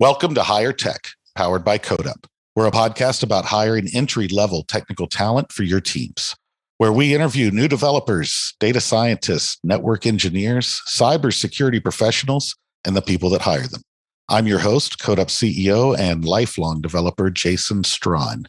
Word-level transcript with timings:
Welcome 0.00 0.34
to 0.36 0.42
Hire 0.42 0.72
Tech, 0.72 1.08
powered 1.36 1.62
by 1.62 1.76
CodeUp. 1.76 2.24
We're 2.56 2.66
a 2.66 2.70
podcast 2.70 3.22
about 3.22 3.44
hiring 3.44 3.86
entry 3.94 4.28
level 4.28 4.62
technical 4.62 5.06
talent 5.06 5.52
for 5.52 5.62
your 5.62 5.82
teams, 5.82 6.34
where 6.78 6.90
we 6.90 7.14
interview 7.14 7.50
new 7.50 7.68
developers, 7.68 8.54
data 8.60 8.80
scientists, 8.80 9.58
network 9.62 10.06
engineers, 10.06 10.80
cybersecurity 10.88 11.82
professionals, 11.82 12.56
and 12.82 12.96
the 12.96 13.02
people 13.02 13.28
that 13.28 13.42
hire 13.42 13.66
them. 13.66 13.82
I'm 14.30 14.46
your 14.46 14.60
host, 14.60 14.98
CodeUp 15.00 15.26
CEO 15.26 15.94
and 15.98 16.24
lifelong 16.24 16.80
developer 16.80 17.28
Jason 17.28 17.84
Straughn. 17.84 18.46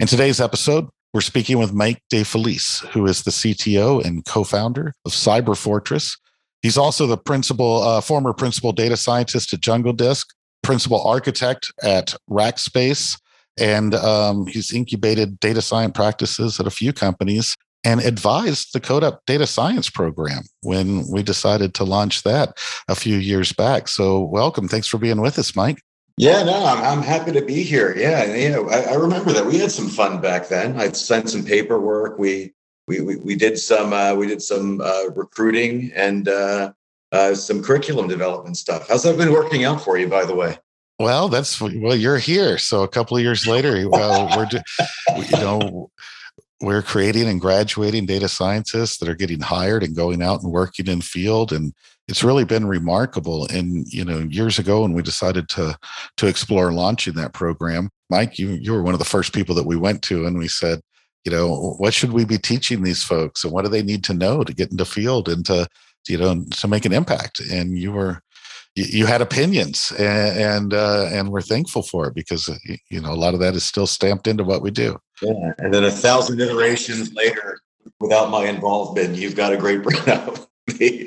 In 0.00 0.06
today's 0.06 0.40
episode, 0.40 0.88
we're 1.12 1.20
speaking 1.20 1.58
with 1.58 1.74
Mike 1.74 2.00
DeFelice, 2.10 2.82
who 2.86 3.04
is 3.04 3.24
the 3.24 3.30
CTO 3.30 4.02
and 4.02 4.24
co 4.24 4.42
founder 4.42 4.94
of 5.04 5.12
Cyber 5.12 5.54
Fortress. 5.54 6.16
He's 6.62 6.78
also 6.78 7.06
the 7.06 7.18
principal, 7.18 7.82
uh, 7.82 8.00
former 8.00 8.32
principal 8.32 8.72
data 8.72 8.96
scientist 8.96 9.52
at 9.52 9.60
Jungle 9.60 9.92
Disk 9.92 10.26
principal 10.64 11.06
architect 11.06 11.72
at 11.82 12.14
Rackspace, 12.28 13.20
and 13.58 13.94
um, 13.94 14.46
he's 14.46 14.72
incubated 14.72 15.38
data 15.38 15.62
science 15.62 15.92
practices 15.94 16.58
at 16.58 16.66
a 16.66 16.70
few 16.70 16.92
companies 16.92 17.54
and 17.84 18.00
advised 18.00 18.72
the 18.72 18.80
CodeUp 18.80 19.18
data 19.26 19.46
science 19.46 19.90
program 19.90 20.42
when 20.62 21.04
we 21.10 21.22
decided 21.22 21.74
to 21.74 21.84
launch 21.84 22.22
that 22.22 22.58
a 22.88 22.94
few 22.94 23.16
years 23.16 23.52
back. 23.52 23.88
So, 23.88 24.20
welcome. 24.20 24.66
Thanks 24.68 24.88
for 24.88 24.98
being 24.98 25.20
with 25.20 25.38
us, 25.38 25.54
Mike. 25.54 25.78
Yeah, 26.16 26.44
no, 26.44 26.64
I'm, 26.64 26.82
I'm 26.82 27.02
happy 27.02 27.32
to 27.32 27.42
be 27.42 27.62
here. 27.62 27.94
Yeah, 27.96 28.34
yeah, 28.34 28.58
I, 28.58 28.92
I 28.92 28.94
remember 28.94 29.32
that 29.32 29.46
we 29.46 29.58
had 29.58 29.72
some 29.72 29.88
fun 29.88 30.20
back 30.20 30.48
then. 30.48 30.80
I 30.80 30.88
sent 30.92 31.28
some 31.30 31.44
paperwork. 31.44 32.18
We 32.18 32.54
we 32.86 33.00
we, 33.00 33.16
we 33.16 33.34
did 33.34 33.58
some 33.58 33.92
uh, 33.92 34.14
we 34.14 34.28
did 34.28 34.40
some 34.40 34.80
uh, 34.80 35.10
recruiting 35.14 35.90
and 35.94 36.28
uh, 36.28 36.72
uh, 37.14 37.34
some 37.34 37.62
curriculum 37.62 38.08
development 38.08 38.56
stuff. 38.56 38.88
How's 38.88 39.04
that 39.04 39.16
been 39.16 39.32
working 39.32 39.64
out 39.64 39.80
for 39.80 39.96
you, 39.96 40.08
by 40.08 40.24
the 40.24 40.34
way? 40.34 40.58
Well, 40.98 41.28
that's 41.28 41.60
well, 41.60 41.96
you're 41.96 42.18
here. 42.18 42.58
So 42.58 42.82
a 42.82 42.88
couple 42.88 43.16
of 43.16 43.22
years 43.22 43.46
later, 43.46 43.88
well, 43.88 44.28
we're 44.36 44.48
you 45.16 45.36
know 45.38 45.90
we're 46.60 46.82
creating 46.82 47.28
and 47.28 47.40
graduating 47.40 48.06
data 48.06 48.28
scientists 48.28 48.98
that 48.98 49.08
are 49.08 49.14
getting 49.14 49.40
hired 49.40 49.82
and 49.82 49.96
going 49.96 50.22
out 50.22 50.42
and 50.42 50.52
working 50.52 50.86
in 50.86 51.00
field 51.00 51.52
and 51.52 51.72
it's 52.06 52.22
really 52.22 52.44
been 52.44 52.66
remarkable 52.66 53.46
and 53.48 53.86
you 53.92 54.04
know 54.04 54.20
years 54.30 54.58
ago 54.58 54.82
when 54.82 54.92
we 54.92 55.02
decided 55.02 55.48
to 55.48 55.76
to 56.16 56.26
explore 56.26 56.72
launching 56.72 57.14
that 57.14 57.32
program 57.32 57.90
mike 58.08 58.38
you 58.38 58.50
you 58.50 58.72
were 58.72 58.82
one 58.82 58.94
of 58.94 58.98
the 58.98 59.04
first 59.04 59.34
people 59.34 59.54
that 59.54 59.66
we 59.66 59.76
went 59.76 60.00
to 60.00 60.26
and 60.26 60.38
we 60.38 60.48
said 60.48 60.80
you 61.24 61.32
know 61.32 61.74
what 61.78 61.92
should 61.92 62.12
we 62.12 62.24
be 62.24 62.38
teaching 62.38 62.82
these 62.82 63.02
folks 63.02 63.42
and 63.42 63.52
what 63.52 63.64
do 63.64 63.68
they 63.68 63.82
need 63.82 64.04
to 64.04 64.14
know 64.14 64.44
to 64.44 64.54
get 64.54 64.70
into 64.70 64.84
field 64.84 65.28
and 65.28 65.44
to 65.44 65.66
you 66.08 66.18
know 66.18 66.44
to 66.50 66.68
make 66.68 66.84
an 66.84 66.92
impact 66.92 67.40
and 67.40 67.78
you 67.78 67.92
were 67.92 68.20
you, 68.76 69.06
had 69.06 69.20
opinions 69.20 69.92
and 69.98 70.38
and, 70.38 70.74
uh, 70.74 71.08
and 71.12 71.30
we're 71.30 71.40
thankful 71.40 71.82
for 71.82 72.08
it 72.08 72.14
because 72.14 72.48
uh, 72.48 72.56
you 72.90 73.00
know 73.00 73.12
a 73.12 73.14
lot 73.14 73.34
of 73.34 73.40
that 73.40 73.54
is 73.54 73.64
still 73.64 73.86
stamped 73.86 74.26
into 74.26 74.44
what 74.44 74.62
we 74.62 74.70
do 74.70 74.98
yeah 75.22 75.52
and 75.58 75.72
then 75.72 75.84
a 75.84 75.90
thousand 75.90 76.40
iterations 76.40 77.12
later 77.14 77.60
without 78.00 78.30
my 78.30 78.46
involvement 78.46 79.16
you've 79.16 79.36
got 79.36 79.52
a 79.52 79.56
great 79.56 79.82
brand 79.82 80.08
out 80.08 80.46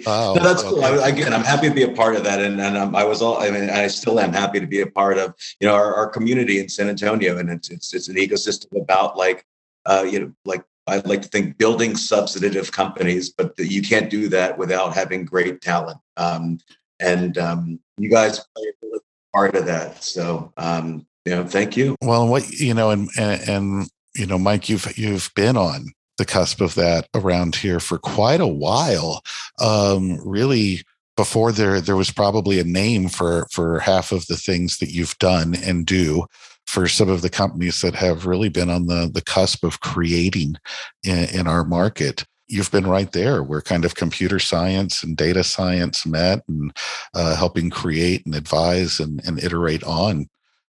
Oh, 0.06 0.36
no, 0.38 0.44
that's 0.44 0.62
cool. 0.62 0.86
I, 0.86 1.09
again, 1.09 1.34
I'm 1.34 1.44
happy 1.44 1.68
to 1.68 1.73
be 1.73 1.81
a 1.81 1.92
part 1.92 2.16
of 2.16 2.23
that, 2.25 2.40
and 2.40 2.62
and 2.62 2.78
um, 2.78 2.95
I 2.95 3.03
was 3.03 3.23
all. 3.23 3.40
I 3.40 3.50
mean, 3.50 3.72
I 3.72 3.88
still 3.88 4.20
am 4.20 4.31
happy 4.31 4.59
to 4.59 4.68
be 4.68 4.81
a 4.81 4.88
part 4.88 5.18
of 5.18 5.34
you 5.59 5.68
know 5.68 5.73
our, 5.73 5.95
our 5.95 6.08
community 6.08 6.59
in 6.59 6.70
San 6.70 6.88
Antonio, 6.90 7.40
and 7.40 7.50
it's 7.50 7.70
it's 7.70 7.94
it's 7.94 8.08
an 8.08 8.18
ecosystem 8.18 8.80
about 8.80 9.18
like 9.18 9.45
uh, 9.88 10.06
you 10.09 10.20
know 10.20 10.31
like 10.45 10.64
I'd 10.88 11.05
like 11.05 11.21
to 11.21 11.27
think 11.27 11.57
building 11.57 11.95
substantive 11.95 12.71
companies, 12.71 13.30
but 13.30 13.53
you 13.57 13.81
can't 13.81 14.09
do 14.09 14.30
that 14.30 14.57
without 14.57 14.94
having 14.94 15.25
great 15.25 15.61
talent. 15.61 15.99
Um, 16.16 16.59
and 16.99 17.38
um, 17.38 17.79
you 17.97 18.09
guys 18.09 18.39
play 18.55 18.66
a 18.83 18.99
part 19.33 19.55
of 19.55 19.66
that. 19.66 20.03
So, 20.03 20.52
um, 20.57 21.05
you 21.25 21.35
know, 21.35 21.45
thank 21.45 21.75
you. 21.75 21.95
Well, 22.02 22.27
what 22.27 22.49
you 22.49 22.73
know, 22.73 22.89
and, 22.89 23.09
and 23.19 23.49
and 23.49 23.89
you 24.16 24.25
know, 24.25 24.38
Mike, 24.38 24.69
you've 24.69 24.97
you've 24.97 25.29
been 25.35 25.57
on 25.57 25.91
the 26.17 26.25
cusp 26.25 26.61
of 26.61 26.75
that 26.75 27.07
around 27.13 27.55
here 27.55 27.79
for 27.79 27.97
quite 28.00 28.41
a 28.41 28.47
while. 28.47 29.22
Um, 29.59 30.19
really, 30.25 30.83
before 31.16 31.51
there 31.51 31.81
there 31.81 31.95
was 31.95 32.12
probably 32.12 32.59
a 32.59 32.63
name 32.63 33.09
for 33.09 33.47
for 33.51 33.79
half 33.79 34.12
of 34.12 34.25
the 34.28 34.38
things 34.38 34.78
that 34.78 34.91
you've 34.91 35.17
done 35.19 35.56
and 35.56 35.85
do 35.85 36.25
for 36.67 36.88
some 36.88 37.09
of 37.09 37.22
the 37.22 37.29
companies 37.29 37.81
that 37.81 37.95
have 37.95 38.25
really 38.25 38.50
been 38.50 38.69
on 38.69 38.88
the, 38.88 39.09
the 39.11 39.22
cusp 39.22 39.63
of 39.63 39.79
creating 39.79 40.55
in, 41.03 41.29
in 41.29 41.47
our 41.47 41.63
market. 41.63 42.25
You've 42.47 42.72
been 42.72 42.88
right 42.88 43.11
there 43.11 43.41
where 43.41 43.61
kind 43.61 43.83
of 43.83 43.95
computer 43.95 44.39
science 44.39 45.01
and 45.01 45.17
data 45.17 45.44
science 45.44 46.06
met 46.06 46.44
and 46.47 46.75
uh, 47.13 47.35
helping 47.35 47.69
create 47.69 48.25
and 48.25 48.35
advise 48.35 49.00
and, 49.00 49.22
and 49.25 49.41
iterate 49.44 49.83
on 49.83 50.27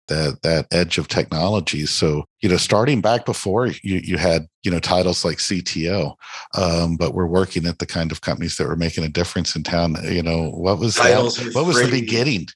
that 0.09 0.41
that 0.43 0.67
edge 0.71 0.99
of 0.99 1.09
technology. 1.09 1.85
So 1.85 2.25
you 2.41 2.49
know 2.49 2.57
starting 2.57 3.01
back 3.01 3.27
before 3.27 3.67
you 3.67 4.01
you 4.03 4.17
had 4.17 4.47
you 4.63 4.71
know 4.71 4.79
titles 4.79 5.25
like 5.25 5.39
cto 5.39 6.15
um, 6.55 6.97
but 6.97 7.13
we're 7.13 7.27
working 7.27 7.67
at 7.67 7.81
the 7.81 7.87
kind 7.87 8.13
of 8.13 8.21
companies 8.21 8.57
that 8.57 8.69
were 8.69 8.77
making 8.77 9.03
a 9.03 9.09
difference 9.09 9.57
in 9.57 9.65
town. 9.65 9.97
You 10.05 10.23
know 10.23 10.51
what 10.51 10.79
was 10.79 10.95
titles 10.95 11.39
that, 11.39 11.55
what 11.55 11.67
was 11.67 11.83
the 11.83 11.91
beginning? 11.91 12.47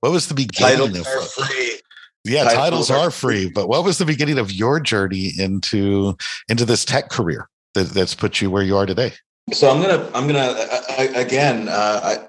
What 0.00 0.12
was 0.12 0.28
the 0.28 0.34
beginning 0.34 0.92
titles 0.92 1.00
of 1.00 1.06
are 1.06 1.46
free 1.46 1.80
yeah 2.24 2.44
titles, 2.44 2.88
titles 2.88 2.90
are 2.90 3.10
free 3.10 3.50
but 3.54 3.68
what 3.68 3.84
was 3.84 3.98
the 3.98 4.04
beginning 4.04 4.38
of 4.38 4.52
your 4.52 4.80
journey 4.80 5.32
into 5.38 6.16
into 6.48 6.64
this 6.64 6.84
tech 6.84 7.08
career 7.10 7.48
that, 7.74 7.88
that's 7.88 8.14
put 8.14 8.40
you 8.40 8.50
where 8.50 8.62
you 8.62 8.76
are 8.76 8.86
today? 8.86 9.12
So 9.52 9.70
i'm 9.70 9.80
gonna 9.80 10.10
i'm 10.14 10.26
gonna 10.26 10.54
I, 10.98 11.10
again 11.14 11.68
uh, 11.68 12.26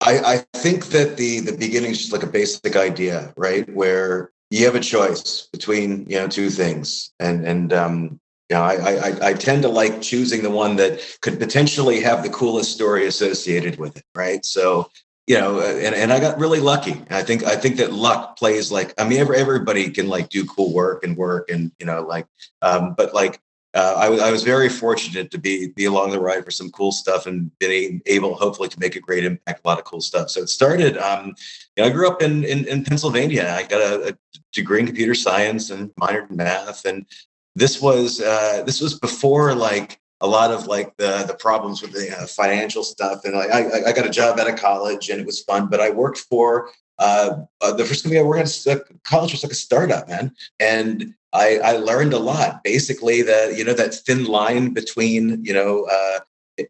I, 0.00 0.34
I 0.34 0.58
think 0.58 0.86
that 0.86 1.16
the 1.16 1.40
the 1.40 1.56
beginning 1.56 1.90
is 1.90 1.98
just 1.98 2.12
like 2.12 2.22
a 2.22 2.28
basic 2.28 2.76
idea 2.76 3.32
right? 3.36 3.68
Where 3.74 4.30
you 4.50 4.64
have 4.64 4.74
a 4.74 4.80
choice 4.80 5.48
between 5.52 6.06
you 6.08 6.18
know 6.18 6.28
two 6.28 6.50
things. 6.50 7.12
And 7.18 7.46
and 7.46 7.72
um 7.72 8.20
you 8.48 8.56
know, 8.56 8.62
I, 8.62 8.74
I 8.74 9.28
I 9.28 9.32
tend 9.34 9.62
to 9.62 9.68
like 9.68 10.00
choosing 10.00 10.42
the 10.42 10.50
one 10.50 10.76
that 10.76 11.00
could 11.20 11.38
potentially 11.38 12.00
have 12.00 12.22
the 12.22 12.30
coolest 12.30 12.72
story 12.72 13.06
associated 13.06 13.78
with 13.78 13.98
it, 13.98 14.04
right? 14.14 14.44
So 14.44 14.90
you 15.28 15.38
know, 15.38 15.60
and, 15.60 15.94
and 15.94 16.10
I 16.10 16.20
got 16.20 16.38
really 16.38 16.58
lucky. 16.58 17.02
I 17.10 17.22
think 17.22 17.44
I 17.44 17.54
think 17.54 17.76
that 17.76 17.92
luck 17.92 18.38
plays 18.38 18.72
like 18.72 18.94
I 18.98 19.06
mean, 19.06 19.18
every, 19.18 19.36
everybody 19.36 19.90
can 19.90 20.08
like 20.08 20.30
do 20.30 20.46
cool 20.46 20.72
work 20.72 21.04
and 21.04 21.18
work 21.18 21.50
and 21.50 21.70
you 21.78 21.84
know 21.84 22.00
like, 22.02 22.26
um, 22.62 22.94
but 22.96 23.12
like 23.12 23.38
uh, 23.74 23.94
I, 23.98 24.04
w- 24.04 24.22
I 24.22 24.30
was 24.30 24.42
very 24.42 24.70
fortunate 24.70 25.30
to 25.30 25.38
be 25.38 25.68
be 25.68 25.84
along 25.84 26.12
the 26.12 26.18
ride 26.18 26.46
for 26.46 26.50
some 26.50 26.70
cool 26.70 26.92
stuff 26.92 27.26
and 27.26 27.50
being 27.58 28.00
able 28.06 28.36
hopefully 28.36 28.70
to 28.70 28.80
make 28.80 28.96
a 28.96 29.00
great 29.00 29.22
impact, 29.22 29.60
a 29.62 29.68
lot 29.68 29.78
of 29.78 29.84
cool 29.84 30.00
stuff. 30.00 30.30
So 30.30 30.40
it 30.40 30.48
started. 30.48 30.96
Um, 30.96 31.34
you 31.76 31.82
know, 31.82 31.90
I 31.90 31.92
grew 31.92 32.08
up 32.08 32.22
in, 32.22 32.44
in, 32.44 32.66
in 32.66 32.82
Pennsylvania. 32.82 33.54
I 33.54 33.64
got 33.64 33.82
a, 33.82 34.08
a, 34.08 34.18
degree 34.54 34.80
in 34.80 34.86
computer 34.86 35.14
science 35.14 35.68
and 35.68 35.90
minor 35.98 36.26
in 36.28 36.34
math, 36.34 36.86
and 36.86 37.04
this 37.54 37.82
was 37.82 38.22
uh, 38.22 38.62
this 38.64 38.80
was 38.80 38.98
before 38.98 39.54
like 39.54 40.00
a 40.20 40.26
lot 40.26 40.50
of 40.50 40.66
like 40.66 40.96
the 40.96 41.24
the 41.26 41.34
problems 41.34 41.82
with 41.82 41.92
the 41.92 42.16
uh, 42.16 42.26
financial 42.26 42.82
stuff. 42.82 43.24
And 43.24 43.36
I, 43.36 43.44
I, 43.44 43.88
I 43.88 43.92
got 43.92 44.06
a 44.06 44.10
job 44.10 44.38
out 44.38 44.50
of 44.50 44.58
college 44.58 45.10
and 45.10 45.20
it 45.20 45.26
was 45.26 45.42
fun, 45.42 45.68
but 45.68 45.80
I 45.80 45.90
worked 45.90 46.18
for 46.18 46.70
uh, 46.98 47.42
uh, 47.60 47.72
the 47.72 47.84
first 47.84 48.02
company 48.02 48.20
I 48.20 48.24
worked 48.24 48.66
at 48.66 48.82
college 49.04 49.32
was 49.32 49.42
like 49.42 49.52
a 49.52 49.56
startup, 49.56 50.08
man. 50.08 50.32
And 50.58 51.14
I, 51.32 51.58
I 51.58 51.72
learned 51.76 52.12
a 52.12 52.18
lot. 52.18 52.64
Basically, 52.64 53.22
the 53.22 53.54
you 53.56 53.64
know 53.64 53.74
that 53.74 53.94
thin 53.94 54.24
line 54.24 54.72
between 54.72 55.44
you 55.44 55.52
know 55.52 55.84
uh, 55.84 56.20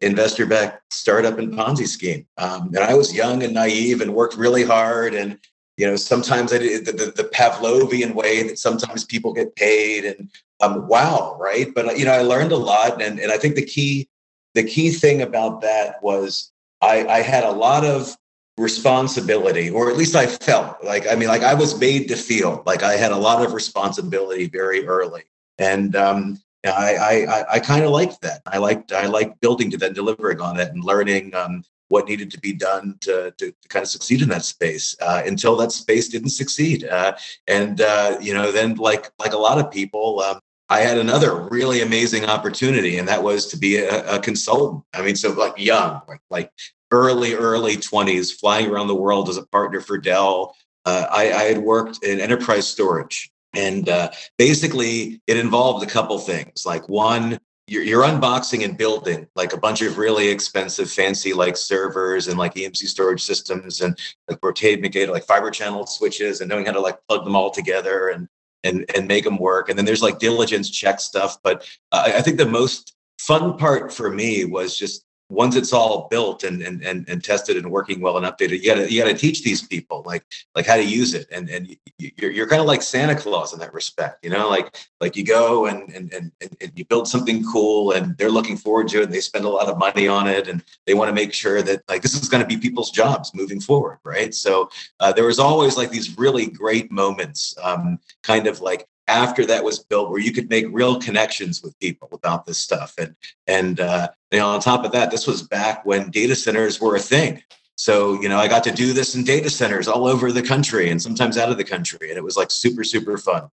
investor-backed 0.00 0.92
startup 0.92 1.38
and 1.38 1.54
Ponzi 1.54 1.86
scheme. 1.86 2.26
Um, 2.36 2.68
and 2.68 2.78
I 2.78 2.94
was 2.94 3.14
young 3.14 3.42
and 3.42 3.54
naive 3.54 4.00
and 4.00 4.14
worked 4.14 4.36
really 4.36 4.64
hard. 4.64 5.14
And 5.14 5.38
you 5.78 5.86
know 5.86 5.96
sometimes 5.96 6.52
I 6.52 6.58
did 6.58 6.84
the, 6.84 6.92
the, 6.92 7.12
the 7.22 7.30
Pavlovian 7.30 8.12
way 8.12 8.42
that 8.42 8.58
sometimes 8.58 9.04
people 9.04 9.32
get 9.32 9.54
paid. 9.54 10.04
And 10.04 10.28
um, 10.60 10.88
wow, 10.88 11.36
right? 11.40 11.72
But 11.72 11.96
you 11.98 12.04
know 12.04 12.12
I 12.12 12.22
learned 12.22 12.52
a 12.52 12.56
lot. 12.56 13.00
And 13.00 13.18
and 13.18 13.30
I 13.32 13.38
think 13.38 13.54
the 13.54 13.64
key 13.64 14.08
the 14.54 14.64
key 14.64 14.90
thing 14.90 15.22
about 15.22 15.60
that 15.60 16.02
was 16.02 16.50
I, 16.82 17.06
I 17.06 17.22
had 17.22 17.44
a 17.44 17.52
lot 17.52 17.84
of 17.84 18.16
responsibility 18.58 19.70
or 19.70 19.88
at 19.88 19.96
least 19.96 20.16
i 20.16 20.26
felt 20.26 20.82
like 20.82 21.06
i 21.08 21.14
mean 21.14 21.28
like 21.28 21.44
i 21.44 21.54
was 21.54 21.78
made 21.78 22.08
to 22.08 22.16
feel 22.16 22.60
like 22.66 22.82
i 22.82 22.94
had 22.94 23.12
a 23.12 23.16
lot 23.16 23.44
of 23.44 23.52
responsibility 23.52 24.48
very 24.48 24.84
early 24.84 25.22
and 25.58 25.94
um, 25.94 26.36
i 26.64 26.96
i 27.28 27.44
i 27.52 27.60
kind 27.60 27.84
of 27.84 27.92
liked 27.92 28.20
that 28.20 28.42
i 28.46 28.58
liked 28.58 28.90
i 28.92 29.06
liked 29.06 29.40
building 29.40 29.70
to 29.70 29.76
that 29.76 29.94
delivering 29.94 30.40
on 30.40 30.58
it 30.58 30.72
and 30.72 30.82
learning 30.82 31.32
um, 31.36 31.62
what 31.88 32.06
needed 32.06 32.30
to 32.30 32.40
be 32.40 32.52
done 32.52 32.96
to, 33.00 33.32
to, 33.38 33.50
to, 33.50 33.68
kind 33.68 33.82
of 33.82 33.88
succeed 33.88 34.22
in 34.22 34.28
that 34.28 34.44
space 34.44 34.96
uh, 35.00 35.22
until 35.26 35.56
that 35.56 35.72
space 35.72 36.08
didn't 36.08 36.30
succeed 36.30 36.84
uh, 36.84 37.12
and 37.46 37.80
uh, 37.80 38.16
you 38.20 38.34
know 38.34 38.52
then 38.52 38.74
like 38.76 39.10
like 39.18 39.32
a 39.32 39.38
lot 39.38 39.58
of 39.58 39.70
people 39.70 40.20
um, 40.20 40.40
I 40.70 40.80
had 40.80 40.98
another 40.98 41.48
really 41.48 41.80
amazing 41.80 42.26
opportunity, 42.26 42.98
and 42.98 43.08
that 43.08 43.22
was 43.22 43.46
to 43.46 43.56
be 43.56 43.76
a, 43.76 44.16
a 44.16 44.18
consultant. 44.18 44.84
I 44.92 45.00
mean, 45.00 45.16
so 45.16 45.32
like 45.32 45.56
young, 45.56 46.02
like, 46.06 46.20
like 46.28 46.52
early, 46.90 47.34
early 47.34 47.76
20s, 47.76 48.38
flying 48.38 48.70
around 48.70 48.88
the 48.88 48.94
world 48.94 49.28
as 49.28 49.38
a 49.38 49.46
partner 49.46 49.80
for 49.80 49.96
Dell. 49.98 50.54
Uh, 50.84 51.06
I, 51.10 51.32
I, 51.32 51.42
had 51.44 51.58
worked 51.58 52.02
in 52.04 52.20
enterprise 52.20 52.66
storage. 52.66 53.30
And 53.54 53.88
uh, 53.88 54.10
basically, 54.36 55.20
it 55.26 55.36
involved 55.36 55.84
a 55.84 55.90
couple 55.90 56.18
things. 56.18 56.64
Like, 56.64 56.88
one, 56.88 57.38
you're, 57.68 57.82
you're 57.82 58.02
unboxing 58.02 58.64
and 58.64 58.76
building 58.76 59.26
like 59.36 59.52
a 59.52 59.58
bunch 59.58 59.82
of 59.82 59.98
really 59.98 60.28
expensive, 60.28 60.90
fancy 60.90 61.32
like 61.32 61.56
servers 61.56 62.26
and 62.28 62.38
like 62.38 62.54
EMC 62.54 62.86
storage 62.86 63.22
systems 63.22 63.82
and 63.82 63.96
like 64.28 64.38
rotating 64.42 64.90
data, 64.90 65.12
like 65.12 65.24
fiber 65.24 65.50
channel 65.50 65.86
switches, 65.86 66.40
and 66.40 66.48
knowing 66.48 66.66
how 66.66 66.72
to 66.72 66.80
like 66.80 66.98
plug 67.08 67.24
them 67.24 67.36
all 67.36 67.50
together 67.50 68.08
and 68.08 68.28
and 68.64 68.90
and 68.94 69.06
make 69.06 69.24
them 69.24 69.38
work. 69.38 69.68
And 69.68 69.78
then 69.78 69.84
there's 69.84 70.02
like 70.02 70.18
diligence 70.18 70.70
check 70.70 70.98
stuff. 70.98 71.36
But 71.42 71.68
uh, 71.92 72.04
I 72.16 72.22
think 72.22 72.38
the 72.38 72.46
most 72.46 72.96
fun 73.18 73.58
part 73.58 73.92
for 73.92 74.10
me 74.10 74.44
was 74.44 74.76
just 74.76 75.04
once 75.30 75.56
it's 75.56 75.72
all 75.72 76.08
built 76.10 76.42
and, 76.42 76.62
and 76.62 76.82
and 76.82 77.08
and 77.08 77.22
tested 77.22 77.56
and 77.56 77.70
working 77.70 78.00
well 78.00 78.16
and 78.16 78.26
updated, 78.26 78.62
you 78.62 78.66
gotta 78.66 78.90
you 78.90 79.02
gotta 79.02 79.14
teach 79.14 79.42
these 79.42 79.62
people 79.62 80.02
like 80.06 80.24
like 80.54 80.66
how 80.66 80.76
to 80.76 80.84
use 80.84 81.14
it. 81.14 81.26
And 81.30 81.50
and 81.50 81.76
you're 81.98 82.30
you're 82.30 82.46
kind 82.48 82.60
of 82.60 82.66
like 82.66 82.82
Santa 82.82 83.14
Claus 83.14 83.52
in 83.52 83.60
that 83.60 83.74
respect, 83.74 84.24
you 84.24 84.30
know, 84.30 84.48
like 84.48 84.74
like 85.00 85.16
you 85.16 85.24
go 85.24 85.66
and 85.66 85.90
and 85.90 86.12
and, 86.12 86.32
and 86.40 86.72
you 86.74 86.84
build 86.86 87.08
something 87.08 87.44
cool 87.52 87.92
and 87.92 88.16
they're 88.16 88.30
looking 88.30 88.56
forward 88.56 88.88
to 88.88 89.00
it 89.00 89.04
and 89.04 89.12
they 89.12 89.20
spend 89.20 89.44
a 89.44 89.48
lot 89.48 89.68
of 89.68 89.78
money 89.78 90.08
on 90.08 90.26
it 90.26 90.48
and 90.48 90.64
they 90.86 90.94
want 90.94 91.08
to 91.08 91.14
make 91.14 91.32
sure 91.32 91.62
that 91.62 91.82
like 91.88 92.02
this 92.02 92.14
is 92.14 92.28
going 92.28 92.42
to 92.42 92.48
be 92.48 92.56
people's 92.56 92.90
jobs 92.90 93.34
moving 93.34 93.60
forward, 93.60 93.98
right? 94.04 94.34
So 94.34 94.70
uh, 95.00 95.12
there 95.12 95.26
was 95.26 95.38
always 95.38 95.76
like 95.76 95.90
these 95.90 96.16
really 96.16 96.46
great 96.46 96.90
moments, 96.90 97.54
um, 97.62 97.98
kind 98.22 98.46
of 98.46 98.60
like 98.60 98.86
after 99.08 99.44
that 99.46 99.64
was 99.64 99.78
built 99.78 100.10
where 100.10 100.20
you 100.20 100.32
could 100.32 100.48
make 100.48 100.66
real 100.70 101.00
connections 101.00 101.62
with 101.62 101.78
people 101.80 102.08
about 102.12 102.46
this 102.46 102.58
stuff. 102.58 102.94
And 102.98 103.16
and 103.46 103.80
uh, 103.80 104.08
you 104.30 104.38
know 104.38 104.48
on 104.48 104.60
top 104.60 104.84
of 104.84 104.92
that 104.92 105.10
this 105.10 105.26
was 105.26 105.42
back 105.42 105.84
when 105.84 106.10
data 106.10 106.36
centers 106.36 106.80
were 106.80 106.94
a 106.94 107.00
thing. 107.00 107.42
So 107.76 108.20
you 108.20 108.28
know 108.28 108.38
i 108.38 108.48
got 108.48 108.64
to 108.64 108.70
do 108.70 108.92
this 108.92 109.14
in 109.14 109.24
data 109.24 109.50
centers 109.50 109.88
all 109.88 110.06
over 110.06 110.30
the 110.30 110.42
country 110.42 110.90
and 110.90 111.00
sometimes 111.00 111.38
out 111.38 111.50
of 111.50 111.56
the 111.56 111.64
country 111.64 112.08
and 112.10 112.18
it 112.18 112.24
was 112.24 112.36
like 112.36 112.50
super 112.50 112.84
super 112.84 113.18
fun. 113.18 113.48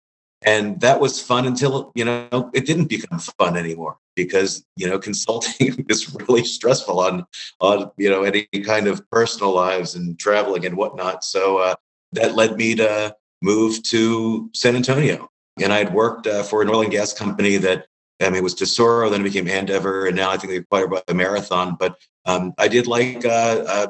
And 0.46 0.82
that 0.82 1.00
was 1.00 1.22
fun 1.22 1.48
until 1.48 1.92
you 1.96 2.04
know 2.04 2.50
it 2.54 2.66
didn't 2.66 2.90
become 2.90 3.20
fun 3.20 3.56
anymore 3.56 3.98
because 4.16 4.66
you 4.76 4.88
know 4.88 5.00
consulting 5.08 5.86
is 5.88 6.14
really 6.16 6.44
stressful 6.44 7.00
on 7.00 7.26
on 7.62 7.92
you 7.98 8.10
know 8.10 8.24
any 8.24 8.48
kind 8.66 8.88
of 8.88 9.08
personal 9.10 9.54
lives 9.54 9.96
and 9.96 10.20
traveling 10.20 10.66
and 10.66 10.76
whatnot. 10.76 11.24
So 11.24 11.60
uh, 11.60 11.76
that 12.14 12.36
led 12.36 12.58
me 12.58 12.76
to 12.76 13.16
move 13.44 13.84
to 13.84 14.50
san 14.54 14.76
antonio 14.76 15.30
and 15.62 15.72
I 15.72 15.78
had 15.78 15.94
worked 15.94 16.28
uh, 16.28 16.44
for 16.44 16.62
an 16.62 16.70
oil 16.70 16.82
and 16.82 16.92
gas 16.92 17.14
company 17.14 17.58
that, 17.58 17.86
I 18.22 18.26
mean, 18.26 18.38
it 18.38 18.44
was 18.44 18.56
Tesoro, 18.56 19.10
then 19.10 19.22
it 19.22 19.26
became 19.26 19.48
Andeavor, 19.48 20.08
and 20.08 20.16
now 20.16 20.30
I 20.30 20.38
think 20.38 20.52
they 20.52 20.58
acquired 20.58 20.90
by 20.90 21.14
Marathon. 21.14 21.76
But 21.80 21.98
um, 22.26 22.54
I 22.58 22.68
did 22.68 22.88
like 22.88 23.26
uh, 23.26 23.64
uh, 23.68 23.88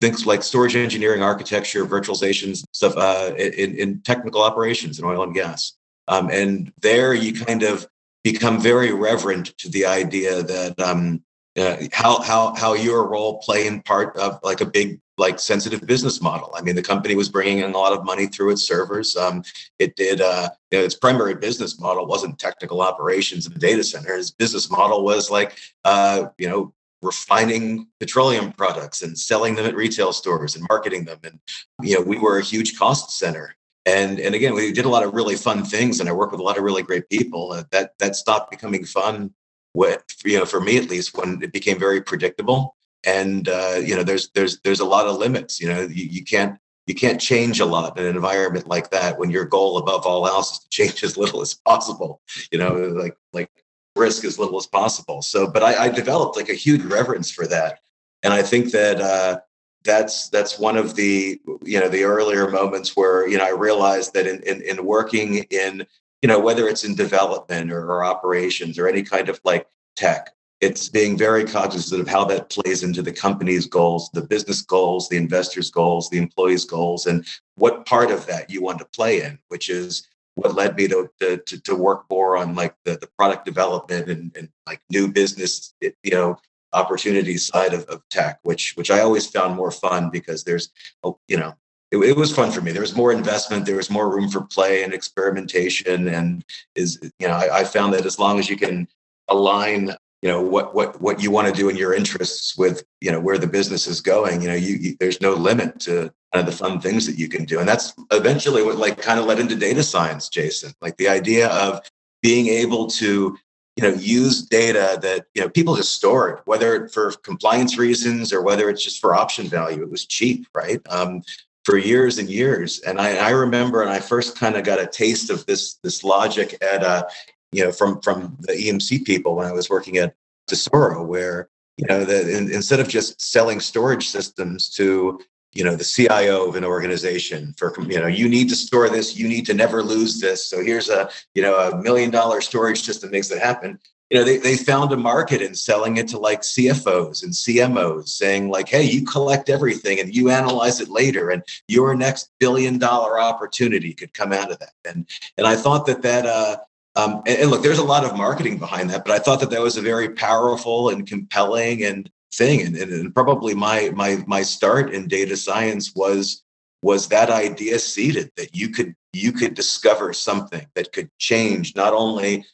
things 0.00 0.26
like 0.26 0.42
storage 0.42 0.76
engineering, 0.76 1.22
architecture, 1.22 1.86
virtualizations, 1.86 2.64
stuff 2.72 2.96
uh, 2.96 3.34
in, 3.36 3.76
in, 3.76 4.00
technical 4.02 4.42
operations 4.42 4.98
in 4.98 5.04
oil 5.04 5.22
and 5.22 5.34
gas. 5.34 5.76
Um, 6.08 6.30
and 6.30 6.72
there 6.80 7.14
you 7.14 7.32
kind 7.32 7.62
of 7.62 7.86
become 8.22 8.60
very 8.60 8.92
reverent 8.92 9.56
to 9.58 9.70
the 9.70 9.86
idea 9.86 10.42
that 10.42 10.78
um, 10.80 11.22
uh, 11.58 11.76
how 11.92 12.20
how 12.22 12.54
how 12.54 12.74
your 12.74 13.08
role 13.08 13.40
play 13.40 13.66
in 13.66 13.82
part 13.82 14.16
of 14.16 14.38
like 14.42 14.60
a 14.60 14.66
big 14.66 15.00
like 15.20 15.38
sensitive 15.38 15.86
business 15.86 16.20
model. 16.20 16.52
I 16.56 16.62
mean, 16.62 16.74
the 16.74 16.82
company 16.82 17.14
was 17.14 17.28
bringing 17.28 17.58
in 17.58 17.72
a 17.72 17.78
lot 17.78 17.92
of 17.92 18.04
money 18.04 18.26
through 18.26 18.52
its 18.52 18.64
servers. 18.64 19.16
Um, 19.16 19.44
it 19.78 19.94
did, 19.94 20.22
uh, 20.22 20.48
you 20.70 20.78
know, 20.78 20.84
its 20.84 20.94
primary 20.94 21.34
business 21.34 21.78
model 21.78 22.06
wasn't 22.06 22.38
technical 22.38 22.80
operations 22.80 23.46
in 23.46 23.52
the 23.52 23.58
data 23.58 23.84
center. 23.84 24.14
Its 24.14 24.30
business 24.30 24.70
model 24.70 25.04
was 25.04 25.30
like, 25.30 25.58
uh, 25.84 26.28
you 26.38 26.48
know, 26.48 26.72
refining 27.02 27.86
petroleum 28.00 28.52
products 28.52 29.02
and 29.02 29.16
selling 29.16 29.54
them 29.54 29.66
at 29.66 29.76
retail 29.76 30.12
stores 30.12 30.56
and 30.56 30.66
marketing 30.68 31.04
them. 31.04 31.18
And, 31.22 31.38
you 31.82 31.96
know, 31.96 32.02
we 32.02 32.18
were 32.18 32.38
a 32.38 32.42
huge 32.44 32.78
cost 32.78 33.18
center. 33.18 33.54
And, 33.86 34.20
and 34.20 34.34
again, 34.34 34.54
we 34.54 34.72
did 34.72 34.84
a 34.84 34.90
lot 34.90 35.04
of 35.04 35.14
really 35.14 35.36
fun 35.36 35.64
things 35.64 36.00
and 36.00 36.08
I 36.08 36.12
worked 36.12 36.32
with 36.32 36.40
a 36.40 36.44
lot 36.44 36.58
of 36.58 36.64
really 36.64 36.82
great 36.82 37.08
people. 37.08 37.52
Uh, 37.52 37.64
that, 37.70 37.92
that 37.98 38.16
stopped 38.16 38.50
becoming 38.50 38.84
fun 38.84 39.32
with, 39.74 40.04
you 40.24 40.38
know, 40.38 40.44
for 40.44 40.60
me 40.60 40.76
at 40.78 40.90
least, 40.90 41.16
when 41.16 41.42
it 41.42 41.52
became 41.52 41.78
very 41.78 42.00
predictable. 42.00 42.76
And 43.04 43.48
uh, 43.48 43.80
you 43.82 43.96
know 43.96 44.02
there's 44.02 44.28
there's 44.34 44.60
there's 44.60 44.80
a 44.80 44.84
lot 44.84 45.06
of 45.06 45.16
limits 45.16 45.58
you 45.58 45.66
know 45.66 45.80
you, 45.80 46.04
you 46.04 46.22
can't 46.22 46.58
you 46.86 46.94
can't 46.94 47.18
change 47.18 47.58
a 47.58 47.64
lot 47.64 47.98
in 47.98 48.04
an 48.04 48.14
environment 48.14 48.68
like 48.68 48.90
that 48.90 49.18
when 49.18 49.30
your 49.30 49.46
goal 49.46 49.78
above 49.78 50.04
all 50.04 50.26
else 50.26 50.52
is 50.52 50.58
to 50.58 50.68
change 50.68 51.02
as 51.02 51.16
little 51.16 51.40
as 51.40 51.54
possible 51.54 52.20
you 52.52 52.58
know 52.58 52.74
like 52.74 53.16
like 53.32 53.50
risk 53.96 54.24
as 54.24 54.38
little 54.38 54.58
as 54.58 54.66
possible. 54.66 55.22
So 55.22 55.46
but 55.46 55.62
i, 55.62 55.84
I 55.84 55.88
developed 55.88 56.36
like 56.36 56.50
a 56.50 56.54
huge 56.54 56.82
reverence 56.82 57.30
for 57.30 57.46
that. 57.46 57.78
And 58.22 58.34
i 58.34 58.42
think 58.42 58.70
that 58.72 59.00
uh, 59.00 59.40
that's 59.84 60.28
that's 60.28 60.58
one 60.58 60.76
of 60.76 60.94
the 60.94 61.40
you 61.62 61.80
know 61.80 61.88
the 61.88 62.04
earlier 62.04 62.50
moments 62.50 62.96
where 62.96 63.26
you 63.26 63.38
know 63.38 63.44
i 63.44 63.50
realized 63.50 64.12
that 64.14 64.26
in 64.26 64.42
in, 64.42 64.60
in 64.62 64.84
working 64.84 65.46
in 65.50 65.86
you 66.22 66.28
know 66.28 66.38
whether 66.38 66.68
it's 66.68 66.84
in 66.84 66.94
development 66.94 67.70
or, 67.70 67.84
or 67.84 68.04
operations 68.04 68.78
or 68.78 68.88
any 68.88 69.02
kind 69.02 69.28
of 69.28 69.40
like 69.44 69.66
tech 69.96 70.30
it's 70.60 70.90
being 70.90 71.16
very 71.16 71.44
cognizant 71.44 72.02
of 72.02 72.08
how 72.08 72.24
that 72.26 72.50
plays 72.50 72.82
into 72.82 73.00
the 73.00 73.12
company's 73.12 73.66
goals, 73.66 74.10
the 74.12 74.20
business 74.20 74.60
goals, 74.60 75.08
the 75.08 75.16
investors' 75.16 75.70
goals, 75.70 76.10
the 76.10 76.18
employees' 76.18 76.66
goals, 76.66 77.06
and 77.06 77.26
what 77.54 77.86
part 77.86 78.10
of 78.10 78.26
that 78.26 78.50
you 78.50 78.62
want 78.62 78.78
to 78.78 78.84
play 78.84 79.22
in, 79.22 79.38
which 79.48 79.70
is 79.70 80.06
what 80.34 80.54
led 80.54 80.76
me 80.76 80.86
to 80.88 81.10
to, 81.20 81.38
to 81.38 81.74
work 81.74 82.04
more 82.10 82.36
on 82.36 82.54
like 82.54 82.74
the, 82.84 82.96
the 82.96 83.08
product 83.18 83.44
development 83.44 84.10
and, 84.10 84.36
and 84.36 84.48
like 84.66 84.80
new 84.90 85.10
business, 85.10 85.74
you 85.80 86.12
know, 86.12 86.36
opportunities 86.72 87.46
side 87.46 87.72
of, 87.72 87.84
of 87.84 88.02
tech, 88.10 88.38
which 88.42 88.74
which 88.76 88.90
I 88.90 89.00
always 89.00 89.26
found 89.26 89.56
more 89.56 89.70
fun 89.70 90.10
because 90.10 90.44
there's, 90.44 90.68
oh, 91.02 91.18
you 91.26 91.38
know, 91.38 91.54
it, 91.90 91.98
it, 91.98 92.16
was 92.16 92.34
fun 92.34 92.50
for 92.50 92.60
me. 92.60 92.72
There 92.72 92.80
was 92.80 92.96
more 92.96 93.12
investment. 93.12 93.66
There 93.66 93.76
was 93.76 93.90
more 93.90 94.14
room 94.14 94.28
for 94.28 94.42
play 94.42 94.82
and 94.82 94.92
experimentation. 94.92 96.08
And 96.08 96.44
is 96.74 96.98
you 97.18 97.28
know, 97.28 97.34
I, 97.34 97.60
I, 97.60 97.64
found 97.64 97.94
that 97.94 98.06
as 98.06 98.18
long 98.18 98.38
as 98.38 98.48
you 98.48 98.56
can 98.56 98.86
align 99.28 99.94
you 100.22 100.28
know 100.28 100.42
what 100.42 100.74
what 100.74 101.00
what 101.00 101.22
you 101.22 101.30
want 101.30 101.48
to 101.48 101.52
do 101.52 101.68
in 101.68 101.76
your 101.76 101.94
interests 101.94 102.56
with 102.56 102.84
you 103.00 103.10
know 103.10 103.20
where 103.20 103.38
the 103.38 103.46
business 103.46 103.86
is 103.86 104.00
going 104.00 104.42
you 104.42 104.48
know 104.48 104.54
you, 104.54 104.74
you, 104.76 104.96
there's 105.00 105.20
no 105.20 105.32
limit 105.32 105.80
to 105.80 106.12
kind 106.32 106.46
of 106.46 106.46
the 106.46 106.52
fun 106.52 106.80
things 106.80 107.06
that 107.06 107.18
you 107.18 107.28
can 107.28 107.44
do 107.44 107.58
and 107.58 107.68
that's 107.68 107.94
eventually 108.10 108.62
what 108.62 108.76
like 108.76 109.00
kind 109.00 109.18
of 109.18 109.26
led 109.26 109.40
into 109.40 109.56
data 109.56 109.82
science 109.82 110.28
jason 110.28 110.72
like 110.82 110.96
the 110.98 111.08
idea 111.08 111.48
of 111.48 111.80
being 112.22 112.48
able 112.48 112.86
to 112.86 113.36
you 113.76 113.82
know 113.82 113.94
use 113.94 114.42
data 114.42 114.98
that 115.00 115.26
you 115.34 115.40
know 115.40 115.48
people 115.48 115.74
just 115.74 115.94
store 115.94 116.28
it 116.28 116.40
whether 116.44 116.88
for 116.88 117.12
compliance 117.22 117.78
reasons 117.78 118.32
or 118.32 118.42
whether 118.42 118.68
it's 118.68 118.84
just 118.84 119.00
for 119.00 119.14
option 119.14 119.46
value 119.46 119.82
it 119.82 119.90
was 119.90 120.04
cheap 120.04 120.46
right 120.54 120.80
um, 120.90 121.22
for 121.64 121.76
years 121.76 122.18
and 122.18 122.28
years 122.28 122.80
and 122.80 123.00
I, 123.00 123.16
I 123.16 123.30
remember 123.30 123.82
and 123.82 123.90
i 123.90 124.00
first 124.00 124.38
kind 124.38 124.56
of 124.56 124.64
got 124.64 124.80
a 124.80 124.86
taste 124.86 125.30
of 125.30 125.44
this 125.46 125.74
this 125.82 126.02
logic 126.02 126.56
at 126.62 126.82
uh, 126.82 127.04
you 127.52 127.64
know, 127.64 127.72
from 127.72 128.00
from 128.00 128.36
the 128.40 128.52
EMC 128.52 129.04
people 129.04 129.36
when 129.36 129.46
I 129.46 129.52
was 129.52 129.68
working 129.68 129.96
at 129.98 130.14
Tesoro, 130.46 131.04
where 131.04 131.48
you 131.76 131.86
know, 131.86 132.04
that 132.04 132.28
in, 132.28 132.52
instead 132.52 132.80
of 132.80 132.88
just 132.88 133.20
selling 133.20 133.60
storage 133.60 134.08
systems 134.08 134.68
to 134.70 135.20
you 135.52 135.64
know 135.64 135.74
the 135.74 135.84
CIO 135.84 136.46
of 136.46 136.54
an 136.54 136.64
organization 136.64 137.54
for 137.56 137.74
you 137.88 137.98
know 137.98 138.06
you 138.06 138.28
need 138.28 138.48
to 138.50 138.56
store 138.56 138.88
this, 138.88 139.16
you 139.16 139.28
need 139.28 139.46
to 139.46 139.54
never 139.54 139.82
lose 139.82 140.20
this. 140.20 140.46
So 140.46 140.62
here's 140.62 140.88
a 140.88 141.10
you 141.34 141.42
know 141.42 141.56
a 141.56 141.82
million 141.82 142.10
dollar 142.10 142.40
storage 142.40 142.82
system 142.82 143.10
makes 143.10 143.30
it 143.30 143.42
happen. 143.42 143.78
You 144.10 144.18
know, 144.18 144.24
they, 144.24 144.38
they 144.38 144.56
found 144.56 144.90
a 144.92 144.96
market 144.96 145.40
in 145.40 145.54
selling 145.54 145.96
it 145.96 146.08
to 146.08 146.18
like 146.18 146.40
CFOs 146.40 147.22
and 147.22 147.32
CMOs 147.32 148.08
saying 148.08 148.48
like, 148.48 148.68
hey, 148.68 148.82
you 148.82 149.04
collect 149.04 149.48
everything 149.48 150.00
and 150.00 150.14
you 150.14 150.30
analyze 150.30 150.80
it 150.80 150.88
later 150.88 151.30
and 151.30 151.44
your 151.68 151.94
next 151.94 152.30
billion 152.40 152.78
dollar 152.78 153.20
opportunity 153.20 153.94
could 153.94 154.12
come 154.12 154.32
out 154.32 154.50
of 154.50 154.58
that. 154.58 154.72
And 154.84 155.08
and 155.38 155.46
I 155.46 155.54
thought 155.54 155.86
that 155.86 156.02
that 156.02 156.26
uh, 156.26 156.56
um, 156.96 157.22
and, 157.26 157.38
and, 157.38 157.50
look, 157.50 157.62
there's 157.62 157.78
a 157.78 157.84
lot 157.84 158.04
of 158.04 158.16
marketing 158.16 158.58
behind 158.58 158.90
that, 158.90 159.04
but 159.04 159.14
I 159.14 159.20
thought 159.20 159.38
that 159.40 159.50
that 159.50 159.60
was 159.60 159.76
a 159.76 159.82
very 159.82 160.10
powerful 160.10 160.88
and 160.88 161.06
compelling 161.06 161.84
and 161.84 162.10
thing. 162.34 162.62
And, 162.62 162.76
and, 162.76 162.92
and 162.92 163.14
probably 163.14 163.54
my 163.54 163.90
my 163.94 164.22
my 164.26 164.42
start 164.42 164.92
in 164.92 165.08
data 165.08 165.36
science 165.36 165.92
was 165.94 166.42
was 166.82 167.08
that 167.08 167.30
idea 167.30 167.78
seeded 167.78 168.30
that 168.36 168.54
you 168.54 168.70
could 168.70 168.94
you 169.12 169.32
could 169.32 169.54
discover 169.54 170.12
something 170.12 170.66
that 170.74 170.92
could 170.92 171.10
change 171.18 171.76
not 171.76 171.92
only 171.92 172.44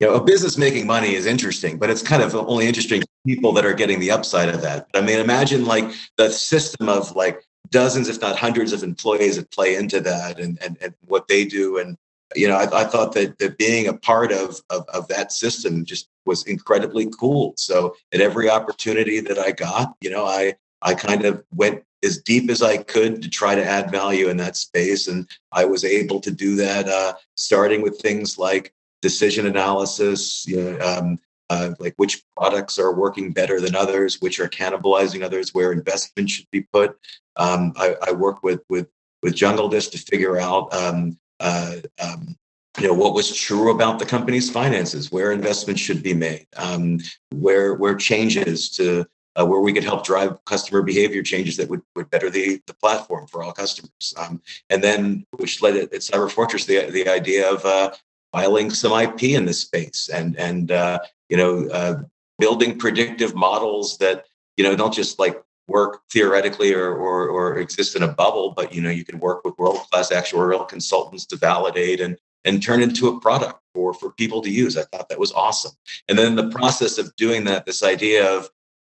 you 0.00 0.06
know 0.06 0.14
a 0.14 0.24
business 0.24 0.56
making 0.56 0.86
money 0.86 1.14
is 1.14 1.26
interesting 1.26 1.78
but 1.78 1.90
it's 1.90 2.02
kind 2.02 2.22
of 2.22 2.34
only 2.34 2.66
interesting 2.66 3.02
people 3.26 3.52
that 3.52 3.66
are 3.66 3.74
getting 3.74 4.00
the 4.00 4.10
upside 4.10 4.48
of 4.48 4.62
that 4.62 4.86
i 4.94 5.00
mean 5.00 5.18
imagine 5.18 5.64
like 5.64 5.84
the 6.16 6.30
system 6.30 6.88
of 6.88 7.14
like 7.14 7.44
dozens 7.70 8.08
if 8.08 8.20
not 8.20 8.38
hundreds 8.38 8.72
of 8.72 8.82
employees 8.82 9.36
that 9.36 9.50
play 9.50 9.76
into 9.76 10.00
that 10.00 10.40
and 10.40 10.58
and, 10.62 10.76
and 10.80 10.94
what 11.06 11.28
they 11.28 11.44
do 11.44 11.78
and 11.78 11.96
you 12.36 12.48
know, 12.48 12.56
I, 12.56 12.82
I 12.82 12.84
thought 12.84 13.12
that, 13.14 13.38
that 13.38 13.58
being 13.58 13.88
a 13.88 13.94
part 13.94 14.32
of, 14.32 14.60
of, 14.70 14.88
of 14.88 15.08
that 15.08 15.32
system 15.32 15.84
just 15.84 16.08
was 16.26 16.44
incredibly 16.46 17.10
cool. 17.18 17.54
So 17.56 17.96
at 18.12 18.20
every 18.20 18.48
opportunity 18.48 19.20
that 19.20 19.38
I 19.38 19.52
got, 19.52 19.94
you 20.00 20.10
know, 20.10 20.24
I 20.24 20.54
I 20.82 20.94
kind 20.94 21.24
of 21.26 21.44
went 21.52 21.82
as 22.02 22.18
deep 22.18 22.48
as 22.48 22.62
I 22.62 22.78
could 22.78 23.20
to 23.20 23.28
try 23.28 23.54
to 23.54 23.64
add 23.64 23.90
value 23.90 24.28
in 24.28 24.38
that 24.38 24.56
space, 24.56 25.08
and 25.08 25.28
I 25.52 25.66
was 25.66 25.84
able 25.84 26.20
to 26.20 26.30
do 26.30 26.56
that. 26.56 26.88
Uh, 26.88 27.14
starting 27.34 27.82
with 27.82 28.00
things 28.00 28.38
like 28.38 28.72
decision 29.02 29.46
analysis, 29.46 30.46
you 30.46 30.62
know, 30.62 30.78
um, 30.80 31.18
uh, 31.50 31.74
like 31.80 31.94
which 31.96 32.22
products 32.36 32.78
are 32.78 32.94
working 32.94 33.32
better 33.32 33.60
than 33.60 33.74
others, 33.74 34.20
which 34.20 34.38
are 34.38 34.48
cannibalizing 34.48 35.22
others, 35.22 35.52
where 35.52 35.72
investment 35.72 36.30
should 36.30 36.46
be 36.52 36.62
put. 36.72 36.96
Um, 37.36 37.72
I, 37.76 37.96
I 38.08 38.12
work 38.12 38.42
with 38.42 38.60
with 38.68 38.88
with 39.22 39.34
Jungle 39.34 39.68
Disk 39.68 39.90
to 39.90 39.98
figure 39.98 40.38
out 40.38 40.72
um, 40.72 41.18
uh, 41.40 41.76
um, 42.02 42.36
you 42.78 42.86
know 42.86 42.94
what 42.94 43.14
was 43.14 43.34
true 43.34 43.72
about 43.72 43.98
the 43.98 44.06
company's 44.06 44.48
finances, 44.48 45.10
where 45.10 45.32
investments 45.32 45.80
should 45.80 46.02
be 46.02 46.14
made, 46.14 46.46
um, 46.56 47.00
where 47.30 47.74
where 47.74 47.96
changes 47.96 48.70
to 48.76 49.06
uh, 49.36 49.44
where 49.44 49.60
we 49.60 49.72
could 49.72 49.84
help 49.84 50.04
drive 50.04 50.44
customer 50.44 50.82
behavior 50.82 51.22
changes 51.22 51.56
that 51.56 51.68
would, 51.68 51.82
would 51.94 52.10
better 52.10 52.30
the, 52.30 52.60
the 52.66 52.74
platform 52.74 53.26
for 53.26 53.42
all 53.42 53.52
customers. 53.52 54.14
Um, 54.16 54.42
and 54.70 54.82
then, 54.82 55.24
which 55.36 55.62
led 55.62 55.76
at, 55.76 55.92
at 55.92 56.00
Cyber 56.00 56.30
Fortress 56.30 56.64
the, 56.64 56.90
the 56.90 57.08
idea 57.08 57.50
of 57.50 57.64
uh, 57.64 57.92
filing 58.32 58.70
some 58.70 58.92
IP 58.92 59.24
in 59.24 59.44
this 59.44 59.60
space 59.60 60.08
and 60.12 60.36
and 60.36 60.70
uh, 60.70 60.98
you 61.28 61.36
know 61.36 61.68
uh, 61.68 62.02
building 62.38 62.78
predictive 62.78 63.34
models 63.34 63.98
that 63.98 64.26
you 64.56 64.64
know 64.64 64.76
don't 64.76 64.94
just 64.94 65.18
like 65.18 65.42
work 65.68 66.00
theoretically 66.10 66.74
or, 66.74 66.92
or, 66.92 67.28
or 67.28 67.58
exist 67.58 67.94
in 67.94 68.02
a 68.02 68.08
bubble, 68.08 68.52
but 68.56 68.74
you 68.74 68.82
know 68.82 68.90
you 68.90 69.04
can 69.04 69.20
work 69.20 69.44
with 69.44 69.56
world 69.56 69.78
class 69.90 70.10
actuarial 70.10 70.68
consultants 70.68 71.24
to 71.26 71.36
validate 71.36 72.00
and 72.00 72.16
and 72.44 72.62
turn 72.62 72.82
into 72.82 73.08
a 73.08 73.20
product 73.20 73.60
for 73.74 73.94
for 73.94 74.10
people 74.12 74.42
to 74.42 74.50
use. 74.50 74.76
I 74.76 74.82
thought 74.84 75.08
that 75.08 75.18
was 75.18 75.32
awesome. 75.32 75.72
And 76.08 76.18
then 76.18 76.36
the 76.36 76.50
process 76.50 76.98
of 76.98 77.14
doing 77.16 77.44
that, 77.44 77.66
this 77.66 77.82
idea 77.82 78.28
of 78.28 78.50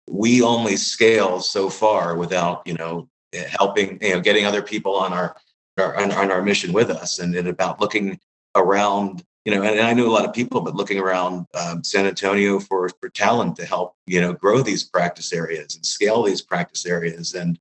we 0.08 0.42
only 0.42 0.78
scale 0.78 1.42
so 1.42 1.70
far 1.70 2.16
without 2.16 2.62
you 2.66 2.76
know 2.76 3.10
helping 3.60 3.98
you 4.02 4.14
know 4.14 4.22
getting 4.22 4.46
other 4.46 4.62
people 4.62 4.96
on 4.96 5.14
our, 5.14 5.36
our 5.78 5.98
on, 5.98 6.12
on 6.12 6.32
our 6.32 6.42
mission 6.42 6.72
with 6.72 6.90
us 6.90 7.20
and, 7.20 7.36
and 7.36 7.48
about 7.48 7.82
looking 7.82 8.20
around 8.58 9.24
you 9.48 9.56
know, 9.56 9.64
and 9.64 9.80
I 9.80 9.94
knew 9.94 10.06
a 10.06 10.12
lot 10.12 10.26
of 10.26 10.34
people, 10.34 10.60
but 10.60 10.76
looking 10.76 11.00
around 11.00 11.46
um, 11.54 11.82
San 11.82 12.06
Antonio 12.06 12.60
for 12.60 12.90
for 13.00 13.08
talent 13.08 13.56
to 13.56 13.66
help, 13.66 13.96
you 14.06 14.20
know, 14.20 14.34
grow 14.34 14.62
these 14.62 14.84
practice 14.84 15.32
areas 15.32 15.74
and 15.74 15.86
scale 15.86 16.22
these 16.24 16.42
practice 16.42 16.86
areas. 16.86 17.34
And 17.34 17.58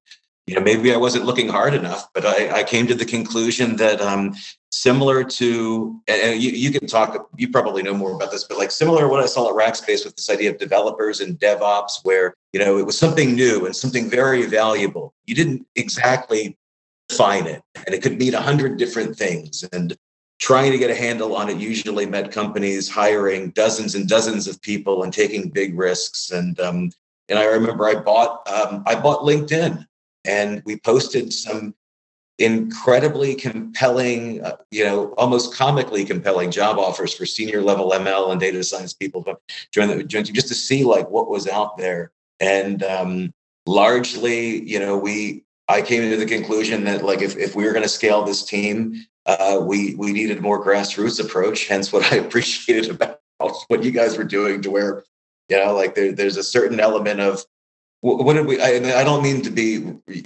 you 0.48 0.56
know, 0.56 0.60
maybe 0.60 0.92
I 0.92 0.96
wasn't 0.96 1.26
looking 1.26 1.48
hard 1.48 1.74
enough, 1.74 2.08
but 2.12 2.26
I, 2.26 2.58
I 2.58 2.64
came 2.64 2.88
to 2.88 2.94
the 2.96 3.04
conclusion 3.04 3.76
that 3.76 4.00
um, 4.00 4.34
similar 4.72 5.22
to, 5.22 6.00
and 6.08 6.42
you, 6.42 6.50
you 6.50 6.72
can 6.72 6.88
talk, 6.88 7.28
you 7.36 7.50
probably 7.50 7.84
know 7.84 7.94
more 7.94 8.14
about 8.14 8.32
this, 8.32 8.42
but 8.42 8.58
like 8.58 8.72
similar 8.72 9.02
to 9.02 9.08
what 9.08 9.22
I 9.22 9.26
saw 9.26 9.48
at 9.48 9.54
Rackspace 9.54 10.04
with 10.04 10.16
this 10.16 10.28
idea 10.28 10.50
of 10.50 10.58
developers 10.58 11.20
and 11.20 11.38
DevOps, 11.38 12.00
where 12.02 12.34
you 12.52 12.58
know 12.58 12.78
it 12.78 12.86
was 12.86 12.98
something 12.98 13.36
new 13.36 13.64
and 13.64 13.76
something 13.76 14.10
very 14.10 14.44
valuable. 14.46 15.14
You 15.26 15.36
didn't 15.36 15.64
exactly 15.76 16.58
define 17.08 17.46
it, 17.46 17.62
and 17.86 17.94
it 17.94 18.02
could 18.02 18.18
mean 18.18 18.34
a 18.34 18.40
hundred 18.40 18.76
different 18.76 19.16
things. 19.16 19.64
And 19.72 19.96
trying 20.38 20.72
to 20.72 20.78
get 20.78 20.90
a 20.90 20.94
handle 20.94 21.34
on 21.34 21.48
it 21.48 21.56
usually 21.56 22.06
meant 22.06 22.30
companies 22.30 22.88
hiring 22.90 23.50
dozens 23.50 23.94
and 23.94 24.08
dozens 24.08 24.46
of 24.46 24.60
people 24.60 25.02
and 25.02 25.12
taking 25.12 25.48
big 25.48 25.78
risks. 25.78 26.30
And 26.30 26.58
um, 26.60 26.90
and 27.28 27.38
I 27.38 27.44
remember 27.44 27.86
I 27.86 27.94
bought 27.94 28.48
um, 28.48 28.82
I 28.86 28.94
bought 28.94 29.20
LinkedIn 29.20 29.86
and 30.24 30.62
we 30.64 30.76
posted 30.78 31.32
some 31.32 31.74
incredibly 32.38 33.34
compelling, 33.34 34.44
uh, 34.44 34.56
you 34.70 34.84
know, 34.84 35.14
almost 35.14 35.54
comically 35.54 36.04
compelling 36.04 36.50
job 36.50 36.78
offers 36.78 37.14
for 37.14 37.24
senior 37.24 37.62
level 37.62 37.92
ML 37.92 38.30
and 38.30 38.40
data 38.40 38.62
science 38.62 38.92
people 38.92 39.24
join 39.72 39.88
the 39.88 40.04
join 40.04 40.24
just 40.24 40.48
to 40.48 40.54
see 40.54 40.84
like 40.84 41.08
what 41.08 41.30
was 41.30 41.48
out 41.48 41.78
there. 41.78 42.12
And 42.40 42.82
um, 42.82 43.32
largely, 43.64 44.62
you 44.68 44.78
know, 44.78 44.98
we 44.98 45.45
I 45.68 45.82
came 45.82 46.08
to 46.08 46.16
the 46.16 46.26
conclusion 46.26 46.84
that 46.84 47.04
like 47.04 47.22
if, 47.22 47.36
if 47.36 47.56
we 47.56 47.64
were 47.64 47.72
going 47.72 47.82
to 47.82 47.88
scale 47.88 48.24
this 48.24 48.44
team, 48.44 49.04
uh, 49.26 49.58
we 49.60 49.94
we 49.96 50.12
needed 50.12 50.40
more 50.40 50.64
grassroots 50.64 51.22
approach. 51.22 51.66
Hence, 51.66 51.92
what 51.92 52.04
I 52.12 52.16
appreciated 52.16 52.90
about 52.90 53.20
what 53.68 53.82
you 53.82 53.90
guys 53.90 54.16
were 54.16 54.24
doing, 54.24 54.62
to 54.62 54.70
where 54.70 55.04
you 55.48 55.56
know, 55.56 55.74
like 55.74 55.94
there, 55.94 56.12
there's 56.12 56.36
a 56.36 56.42
certain 56.42 56.80
element 56.80 57.20
of 57.20 57.44
what 58.00 58.34
did 58.34 58.46
we? 58.46 58.60
I, 58.60 59.00
I 59.00 59.04
don't 59.04 59.22
mean 59.22 59.42
to 59.42 59.50
be 59.50 59.78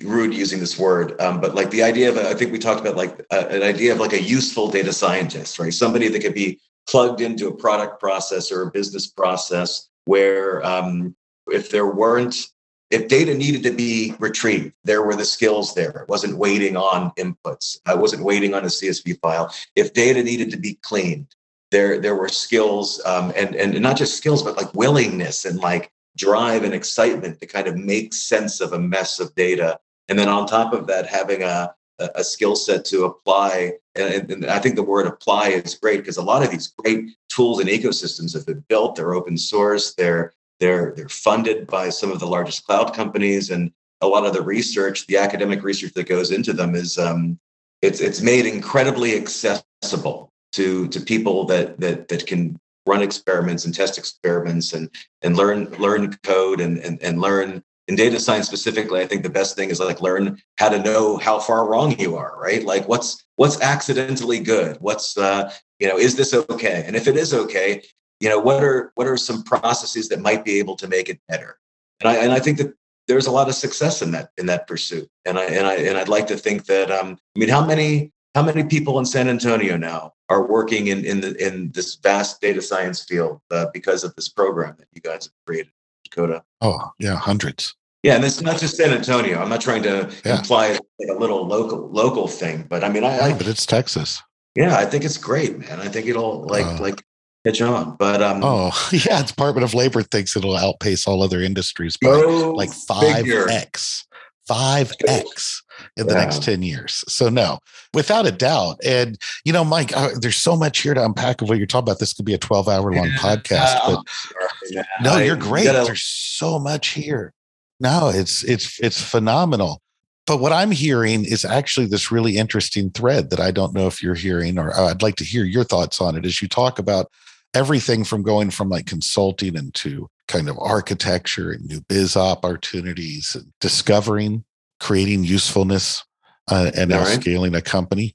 rude 0.02 0.34
using 0.34 0.60
this 0.60 0.78
word, 0.78 1.18
um, 1.20 1.40
but 1.40 1.54
like 1.54 1.70
the 1.70 1.82
idea 1.82 2.10
of 2.10 2.18
I 2.18 2.34
think 2.34 2.52
we 2.52 2.58
talked 2.58 2.80
about 2.80 2.96
like 2.96 3.24
uh, 3.30 3.46
an 3.48 3.62
idea 3.62 3.92
of 3.92 4.00
like 4.00 4.12
a 4.12 4.22
useful 4.22 4.68
data 4.70 4.92
scientist, 4.92 5.58
right? 5.58 5.72
Somebody 5.72 6.08
that 6.08 6.20
could 6.20 6.34
be 6.34 6.60
plugged 6.86 7.20
into 7.20 7.48
a 7.48 7.54
product 7.54 8.00
process 8.00 8.52
or 8.52 8.62
a 8.62 8.70
business 8.70 9.06
process 9.06 9.88
where 10.04 10.64
um, 10.66 11.14
if 11.46 11.70
there 11.70 11.86
weren't 11.86 12.48
if 12.90 13.06
data 13.08 13.34
needed 13.34 13.62
to 13.62 13.70
be 13.70 14.14
retrieved, 14.18 14.72
there 14.84 15.02
were 15.02 15.14
the 15.14 15.24
skills 15.24 15.74
there. 15.74 15.90
It 15.90 16.08
wasn't 16.08 16.36
waiting 16.36 16.76
on 16.76 17.12
inputs. 17.12 17.78
I 17.86 17.94
wasn't 17.94 18.24
waiting 18.24 18.52
on 18.52 18.64
a 18.64 18.66
CSV 18.66 19.20
file. 19.20 19.54
If 19.76 19.92
data 19.92 20.22
needed 20.22 20.50
to 20.50 20.56
be 20.56 20.74
cleaned, 20.82 21.34
there 21.70 22.00
there 22.00 22.16
were 22.16 22.28
skills 22.28 23.00
um, 23.06 23.32
and 23.36 23.54
and 23.54 23.80
not 23.80 23.96
just 23.96 24.16
skills, 24.16 24.42
but 24.42 24.56
like 24.56 24.74
willingness 24.74 25.44
and 25.44 25.58
like 25.60 25.92
drive 26.16 26.64
and 26.64 26.74
excitement 26.74 27.38
to 27.40 27.46
kind 27.46 27.68
of 27.68 27.76
make 27.76 28.12
sense 28.12 28.60
of 28.60 28.72
a 28.72 28.78
mess 28.78 29.20
of 29.20 29.34
data. 29.36 29.78
And 30.08 30.18
then 30.18 30.28
on 30.28 30.46
top 30.46 30.72
of 30.72 30.88
that, 30.88 31.06
having 31.06 31.44
a 31.44 31.74
a 32.14 32.24
skill 32.24 32.56
set 32.56 32.84
to 32.86 33.04
apply. 33.04 33.74
And, 33.94 34.30
and, 34.30 34.46
I 34.46 34.58
think 34.58 34.76
the 34.76 34.82
word 34.82 35.06
apply 35.06 35.48
is 35.48 35.74
great 35.74 35.98
because 35.98 36.16
a 36.16 36.22
lot 36.22 36.42
of 36.42 36.50
these 36.50 36.68
great 36.68 37.10
tools 37.28 37.60
and 37.60 37.68
ecosystems 37.68 38.32
have 38.34 38.46
been 38.46 38.64
built. 38.68 38.96
They're 38.96 39.14
open 39.14 39.36
source. 39.36 39.94
They're 39.94 40.32
they're 40.60 40.92
they're 40.96 41.08
funded 41.08 41.66
by 41.66 41.88
some 41.88 42.12
of 42.12 42.20
the 42.20 42.26
largest 42.26 42.64
cloud 42.64 42.94
companies, 42.94 43.50
and 43.50 43.72
a 44.00 44.06
lot 44.06 44.26
of 44.26 44.32
the 44.32 44.42
research, 44.42 45.06
the 45.06 45.16
academic 45.16 45.62
research 45.62 45.92
that 45.94 46.04
goes 46.08 46.30
into 46.30 46.52
them, 46.52 46.74
is 46.74 46.98
um, 46.98 47.38
it's 47.82 48.00
it's 48.00 48.20
made 48.20 48.46
incredibly 48.46 49.16
accessible 49.16 50.30
to 50.52 50.86
to 50.88 51.00
people 51.00 51.44
that 51.46 51.80
that 51.80 52.08
that 52.08 52.26
can 52.26 52.58
run 52.86 53.02
experiments 53.02 53.64
and 53.64 53.74
test 53.74 53.98
experiments 53.98 54.72
and 54.72 54.90
and 55.22 55.36
learn 55.36 55.70
learn 55.78 56.16
code 56.22 56.60
and 56.60 56.78
and, 56.78 57.02
and 57.02 57.20
learn 57.20 57.62
in 57.88 57.96
data 57.96 58.20
science 58.20 58.46
specifically. 58.46 59.00
I 59.00 59.06
think 59.06 59.22
the 59.22 59.30
best 59.30 59.56
thing 59.56 59.70
is 59.70 59.80
like 59.80 60.00
learn 60.00 60.40
how 60.56 60.68
to 60.68 60.78
know 60.78 61.16
how 61.16 61.38
far 61.40 61.68
wrong 61.68 61.98
you 61.98 62.16
are 62.16 62.38
right? 62.40 62.64
Like 62.64 62.86
what's 62.86 63.24
what's 63.36 63.60
accidentally 63.60 64.40
good? 64.40 64.76
What's 64.80 65.16
uh 65.16 65.50
you 65.78 65.88
know 65.88 65.98
is 65.98 66.16
this 66.16 66.34
okay? 66.34 66.84
And 66.86 66.96
if 66.96 67.08
it 67.08 67.16
is 67.16 67.32
okay 67.32 67.82
you 68.20 68.28
know 68.28 68.38
what 68.38 68.62
are 68.62 68.92
what 68.94 69.06
are 69.06 69.16
some 69.16 69.42
processes 69.42 70.08
that 70.08 70.20
might 70.20 70.44
be 70.44 70.58
able 70.58 70.76
to 70.76 70.86
make 70.86 71.08
it 71.08 71.20
better 71.28 71.58
and 72.00 72.08
i 72.08 72.16
and 72.16 72.32
i 72.32 72.38
think 72.38 72.58
that 72.58 72.72
there's 73.08 73.26
a 73.26 73.30
lot 73.30 73.48
of 73.48 73.54
success 73.54 74.02
in 74.02 74.12
that 74.12 74.30
in 74.38 74.46
that 74.46 74.66
pursuit 74.66 75.08
and 75.24 75.38
i 75.38 75.44
and 75.44 75.66
i 75.66 75.74
and 75.74 75.98
i'd 75.98 76.08
like 76.08 76.26
to 76.26 76.36
think 76.36 76.66
that 76.66 76.90
um 76.90 77.18
i 77.36 77.38
mean 77.38 77.48
how 77.48 77.64
many 77.64 78.12
how 78.34 78.42
many 78.42 78.62
people 78.62 78.98
in 78.98 79.04
san 79.04 79.28
antonio 79.28 79.76
now 79.76 80.12
are 80.28 80.46
working 80.46 80.88
in 80.88 81.04
in 81.04 81.20
the 81.20 81.34
in 81.44 81.70
this 81.72 81.96
vast 81.96 82.40
data 82.40 82.62
science 82.62 83.02
field 83.04 83.40
uh, 83.50 83.66
because 83.72 84.04
of 84.04 84.14
this 84.14 84.28
program 84.28 84.76
that 84.78 84.86
you 84.92 85.00
guys 85.00 85.24
have 85.24 85.32
created 85.46 85.72
dakota 86.04 86.42
oh 86.60 86.90
yeah 86.98 87.16
hundreds 87.16 87.74
yeah, 88.02 88.14
and 88.14 88.24
it's 88.24 88.40
not 88.40 88.58
just 88.58 88.76
San 88.76 88.92
Antonio. 88.92 89.38
I'm 89.38 89.50
not 89.50 89.60
trying 89.60 89.82
to 89.82 90.10
yeah. 90.24 90.38
imply 90.38 90.70
like 90.70 91.10
a 91.10 91.18
little 91.18 91.46
local 91.46 91.88
local 91.90 92.28
thing, 92.28 92.64
but 92.66 92.82
I 92.82 92.88
mean, 92.88 93.04
I, 93.04 93.18
I 93.18 93.32
but 93.34 93.46
it's 93.46 93.66
Texas. 93.66 94.22
Yeah, 94.54 94.76
I 94.76 94.86
think 94.86 95.04
it's 95.04 95.18
great, 95.18 95.58
man. 95.58 95.80
I 95.80 95.88
think 95.88 96.06
it'll 96.06 96.44
like 96.44 96.64
uh, 96.64 96.80
like 96.80 97.04
catch 97.46 97.60
on. 97.60 97.96
But 97.96 98.22
um, 98.22 98.40
oh 98.42 98.88
yeah, 98.92 99.22
Department 99.22 99.64
of 99.64 99.74
Labor 99.74 100.02
thinks 100.02 100.36
it'll 100.36 100.56
outpace 100.56 101.06
all 101.06 101.22
other 101.22 101.40
industries 101.40 101.96
by 101.96 102.10
like 102.10 102.72
five 102.72 103.28
x, 103.28 104.06
five 104.46 104.92
x 105.06 105.62
in 105.96 106.06
the 106.06 106.14
yeah. 106.14 106.20
next 106.20 106.42
ten 106.42 106.62
years. 106.62 107.04
So 107.08 107.28
no, 107.28 107.58
without 107.94 108.26
a 108.26 108.32
doubt. 108.32 108.80
And 108.84 109.18
you 109.44 109.52
know, 109.52 109.64
Mike, 109.64 109.96
uh, 109.96 110.10
there's 110.20 110.36
so 110.36 110.56
much 110.56 110.80
here 110.80 110.94
to 110.94 111.04
unpack 111.04 111.42
of 111.42 111.48
what 111.48 111.58
you're 111.58 111.66
talking 111.66 111.88
about. 111.88 111.98
This 111.98 112.12
could 112.12 112.26
be 112.26 112.34
a 112.34 112.38
12 112.38 112.68
hour 112.68 112.92
long 112.92 113.10
podcast, 113.10 113.78
but 113.86 114.02
sure. 114.08 114.84
no, 115.02 115.18
you're 115.18 115.36
great. 115.36 115.64
Gotta, 115.64 115.84
there's 115.84 116.02
so 116.02 116.58
much 116.58 116.88
here. 116.88 117.32
No, 117.80 118.10
it's 118.12 118.44
it's 118.44 118.78
it's 118.80 119.02
phenomenal. 119.02 119.80
But 120.26 120.38
what 120.38 120.52
I'm 120.52 120.70
hearing 120.70 121.24
is 121.24 121.44
actually 121.44 121.86
this 121.86 122.12
really 122.12 122.36
interesting 122.36 122.90
thread 122.90 123.30
that 123.30 123.40
I 123.40 123.50
don't 123.50 123.74
know 123.74 123.86
if 123.86 124.02
you're 124.02 124.14
hearing, 124.14 124.58
or 124.58 124.72
uh, 124.72 124.90
I'd 124.90 125.02
like 125.02 125.16
to 125.16 125.24
hear 125.24 125.44
your 125.44 125.64
thoughts 125.64 126.00
on 126.00 126.14
it 126.14 126.24
as 126.24 126.40
you 126.40 126.46
talk 126.46 126.78
about 126.78 127.10
everything 127.54 128.04
from 128.04 128.22
going 128.22 128.50
from 128.50 128.68
like 128.68 128.86
consulting 128.86 129.56
into 129.56 130.08
kind 130.28 130.48
of 130.48 130.58
architecture 130.58 131.50
and 131.50 131.64
new 131.66 131.80
biz 131.88 132.16
opportunities 132.16 133.34
and 133.34 133.52
discovering, 133.60 134.44
creating 134.78 135.24
usefulness, 135.24 136.04
uh, 136.50 136.70
and 136.76 136.90
now 136.90 137.00
right. 137.00 137.20
scaling 137.20 137.54
a 137.54 137.62
company. 137.62 138.14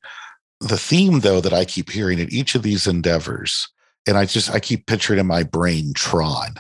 The 0.62 0.78
theme, 0.78 1.20
though, 1.20 1.42
that 1.42 1.54
I 1.54 1.66
keep 1.66 1.90
hearing 1.90 2.20
in 2.20 2.32
each 2.32 2.56
of 2.56 2.64
these 2.64 2.88
endeavors, 2.88 3.68
and 4.08 4.18
I 4.18 4.26
just 4.26 4.50
I 4.52 4.60
keep 4.60 4.88
picturing 4.88 5.20
in 5.20 5.28
my 5.28 5.44
brain 5.44 5.94
Tron, 5.94 6.56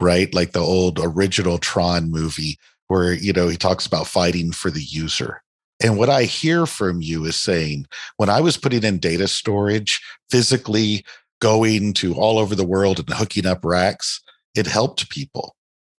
right? 0.00 0.32
Like 0.34 0.52
the 0.52 0.60
old 0.60 0.98
original 1.02 1.58
Tron 1.58 2.10
movie 2.10 2.58
where 2.88 3.12
you 3.12 3.32
know 3.32 3.48
he 3.48 3.56
talks 3.56 3.86
about 3.86 4.06
fighting 4.06 4.52
for 4.52 4.70
the 4.70 4.82
user. 4.82 5.42
And 5.80 5.96
what 5.96 6.10
I 6.10 6.24
hear 6.24 6.66
from 6.66 7.00
you 7.00 7.24
is 7.24 7.36
saying, 7.36 7.86
when 8.16 8.28
I 8.28 8.40
was 8.40 8.56
putting 8.56 8.82
in 8.82 8.98
data 8.98 9.28
storage 9.28 10.00
physically 10.28 11.04
going 11.40 11.92
to 11.94 12.14
all 12.14 12.38
over 12.38 12.54
the 12.54 12.66
world 12.66 12.98
and 12.98 13.10
hooking 13.10 13.46
up 13.46 13.64
racks, 13.64 14.20
it 14.54 14.66
helped 14.66 15.10
people. 15.10 15.54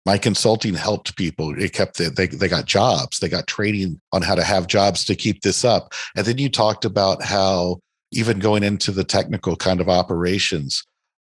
My 0.06 0.18
consulting 0.18 0.74
helped 0.74 1.16
people. 1.16 1.60
It 1.60 1.74
kept 1.74 1.98
the, 1.98 2.10
they 2.10 2.28
they 2.28 2.48
got 2.48 2.66
jobs. 2.66 3.20
They 3.20 3.30
got 3.30 3.48
training 3.48 4.00
on 4.12 4.22
how 4.22 4.36
to 4.36 4.44
have 4.44 4.68
jobs 4.68 5.06
to 5.06 5.16
keep 5.16 5.42
this 5.42 5.64
up. 5.64 5.94
And 6.16 6.26
then 6.26 6.38
you 6.38 6.50
talked 6.50 6.86
about 6.86 7.22
how 7.22 7.80
even 8.12 8.40
going 8.40 8.64
into 8.64 8.92
the 8.92 9.04
technical 9.04 9.56
kind 9.56 9.80
of 9.80 9.90
operations, 9.90 10.84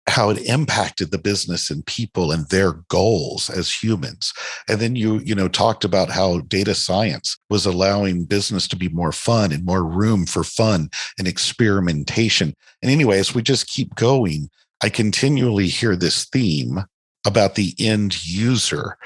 how 0.09 0.30
it 0.30 0.38
impacted 0.47 1.11
the 1.11 1.18
business 1.18 1.71
and 1.71 1.87
people 1.87 2.32
and 2.32 2.49
their 2.49 2.73
goals 2.88 3.49
as 3.49 3.73
humans. 3.73 4.32
And 4.68 4.80
then 4.80 4.97
you 4.97 5.21
you 5.21 5.35
know 5.35 5.49
talked 5.49 5.85
about 5.85 6.11
how 6.11 6.40
data 6.40 6.75
science 6.75 7.38
was 7.50 7.66
allowing 7.66 8.25
business 8.25 8.66
to 8.68 8.76
be 8.76 8.88
more 8.88 9.12
fun 9.12 9.52
and 9.52 9.64
more 9.64 9.85
room 9.85 10.26
for 10.26 10.42
fun 10.42 10.90
and 11.18 11.28
experimentation. 11.28 12.54
And 12.82 12.90
anyway 12.90 13.18
as 13.18 13.35
we 13.35 13.42
just 13.42 13.68
keep 13.68 13.94
going 13.94 14.50
i 14.82 14.88
continually 14.88 15.68
hear 15.68 15.94
this 15.94 16.25
theme 16.25 16.80
about 17.25 17.54
the 17.54 17.75
end 17.78 18.25
user. 18.26 18.97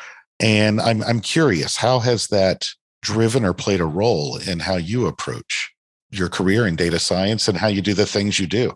And 0.40 0.80
i'm 0.80 1.02
i'm 1.02 1.20
curious 1.20 1.76
how 1.76 1.98
has 1.98 2.28
that 2.28 2.68
driven 3.02 3.44
or 3.44 3.52
played 3.52 3.80
a 3.80 3.86
role 3.86 4.38
in 4.38 4.60
how 4.60 4.76
you 4.76 5.06
approach 5.06 5.72
your 6.10 6.28
career 6.28 6.66
in 6.66 6.76
data 6.76 6.98
science 6.98 7.48
and 7.48 7.58
how 7.58 7.68
you 7.68 7.82
do 7.82 7.92
the 7.94 8.06
things 8.06 8.40
you 8.40 8.46
do 8.46 8.74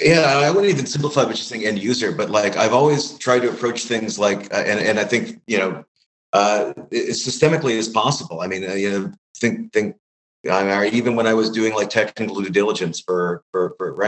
yeah, 0.00 0.22
I 0.22 0.50
wouldn't 0.50 0.72
even 0.72 0.86
simplify 0.86 1.24
by 1.24 1.32
just 1.32 1.48
saying 1.48 1.66
end 1.66 1.78
user, 1.78 2.12
but 2.12 2.30
like 2.30 2.56
I've 2.56 2.72
always 2.72 3.18
tried 3.18 3.40
to 3.40 3.50
approach 3.50 3.84
things 3.84 4.18
like, 4.18 4.52
uh, 4.52 4.58
and 4.58 4.80
and 4.80 4.98
I 4.98 5.04
think 5.04 5.40
you 5.46 5.58
know, 5.58 5.84
uh, 6.32 6.72
as 6.92 7.22
systemically 7.22 7.78
as 7.78 7.88
possible. 7.88 8.40
I 8.40 8.46
mean, 8.46 8.68
uh, 8.68 8.74
you 8.74 8.90
know, 8.90 9.12
think 9.36 9.72
think. 9.72 9.96
I 10.50 10.64
mean, 10.64 10.92
even 10.92 11.14
when 11.14 11.28
I 11.28 11.34
was 11.34 11.50
doing 11.50 11.72
like 11.72 11.88
technical 11.88 12.40
due 12.40 12.50
diligence 12.50 13.00
for 13.00 13.44
for 13.52 13.74
for 13.78 14.04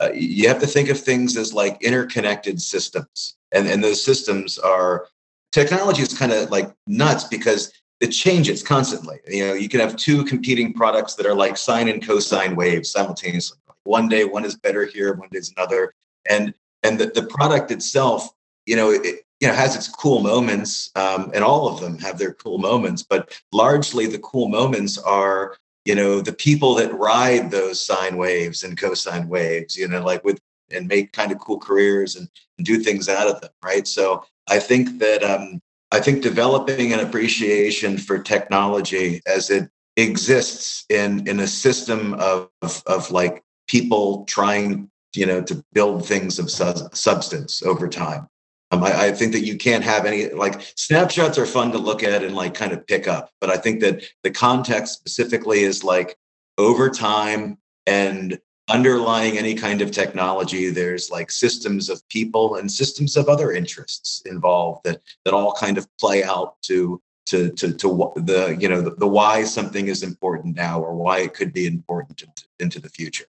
uh, 0.00 0.10
you 0.12 0.48
have 0.48 0.58
to 0.60 0.66
think 0.66 0.88
of 0.88 0.98
things 0.98 1.36
as 1.36 1.52
like 1.52 1.80
interconnected 1.82 2.60
systems, 2.60 3.36
and 3.52 3.68
and 3.68 3.84
those 3.84 4.02
systems 4.02 4.58
are 4.58 5.06
technology 5.52 6.02
is 6.02 6.16
kind 6.18 6.32
of 6.32 6.50
like 6.50 6.72
nuts 6.86 7.24
because 7.24 7.72
it 8.00 8.08
changes 8.08 8.62
constantly. 8.62 9.18
You 9.28 9.46
know, 9.46 9.54
you 9.54 9.68
can 9.68 9.80
have 9.80 9.94
two 9.94 10.24
competing 10.24 10.72
products 10.72 11.14
that 11.14 11.26
are 11.26 11.34
like 11.34 11.56
sine 11.56 11.88
and 11.88 12.04
cosine 12.04 12.56
waves 12.56 12.90
simultaneously 12.90 13.58
one 13.88 14.08
day 14.08 14.24
one 14.24 14.44
is 14.44 14.54
better 14.54 14.84
here, 14.84 15.14
one 15.14 15.28
day 15.30 15.38
is 15.38 15.52
another. 15.56 15.94
And 16.28 16.54
and 16.82 16.98
the, 16.98 17.06
the 17.06 17.26
product 17.26 17.70
itself, 17.70 18.28
you 18.66 18.76
know, 18.76 18.90
it, 18.90 19.24
you 19.40 19.48
know, 19.48 19.54
has 19.54 19.74
its 19.74 19.88
cool 19.88 20.20
moments, 20.20 20.90
um, 20.94 21.30
and 21.34 21.42
all 21.42 21.68
of 21.68 21.80
them 21.80 21.98
have 21.98 22.18
their 22.18 22.34
cool 22.34 22.58
moments. 22.58 23.02
But 23.02 23.40
largely, 23.52 24.06
the 24.06 24.18
cool 24.18 24.48
moments 24.48 24.98
are, 24.98 25.56
you 25.84 25.94
know, 25.94 26.20
the 26.20 26.32
people 26.32 26.74
that 26.74 26.92
ride 26.94 27.50
those 27.50 27.84
sine 27.84 28.16
waves 28.16 28.62
and 28.62 28.78
cosine 28.78 29.28
waves. 29.28 29.76
You 29.76 29.88
know, 29.88 30.04
like 30.04 30.22
with 30.24 30.38
and 30.70 30.86
make 30.86 31.12
kind 31.12 31.32
of 31.32 31.38
cool 31.38 31.58
careers 31.58 32.16
and, 32.16 32.28
and 32.58 32.66
do 32.66 32.78
things 32.78 33.08
out 33.08 33.26
of 33.26 33.40
them, 33.40 33.50
right? 33.64 33.88
So 33.88 34.22
I 34.48 34.58
think 34.58 34.98
that 34.98 35.22
um, 35.22 35.62
I 35.92 36.00
think 36.00 36.22
developing 36.22 36.92
an 36.92 37.00
appreciation 37.00 37.96
for 37.96 38.18
technology 38.18 39.22
as 39.26 39.48
it 39.50 39.70
exists 39.96 40.84
in 40.90 41.26
in 41.26 41.40
a 41.40 41.46
system 41.46 42.14
of 42.14 42.50
of, 42.62 42.82
of 42.86 43.10
like 43.10 43.42
people 43.68 44.24
trying 44.24 44.90
you 45.14 45.26
know 45.26 45.42
to 45.42 45.64
build 45.72 46.06
things 46.06 46.38
of 46.38 46.50
su- 46.50 46.88
substance 46.92 47.62
over 47.62 47.88
time. 47.88 48.28
Um, 48.70 48.84
I, 48.84 49.06
I, 49.06 49.12
think 49.12 49.32
that 49.32 49.46
you 49.46 49.56
can't 49.56 49.82
have 49.82 50.04
any 50.04 50.28
like 50.28 50.60
snapshots 50.76 51.38
are 51.38 51.46
fun 51.46 51.72
to 51.72 51.78
look 51.78 52.02
at 52.02 52.22
and 52.22 52.34
like 52.34 52.52
kind 52.52 52.72
of 52.72 52.86
pick 52.86 53.08
up 53.08 53.30
but 53.40 53.48
i 53.48 53.56
think 53.56 53.80
that 53.80 54.02
the 54.24 54.30
context 54.30 54.92
specifically 54.92 55.60
is 55.60 55.82
like 55.82 56.18
over 56.58 56.90
time 56.90 57.56
and 57.86 58.38
underlying 58.68 59.38
any 59.38 59.54
kind 59.54 59.80
of 59.80 59.90
technology 59.90 60.68
there's 60.68 61.10
like 61.10 61.30
systems 61.30 61.88
of 61.88 62.06
people 62.10 62.56
and 62.56 62.70
systems 62.70 63.16
of 63.16 63.26
other 63.30 63.52
interests 63.52 64.20
involved 64.26 64.82
that 64.84 65.00
that 65.24 65.32
all 65.32 65.54
kind 65.54 65.78
of 65.78 65.88
play 65.96 66.22
out 66.22 66.60
to 66.60 67.00
to 67.24 67.50
to, 67.52 67.72
to 67.72 68.12
the 68.16 68.54
you 68.60 68.68
know 68.68 68.82
the, 68.82 68.90
the 68.96 69.08
why 69.08 69.44
something 69.44 69.88
is 69.88 70.02
important 70.02 70.54
now 70.54 70.78
or 70.78 70.94
why 70.94 71.20
it 71.20 71.32
could 71.32 71.54
be 71.54 71.66
important 71.66 72.20
into, 72.20 72.44
into 72.60 72.80
the 72.80 72.90
future 72.90 73.24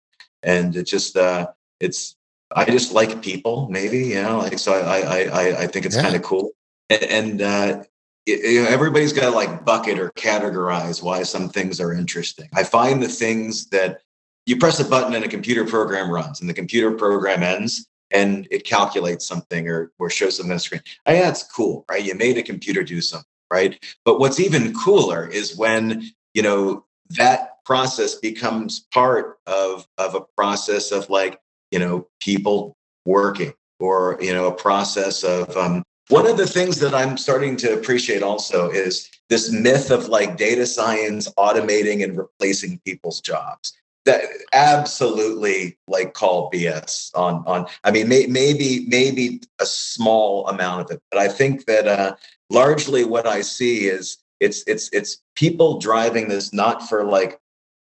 and 0.47 0.75
it 0.77 0.85
just 0.85 1.17
uh, 1.17 1.49
it's 1.81 2.17
I 2.55 2.65
just 2.65 2.93
like 2.93 3.21
people, 3.21 3.69
maybe 3.71 3.99
you 3.99 4.23
know, 4.23 4.39
like 4.39 4.59
so 4.59 4.73
I 4.73 5.01
I 5.01 5.63
I, 5.63 5.67
think 5.67 5.85
it's 5.85 5.97
yeah. 5.97 6.03
kind 6.03 6.17
of 6.17 6.23
cool, 6.23 6.53
and, 6.89 7.03
and 7.03 7.43
uh, 7.43 7.83
you 8.25 8.63
know, 8.63 8.69
everybody's 8.69 9.13
got 9.13 9.29
to 9.29 9.37
like 9.37 9.65
bucket 9.65 9.99
or 9.99 10.11
categorize 10.13 11.03
why 11.03 11.25
some 11.25 11.49
things 11.49 11.81
are 11.81 11.93
interesting. 11.93 12.49
I 12.55 12.63
find 12.63 13.03
the 13.03 13.09
things 13.09 13.69
that 13.71 14.01
you 14.47 14.57
press 14.57 14.81
a 14.81 14.85
button 14.85 15.15
and 15.15 15.25
a 15.25 15.29
computer 15.29 15.67
program 15.67 16.11
runs, 16.11 16.41
and 16.41 16.49
the 16.49 16.55
computer 16.55 16.93
program 16.93 17.43
ends, 17.43 17.89
and 18.13 18.47
it 18.53 18.65
calculates 18.65 19.27
something 19.27 19.69
or 19.69 19.91
or 19.99 20.09
shows 20.09 20.37
something 20.37 20.53
on 20.53 20.57
the 20.57 20.61
screen. 20.61 20.83
I 21.05 21.15
yeah, 21.15 21.23
that's 21.23 21.43
cool, 21.43 21.85
right? 21.91 22.05
You 22.05 22.15
made 22.15 22.39
a 22.39 22.43
computer 22.43 22.85
do 22.85 23.01
something, 23.01 23.27
right? 23.51 23.85
But 24.05 24.21
what's 24.21 24.39
even 24.39 24.73
cooler 24.73 25.27
is 25.27 25.57
when 25.57 26.05
you 26.33 26.43
know 26.43 26.85
that 27.11 27.56
process 27.67 28.15
becomes 28.15 28.87
part 28.95 29.39
of 29.47 29.87
of 29.99 30.15
a 30.15 30.21
process 30.37 30.93
of 30.93 31.11
like 31.11 31.39
you 31.71 31.79
know 31.79 32.07
people 32.21 32.77
working 33.05 33.53
or 33.81 34.17
you 34.21 34.33
know 34.33 34.47
a 34.47 34.55
process 34.55 35.25
of 35.25 35.55
um, 35.57 35.83
one 36.09 36.27
of 36.27 36.37
the 36.37 36.47
things 36.47 36.79
that 36.79 36.95
i'm 36.95 37.19
starting 37.19 37.57
to 37.57 37.75
appreciate 37.75 38.23
also 38.23 38.71
is 38.71 39.11
this 39.29 39.51
myth 39.51 39.91
of 39.91 40.09
like 40.09 40.37
data 40.37 40.65
science 40.65 41.29
automating 41.37 42.05
and 42.05 42.17
replacing 42.17 42.81
people's 42.85 43.21
jobs. 43.21 43.73
That 44.05 44.23
absolutely 44.53 45.77
like 45.89 46.15
call 46.15 46.49
bs 46.53 47.11
on 47.17 47.43
on 47.45 47.67
i 47.83 47.91
mean 47.91 48.09
may, 48.09 48.27
maybe 48.27 48.87
maybe 48.87 49.41
a 49.61 49.67
small 49.67 50.47
amount 50.47 50.83
of 50.83 50.91
it 50.93 51.03
but 51.11 51.19
i 51.19 51.27
think 51.27 51.65
that 51.65 51.89
uh 51.89 52.15
largely 52.49 53.03
what 53.03 53.27
i 53.27 53.41
see 53.41 53.89
is 53.89 54.19
it's 54.39 54.63
it's 54.69 54.89
it's 54.93 55.19
people 55.35 55.81
driving 55.81 56.29
this 56.29 56.53
not 56.53 56.89
for 56.89 57.05
like 57.05 57.41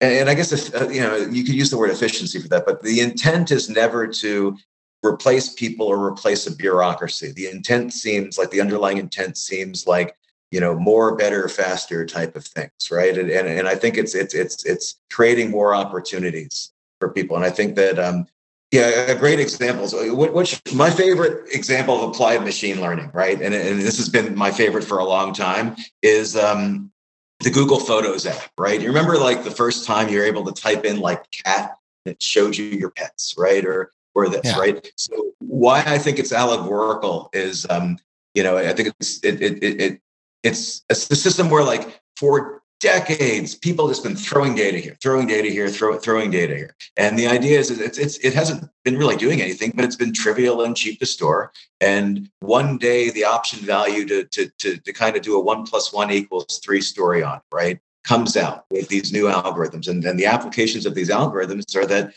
and, 0.04 0.30
I 0.30 0.34
guess 0.34 0.52
if, 0.52 0.74
uh, 0.76 0.90
you 0.90 1.02
know 1.02 1.16
you 1.16 1.44
could 1.44 1.56
use 1.56 1.70
the 1.70 1.78
word 1.78 1.92
efficiency 1.92 2.40
for 2.40 2.48
that, 2.50 2.66
but 2.66 2.82
the 2.84 3.00
intent 3.00 3.52
is 3.52 3.70
never 3.70 4.08
to 4.08 4.58
replace 5.06 5.54
people 5.54 5.88
or 5.88 6.06
replace 6.06 6.48
a 6.48 6.56
bureaucracy. 6.56 7.32
The 7.32 7.48
intent 7.48 7.94
seems 7.94 8.38
like 8.38 8.52
the 8.52 8.62
underlying 8.62 8.98
intent 8.98 9.38
seems 9.38 9.88
like 9.88 10.16
you 10.52 10.60
know 10.60 10.76
more, 10.76 11.16
better, 11.16 11.48
faster 11.50 12.06
type 12.06 12.36
of 12.36 12.46
things, 12.46 12.90
right? 12.92 13.18
And 13.18 13.30
and, 13.30 13.48
and 13.48 13.68
I 13.68 13.76
think 13.76 13.98
it's 13.98 14.16
it's 14.16 14.34
it's 14.34 14.66
it's 14.66 15.00
creating 15.12 15.52
more 15.52 15.74
opportunities 15.76 16.72
for 17.00 17.10
people, 17.10 17.36
and 17.36 17.46
I 17.46 17.50
think 17.50 17.76
that 17.76 18.00
um, 18.00 18.28
yeah, 18.72 19.12
a 19.12 19.16
great 19.16 19.40
example. 19.40 19.88
So 19.88 20.16
which 20.16 20.62
my 20.74 20.90
favorite 20.90 21.48
example 21.54 21.96
of 21.96 22.10
applied 22.10 22.44
machine 22.44 22.82
learning, 22.82 23.12
right? 23.14 23.40
And, 23.40 23.54
and 23.54 23.80
this 23.80 23.98
has 23.98 24.10
been 24.10 24.36
my 24.36 24.50
favorite 24.50 24.84
for 24.84 24.98
a 24.98 25.06
long 25.06 25.34
time, 25.34 25.76
is 26.02 26.36
um, 26.36 26.92
the 27.44 27.52
Google 27.52 27.80
Photos 27.80 28.26
app, 28.26 28.52
right? 28.58 28.82
You 28.82 28.88
remember 28.88 29.18
like 29.18 29.44
the 29.44 29.52
first 29.52 29.86
time 29.86 30.10
you're 30.10 30.26
able 30.26 30.46
to 30.46 30.54
type 30.54 30.86
in 30.86 31.00
like 31.00 31.30
cat, 31.32 31.78
it 32.06 32.22
showed 32.22 32.58
you 32.58 32.66
your 32.66 32.90
pets, 32.90 33.36
right? 33.38 33.66
Or 33.66 33.92
or 34.16 34.30
this, 34.30 34.42
yeah. 34.46 34.60
right? 34.60 34.92
So 34.96 35.34
why 35.40 35.84
I 35.86 35.98
think 35.98 36.20
it's 36.20 36.32
allegorical 36.32 37.30
is, 37.34 37.66
um, 37.70 37.98
you 38.34 38.44
know, 38.44 38.58
I 38.58 38.74
think 38.74 38.94
it's 39.00 39.24
it 39.24 39.42
it 39.42 39.64
it, 39.64 39.82
it 39.82 40.02
it's 40.44 40.84
it's 40.90 41.08
the 41.08 41.16
system 41.16 41.50
where 41.50 41.64
like 41.64 42.02
for 42.18 42.63
decades, 42.84 43.56
people 43.56 43.88
just 43.88 44.04
been 44.04 44.16
throwing 44.16 44.54
data 44.56 44.78
here, 44.78 44.98
throwing 45.02 45.26
data 45.26 45.48
here, 45.48 45.70
throw, 45.70 45.98
throwing 45.98 46.30
data 46.30 46.54
here. 46.54 46.76
And 46.98 47.18
the 47.18 47.28
idea 47.28 47.58
is 47.58 47.72
it's, 47.72 47.98
it's, 47.98 48.18
it 48.18 48.34
hasn't 48.34 48.70
been 48.84 48.98
really 48.98 49.16
doing 49.16 49.42
anything, 49.42 49.72
but 49.74 49.86
it's 49.86 49.96
been 49.96 50.12
trivial 50.12 50.64
and 50.64 50.76
cheap 50.76 51.00
to 51.00 51.06
store. 51.06 51.54
And 51.80 52.30
one 52.42 52.78
day 52.78 53.10
the 53.10 53.24
option 53.24 53.60
value 53.60 54.06
to, 54.08 54.26
to, 54.26 54.52
to, 54.60 54.78
to 54.78 54.94
kind 54.94 55.16
of 55.16 55.22
do 55.22 55.38
a 55.38 55.42
one 55.42 55.66
plus 55.66 55.94
one 55.94 56.12
equals 56.12 56.60
three 56.62 56.82
story 56.82 57.24
on, 57.24 57.40
right? 57.54 57.80
Comes 58.04 58.36
out 58.36 58.66
with 58.70 58.90
these 58.90 59.14
new 59.14 59.28
algorithms. 59.28 59.88
And 59.88 60.04
then 60.04 60.18
the 60.18 60.26
applications 60.26 60.86
of 60.86 60.94
these 60.94 61.10
algorithms 61.10 61.74
are 61.78 61.86
that 61.86 62.14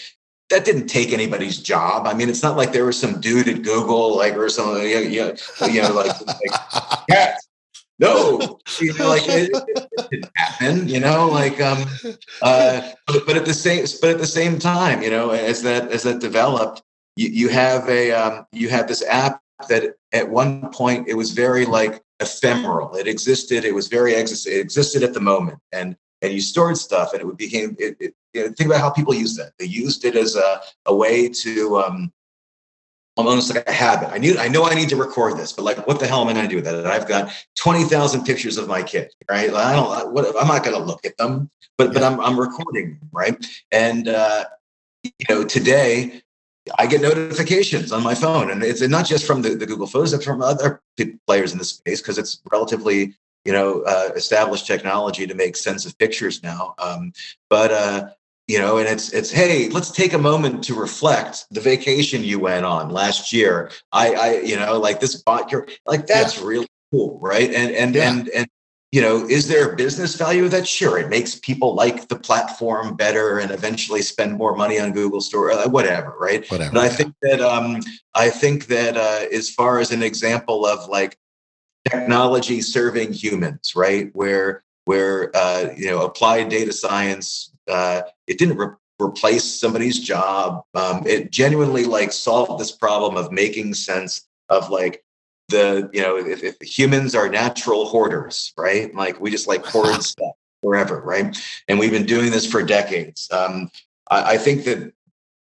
that 0.49 0.65
didn't 0.65 0.87
take 0.87 1.13
anybody's 1.13 1.61
job. 1.61 2.07
I 2.07 2.15
mean, 2.15 2.29
it's 2.29 2.43
not 2.43 2.57
like 2.57 2.73
there 2.73 2.85
was 2.85 2.99
some 2.99 3.21
dude 3.21 3.49
at 3.49 3.63
Google, 3.63 4.17
like, 4.17 4.37
or 4.37 4.49
some, 4.49 4.77
you 4.81 4.95
know, 4.95 5.35
you 5.69 5.83
know 5.83 5.93
like, 5.93 6.27
like 6.27 6.61
yeah, 7.09 7.37
no, 7.99 8.59
you 8.81 8.95
know, 8.95 9.09
like 9.09 9.29
it, 9.29 9.51
it, 9.53 10.11
didn't 10.11 10.31
happen, 10.37 10.89
you 10.89 11.01
know, 11.01 11.29
like 11.29 11.61
um, 11.61 11.85
uh, 12.43 12.91
but, 13.07 13.27
but 13.27 13.37
at 13.37 13.45
the 13.45 13.55
same, 13.55 13.85
but 14.01 14.11
at 14.11 14.19
the 14.19 14.27
same 14.27 14.59
time, 14.59 15.03
you 15.03 15.11
know, 15.11 15.31
as 15.31 15.63
that 15.63 15.91
as 15.91 16.03
that 16.03 16.21
developed, 16.21 16.83
you, 17.17 17.29
you 17.29 17.49
have 17.49 17.89
a 17.89 18.13
um, 18.13 18.47
you 18.53 18.69
have 18.69 18.89
this 18.89 19.05
app 19.07 19.41
that 19.69 19.95
at 20.13 20.29
one 20.29 20.71
point 20.71 21.09
it 21.09 21.15
was 21.15 21.33
very 21.33 21.65
like 21.65 22.03
ephemeral. 22.21 22.95
It 22.97 23.07
existed. 23.07 23.65
It 23.65 23.75
was 23.75 23.89
very 23.89 24.15
exist. 24.15 24.47
It 24.47 24.61
existed 24.61 25.03
at 25.03 25.15
the 25.15 25.21
moment, 25.21 25.59
and 25.73 25.97
and 26.23 26.33
you 26.33 26.41
stored 26.41 26.77
stuff, 26.77 27.13
and 27.13 27.21
it 27.21 27.27
would 27.27 27.37
became. 27.37 27.77
It, 27.79 27.97
it, 28.01 28.15
you 28.35 28.43
know, 28.43 28.53
think 28.53 28.69
about 28.69 28.81
how 28.81 28.91
people 28.91 29.15
use 29.15 29.35
that. 29.37 29.53
They 29.59 29.65
used 29.65 30.05
it 30.05 30.17
as 30.17 30.37
a 30.37 30.61
a 30.85 30.95
way 30.95 31.29
to 31.29 31.79
um, 31.79 32.13
almost 33.17 33.55
like 33.55 33.69
a 33.69 33.73
habit. 33.73 34.11
I 34.11 34.19
knew 34.19 34.39
I 34.39 34.49
know 34.49 34.65
I 34.65 34.75
need 34.75 34.89
to 34.91 34.97
record 34.97 35.39
this, 35.39 35.53
but 35.53 35.65
like, 35.65 35.87
what 35.87 35.99
the 35.99 36.07
hell 36.07 36.21
am 36.21 36.29
I 36.29 36.33
going 36.33 36.45
to 36.45 36.51
do 36.51 36.57
with 36.57 36.65
that? 36.67 36.87
I've 36.87 37.09
got 37.09 37.33
twenty 37.57 37.85
thousand 37.85 38.25
pictures 38.25 38.59
of 38.59 38.69
my 38.69 38.83
kid, 38.83 39.13
right? 39.31 39.53
I 39.53 39.75
don't. 39.75 40.13
What, 40.13 40.27
I'm 40.39 40.49
not 40.49 40.65
going 40.65 40.77
to 40.77 40.83
look 40.83 41.05
at 41.05 41.17
them, 41.17 41.51
but 41.79 41.89
yeah. 41.89 41.93
but 41.95 42.03
I'm 42.03 42.21
I'm 42.21 42.39
recording, 42.39 42.99
right? 43.13 43.45
And 43.73 44.09
uh, 44.09 44.45
you 45.03 45.27
know, 45.29 45.45
today 45.45 46.23
I 46.79 46.87
get 46.87 47.01
notifications 47.01 47.93
on 47.93 48.03
my 48.03 48.15
phone, 48.15 48.51
and 48.51 48.63
it's 48.63 48.81
not 48.83 49.07
just 49.07 49.27
from 49.27 49.43
the, 49.43 49.51
the 49.51 49.67
Google 49.67 49.87
Photos, 49.87 50.13
it's 50.13 50.25
from 50.25 50.43
other 50.43 50.83
players 51.27 51.53
in 51.53 51.59
the 51.59 51.65
space 51.65 52.01
because 52.01 52.19
it's 52.19 52.41
relatively 52.53 53.15
you 53.45 53.53
know 53.53 53.83
uh, 53.83 54.11
established 54.15 54.67
technology 54.67 55.27
to 55.27 55.35
make 55.35 55.57
sense 55.57 55.87
of 55.87 55.97
pictures 55.99 56.43
now. 56.43 56.75
Um, 56.79 57.13
but 57.49 57.71
uh, 57.71 58.09
you 58.47 58.59
know 58.59 58.79
and 58.79 58.89
it's 58.89 59.13
it's 59.13 59.31
hey 59.31 59.69
let's 59.71 59.91
take 59.91 60.13
a 60.13 60.19
moment 60.19 60.63
to 60.65 60.75
reflect 60.75 61.47
the 61.51 61.61
vacation 61.61 62.23
you 62.23 62.39
went 62.39 62.65
on 62.65 62.91
last 62.91 63.33
year. 63.33 63.71
I 63.93 64.15
i 64.15 64.41
you 64.41 64.57
know 64.57 64.79
like 64.79 65.01
this 65.01 65.17
bot 65.23 65.51
your 65.51 65.67
like 65.87 66.07
that's 66.07 66.39
yeah. 66.39 66.47
really 66.47 66.69
cool 66.93 67.19
right? 67.21 67.53
And 67.53 67.73
and 67.73 67.95
yeah. 67.95 68.11
and 68.11 68.29
and 68.31 68.47
you 68.93 69.01
know 69.01 69.27
is 69.27 69.49
there 69.49 69.73
a 69.73 69.77
business 69.77 70.15
value 70.15 70.45
of 70.45 70.53
that? 70.53 70.67
Sure 70.67 70.99
it 70.99 71.09
makes 71.09 71.35
people 71.35 71.75
like 71.75 72.09
the 72.09 72.17
platform 72.17 72.95
better 72.95 73.39
and 73.39 73.51
eventually 73.51 74.03
spend 74.03 74.35
more 74.35 74.55
money 74.55 74.79
on 74.79 74.93
google 74.93 75.21
store 75.21 75.51
uh, 75.51 75.69
whatever 75.69 76.15
right? 76.19 76.49
Whatever, 76.51 76.73
but 76.73 76.85
i 76.85 76.89
think 76.89 77.15
that 77.23 77.41
um 77.41 77.81
i 78.15 78.31
think 78.31 78.67
that 78.67 78.97
uh 78.97 79.27
as 79.35 79.51
far 79.51 79.81
as 79.81 79.91
an 79.91 80.03
example 80.03 80.65
of 80.65 80.89
like 80.89 81.19
technology 81.91 82.61
serving 82.61 83.13
humans 83.13 83.73
right? 83.75 84.11
Where 84.13 84.63
where 84.85 85.37
uh, 85.37 85.75
you 85.77 85.91
know 85.91 86.03
applied 86.05 86.49
data 86.49 86.73
science 86.73 87.53
uh, 87.69 88.03
it 88.27 88.39
didn't 88.39 88.57
re- 88.57 88.75
replace 89.01 89.45
somebody's 89.45 90.01
job. 90.01 90.63
Um, 90.75 91.07
it 91.07 91.31
genuinely 91.31 91.85
like 91.85 92.13
solved 92.13 92.61
this 92.61 92.73
problem 92.73 93.17
of 93.17 93.33
making 93.33 93.75
sense 93.75 94.27
of 94.49 94.71
like 94.71 95.03
the 95.49 95.89
you 95.93 96.01
know 96.01 96.17
if, 96.17 96.43
if 96.43 96.57
humans 96.61 97.15
are 97.15 97.29
natural 97.29 97.87
hoarders 97.87 98.53
right? 98.57 98.95
Like 98.95 99.21
we 99.21 99.31
just 99.31 99.47
like 99.47 99.65
hoard 99.67 100.03
stuff 100.03 100.35
forever 100.63 101.01
right? 101.01 101.37
And 101.69 101.79
we've 101.79 101.91
been 101.91 102.07
doing 102.07 102.31
this 102.31 102.51
for 102.51 102.63
decades. 102.63 103.29
Um, 103.31 103.71
I, 104.11 104.35
I, 104.35 104.39
think 104.39 104.65
that 104.65 104.93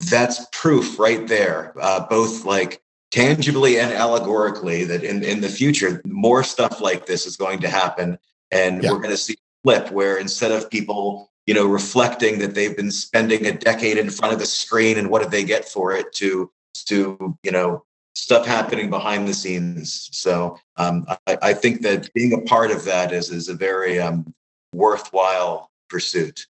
that's 0.09 0.45
proof 0.51 0.99
right 0.99 1.27
there 1.27 1.73
uh, 1.81 2.05
both 2.07 2.45
like 2.45 2.81
tangibly 3.11 3.79
and 3.79 3.91
allegorically 3.91 4.83
that 4.85 5.03
in, 5.03 5.23
in 5.23 5.41
the 5.41 5.49
future 5.49 6.01
more 6.05 6.43
stuff 6.43 6.79
like 6.79 7.05
this 7.05 7.25
is 7.25 7.35
going 7.35 7.59
to 7.59 7.67
happen 7.67 8.17
and 8.51 8.83
yeah. 8.83 8.91
we're 8.91 8.99
going 8.99 9.09
to 9.09 9.17
see 9.17 9.33
a 9.33 9.37
flip 9.63 9.91
where 9.91 10.17
instead 10.17 10.51
of 10.51 10.69
people 10.69 11.31
you 11.49 11.55
know 11.55 11.65
reflecting 11.65 12.37
that 12.37 12.53
they've 12.53 12.77
been 12.77 12.91
spending 12.91 13.47
a 13.47 13.51
decade 13.51 13.97
in 13.97 14.11
front 14.11 14.31
of 14.31 14.39
the 14.39 14.45
screen 14.45 14.99
and 14.99 15.09
what 15.09 15.23
did 15.23 15.31
they 15.31 15.43
get 15.43 15.67
for 15.67 15.91
it 15.91 16.13
to 16.13 16.51
to 16.75 17.35
you 17.41 17.51
know 17.51 17.83
stuff 18.13 18.45
happening 18.45 18.87
behind 18.91 19.27
the 19.27 19.33
scenes 19.33 20.09
so 20.11 20.59
um, 20.77 21.07
I, 21.25 21.37
I, 21.41 21.53
think 21.53 21.81
that 21.81 22.13
being 22.13 22.33
a 22.33 22.41
part 22.41 22.69
of 22.69 22.85
that 22.85 23.11
is 23.11 23.31
is 23.31 23.49
a 23.49 23.55
very 23.55 23.99
um, 23.99 24.31
worthwhile 24.73 25.71
pursuit 25.89 26.45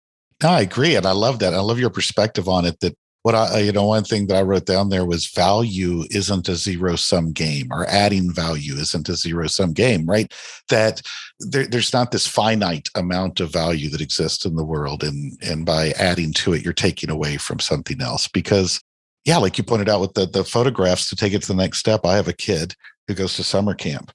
I 0.43 0.61
agree. 0.61 0.95
And 0.95 1.05
I 1.05 1.13
love 1.13 1.39
that. 1.39 1.53
I 1.53 1.61
love 1.61 1.79
your 1.79 1.89
perspective 1.89 2.49
on 2.49 2.65
it 2.65 2.79
that 2.81 2.95
what 3.25 3.33
I, 3.33 3.55
uh, 3.55 3.57
you 3.57 3.71
know, 3.71 3.87
one 3.87 4.03
thing 4.03 4.27
that 4.27 4.37
I 4.37 4.43
wrote 4.43 4.67
down 4.67 4.89
there 4.89 5.03
was 5.03 5.25
value 5.25 6.03
isn't 6.11 6.47
a 6.47 6.55
zero 6.55 6.95
sum 6.95 7.31
game, 7.31 7.69
or 7.71 7.87
adding 7.87 8.31
value 8.31 8.75
isn't 8.75 9.09
a 9.09 9.15
zero 9.15 9.47
sum 9.47 9.73
game, 9.73 10.05
right? 10.05 10.31
That 10.69 11.01
there, 11.39 11.65
there's 11.65 11.91
not 11.91 12.11
this 12.11 12.27
finite 12.27 12.87
amount 12.93 13.39
of 13.39 13.51
value 13.51 13.89
that 13.89 13.99
exists 13.99 14.45
in 14.45 14.55
the 14.55 14.63
world, 14.63 15.03
and 15.03 15.35
and 15.41 15.65
by 15.65 15.89
adding 15.97 16.33
to 16.33 16.53
it, 16.53 16.63
you're 16.63 16.71
taking 16.71 17.09
away 17.09 17.37
from 17.37 17.59
something 17.59 17.99
else. 17.99 18.27
Because, 18.27 18.79
yeah, 19.25 19.37
like 19.37 19.57
you 19.57 19.63
pointed 19.63 19.89
out 19.89 20.01
with 20.01 20.13
the 20.13 20.27
the 20.27 20.43
photographs, 20.43 21.09
to 21.09 21.15
take 21.15 21.33
it 21.33 21.41
to 21.41 21.47
the 21.47 21.55
next 21.55 21.79
step, 21.79 22.05
I 22.05 22.17
have 22.17 22.27
a 22.27 22.33
kid 22.33 22.75
who 23.07 23.15
goes 23.15 23.35
to 23.37 23.43
summer 23.43 23.73
camp. 23.73 24.11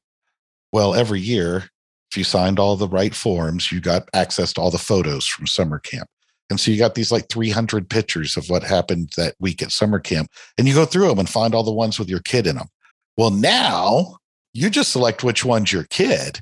Well, 0.70 0.94
every 0.94 1.20
year, 1.20 1.68
if 2.12 2.16
you 2.16 2.22
signed 2.22 2.60
all 2.60 2.76
the 2.76 2.86
right 2.86 3.12
forms, 3.12 3.72
you 3.72 3.80
got 3.80 4.08
access 4.14 4.52
to 4.52 4.60
all 4.60 4.70
the 4.70 4.78
photos 4.78 5.26
from 5.26 5.48
summer 5.48 5.80
camp. 5.80 6.08
And 6.50 6.58
so 6.60 6.70
you 6.70 6.78
got 6.78 6.96
these 6.96 7.12
like 7.12 7.28
300 7.28 7.88
pictures 7.88 8.36
of 8.36 8.50
what 8.50 8.62
happened 8.62 9.12
that 9.16 9.36
week 9.40 9.62
at 9.62 9.72
summer 9.72 10.00
camp, 10.00 10.28
and 10.58 10.68
you 10.68 10.74
go 10.74 10.84
through 10.84 11.08
them 11.08 11.20
and 11.20 11.28
find 11.28 11.54
all 11.54 11.62
the 11.62 11.72
ones 11.72 11.98
with 11.98 12.10
your 12.10 12.20
kid 12.20 12.46
in 12.46 12.56
them. 12.56 12.68
Well, 13.16 13.30
now 13.30 14.16
you 14.52 14.68
just 14.68 14.90
select 14.90 15.24
which 15.24 15.44
one's 15.44 15.72
your 15.72 15.84
kid, 15.84 16.40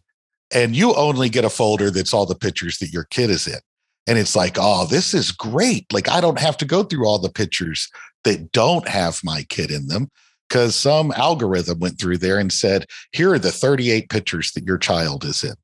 and 0.53 0.75
you 0.75 0.95
only 0.95 1.29
get 1.29 1.45
a 1.45 1.51
folder 1.51 1.91
that's 1.91 2.15
all 2.15 2.27
the 2.27 2.35
pictures 2.35 2.79
that 2.79 2.91
your 2.91 3.05
kid 3.05 3.31
is 3.31 3.47
in. 3.47 3.59
And 4.07 4.17
it's 4.17 4.35
like, 4.35 4.57
oh, 4.59 4.87
this 4.87 5.13
is 5.13 5.31
great. 5.31 5.93
Like, 5.93 6.09
I 6.09 6.23
don't 6.23 6.39
have 6.39 6.57
to 6.59 6.65
go 6.65 6.83
through 6.83 7.07
all 7.07 7.19
the 7.19 7.29
pictures 7.29 7.91
that 8.25 8.53
don't 8.53 8.89
have 8.89 9.21
my 9.23 9.43
kid 9.51 9.71
in 9.71 9.89
them 9.89 10.09
because 10.49 10.75
some 10.75 11.13
algorithm 11.13 11.79
went 11.79 12.01
through 12.01 12.17
there 12.17 12.39
and 12.39 12.51
said, 12.51 12.87
here 13.13 13.35
are 13.35 13.39
the 13.39 13.53
38 13.53 14.09
pictures 14.09 14.53
that 14.53 14.65
your 14.65 14.79
child 14.79 15.25
is 15.25 15.45
in. 15.45 15.55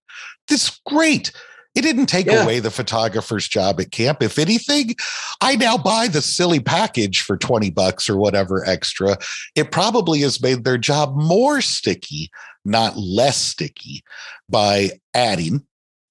This 0.49 0.69
is 0.69 0.81
great. 0.85 1.33
It 1.75 1.83
didn't 1.83 2.07
take 2.07 2.27
yeah. 2.27 2.45
away 2.45 2.61
the 2.61 2.71
photographer's 2.71 3.49
job 3.49 3.81
at 3.81 3.91
camp. 3.91 4.23
If 4.23 4.39
anything, 4.39 4.95
I 5.41 5.57
now 5.57 5.77
buy 5.77 6.07
the 6.07 6.23
silly 6.23 6.61
package 6.61 7.23
for 7.23 7.37
20 7.37 7.71
bucks 7.71 8.09
or 8.09 8.17
whatever 8.17 8.65
extra. 8.65 9.19
It 9.57 9.73
probably 9.73 10.21
has 10.21 10.41
made 10.41 10.65
their 10.65 10.79
job 10.79 11.17
more 11.17 11.61
sticky, 11.61 12.31
not 12.65 12.97
less 12.97 13.37
sticky, 13.37 14.05
by 14.49 14.93
adding 15.15 15.67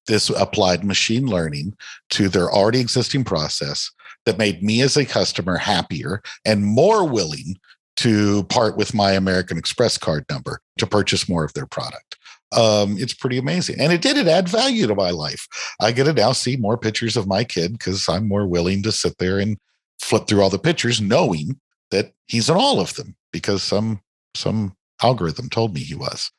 this 0.07 0.29
applied 0.29 0.83
machine 0.83 1.27
learning 1.27 1.75
to 2.09 2.27
their 2.27 2.51
already 2.51 2.81
existing 2.81 3.23
process 3.23 3.89
that 4.25 4.37
made 4.37 4.61
me 4.63 4.81
as 4.81 4.97
a 4.97 5.05
customer 5.05 5.57
happier 5.57 6.21
and 6.45 6.65
more 6.65 7.07
willing 7.07 7.55
to 7.95 8.43
part 8.45 8.75
with 8.75 8.93
my 8.93 9.11
American 9.11 9.57
Express 9.57 9.97
card 9.97 10.25
number 10.29 10.59
to 10.77 10.87
purchase 10.87 11.29
more 11.29 11.43
of 11.43 11.53
their 11.53 11.67
product 11.67 12.17
um, 12.55 12.97
it's 12.97 13.13
pretty 13.13 13.37
amazing. 13.37 13.79
And 13.79 13.91
it 13.91 14.01
did, 14.01 14.17
it 14.17 14.27
add 14.27 14.49
value 14.49 14.87
to 14.87 14.95
my 14.95 15.09
life. 15.09 15.47
I 15.81 15.91
get 15.91 16.05
to 16.05 16.13
now 16.13 16.31
see 16.31 16.55
more 16.55 16.77
pictures 16.77 17.17
of 17.17 17.27
my 17.27 17.43
kid 17.43 17.73
because 17.73 18.07
I'm 18.07 18.27
more 18.27 18.45
willing 18.45 18.83
to 18.83 18.91
sit 18.91 19.17
there 19.17 19.39
and 19.39 19.57
flip 19.99 20.27
through 20.27 20.41
all 20.41 20.49
the 20.49 20.59
pictures, 20.59 21.01
knowing 21.01 21.59
that 21.91 22.13
he's 22.27 22.49
in 22.49 22.55
all 22.55 22.79
of 22.79 22.95
them 22.95 23.15
because 23.31 23.63
some 23.63 24.01
some 24.35 24.75
algorithm 25.01 25.49
told 25.49 25.73
me 25.73 25.81
he 25.81 25.95
was. 25.95 26.31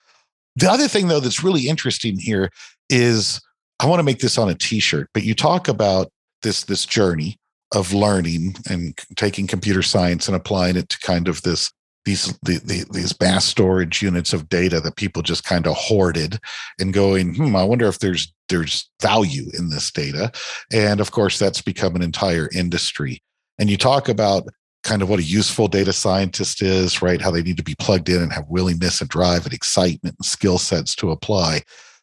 The 0.57 0.71
other 0.71 0.89
thing 0.89 1.09
though 1.09 1.21
that's 1.21 1.45
really 1.45 1.69
interesting 1.69 2.19
here 2.19 2.51
is 2.89 3.41
I 3.81 3.87
want 3.87 4.01
to 4.01 4.05
make 4.05 4.21
this 4.21 4.39
on 4.39 4.49
a 4.49 4.55
t-shirt, 4.55 5.11
but 5.13 5.25
you 5.25 5.35
talk 5.35 5.69
about 5.69 6.11
this 6.43 6.65
this 6.65 6.85
journey 6.85 7.39
of 7.75 7.93
learning 7.93 8.57
and 8.69 8.97
taking 9.17 9.47
computer 9.47 9.83
science 9.83 10.29
and 10.29 10.37
applying 10.37 10.77
it 10.77 10.89
to 10.91 10.99
kind 11.01 11.29
of 11.29 11.43
this 11.43 11.73
these 12.05 12.39
the, 12.43 12.59
the, 12.65 12.85
these 12.91 13.19
mass 13.19 13.45
storage 13.45 14.03
units 14.03 14.33
of 14.33 14.49
data 14.49 14.81
that 14.81 14.97
people 14.97 15.23
just 15.23 15.45
kind 15.45 15.67
of 15.67 15.75
hoarded 15.75 16.39
and 16.79 16.93
going 16.93 17.35
hmm 17.35 17.57
i 17.57 17.65
wonder 17.65 17.87
if 17.87 17.99
there's 17.99 18.35
there's 18.49 18.91
value 19.01 19.51
in 19.59 19.71
this 19.71 19.91
data. 19.91 20.31
And 20.73 21.01
of 21.01 21.11
course 21.11 21.39
that's 21.39 21.61
become 21.61 21.97
an 21.97 22.03
entire 22.03 22.49
industry. 22.55 23.23
And 23.59 23.71
you 23.71 23.77
talk 23.77 24.09
about 24.09 24.47
kind 24.83 25.01
of 25.01 25.09
what 25.09 25.21
a 25.21 25.25
useful 25.25 25.69
data 25.69 25.93
scientist 25.93 26.61
is 26.63 27.01
right? 27.01 27.21
How 27.21 27.31
they 27.31 27.43
need 27.43 27.57
to 27.57 27.63
be 27.63 27.77
plugged 27.79 28.09
in 28.09 28.23
and 28.23 28.33
have 28.33 28.49
willingness 28.49 29.01
and 29.01 29.09
drive 29.09 29.45
and 29.45 29.55
excitement 29.55 30.17
and 30.19 30.27
skill 30.27 30.59
sets 30.59 30.95
to 30.97 31.11
apply. 31.11 31.63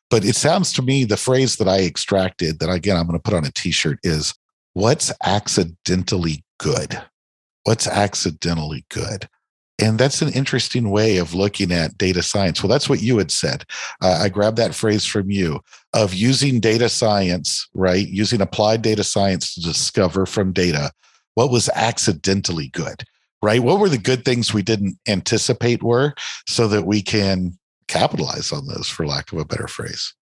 But 0.09 0.25
it 0.25 0.35
sounds 0.35 0.73
to 0.73 0.81
me 0.81 1.05
the 1.05 1.17
phrase 1.17 1.55
that 1.57 1.67
i 1.67 1.79
extracted 1.83 2.59
that 2.59 2.69
again 2.69 2.97
i'm 2.97 3.07
going 3.07 3.17
to 3.17 3.23
put 3.23 3.33
on 3.33 3.45
a 3.45 3.51
t-shirt 3.51 3.99
is 4.03 4.33
what's 4.73 5.11
accidentally 5.23 6.43
good? 6.57 7.01
What's 7.63 7.87
accidentally 7.87 8.85
good 8.89 9.29
and 9.81 9.97
that's 9.97 10.21
an 10.21 10.31
interesting 10.33 10.89
way 10.89 11.17
of 11.17 11.33
looking 11.33 11.71
at 11.71 11.97
data 11.97 12.21
science. 12.21 12.61
Well, 12.61 12.69
that's 12.69 12.87
what 12.87 13.01
you 13.01 13.17
had 13.17 13.31
said. 13.31 13.65
Uh, 14.01 14.19
I 14.21 14.29
grabbed 14.29 14.57
that 14.57 14.75
phrase 14.75 15.05
from 15.05 15.31
you 15.31 15.59
of 15.93 16.13
using 16.13 16.59
data 16.59 16.87
science, 16.87 17.67
right? 17.73 18.07
Using 18.07 18.41
applied 18.41 18.81
data 18.81 19.03
science 19.03 19.55
to 19.55 19.61
discover 19.61 20.25
from 20.25 20.53
data 20.53 20.91
what 21.33 21.51
was 21.51 21.69
accidentally 21.75 22.67
good, 22.67 23.03
right? 23.41 23.63
What 23.63 23.79
were 23.79 23.89
the 23.89 23.97
good 23.97 24.23
things 24.23 24.53
we 24.53 24.61
didn't 24.61 24.97
anticipate 25.07 25.81
were 25.81 26.13
so 26.47 26.67
that 26.67 26.85
we 26.85 27.01
can 27.01 27.57
capitalize 27.91 28.51
on 28.51 28.67
those, 28.67 28.87
for 28.87 29.05
lack 29.05 29.31
of 29.31 29.37
a 29.37 29.45
better 29.45 29.67
phrase. 29.67 30.13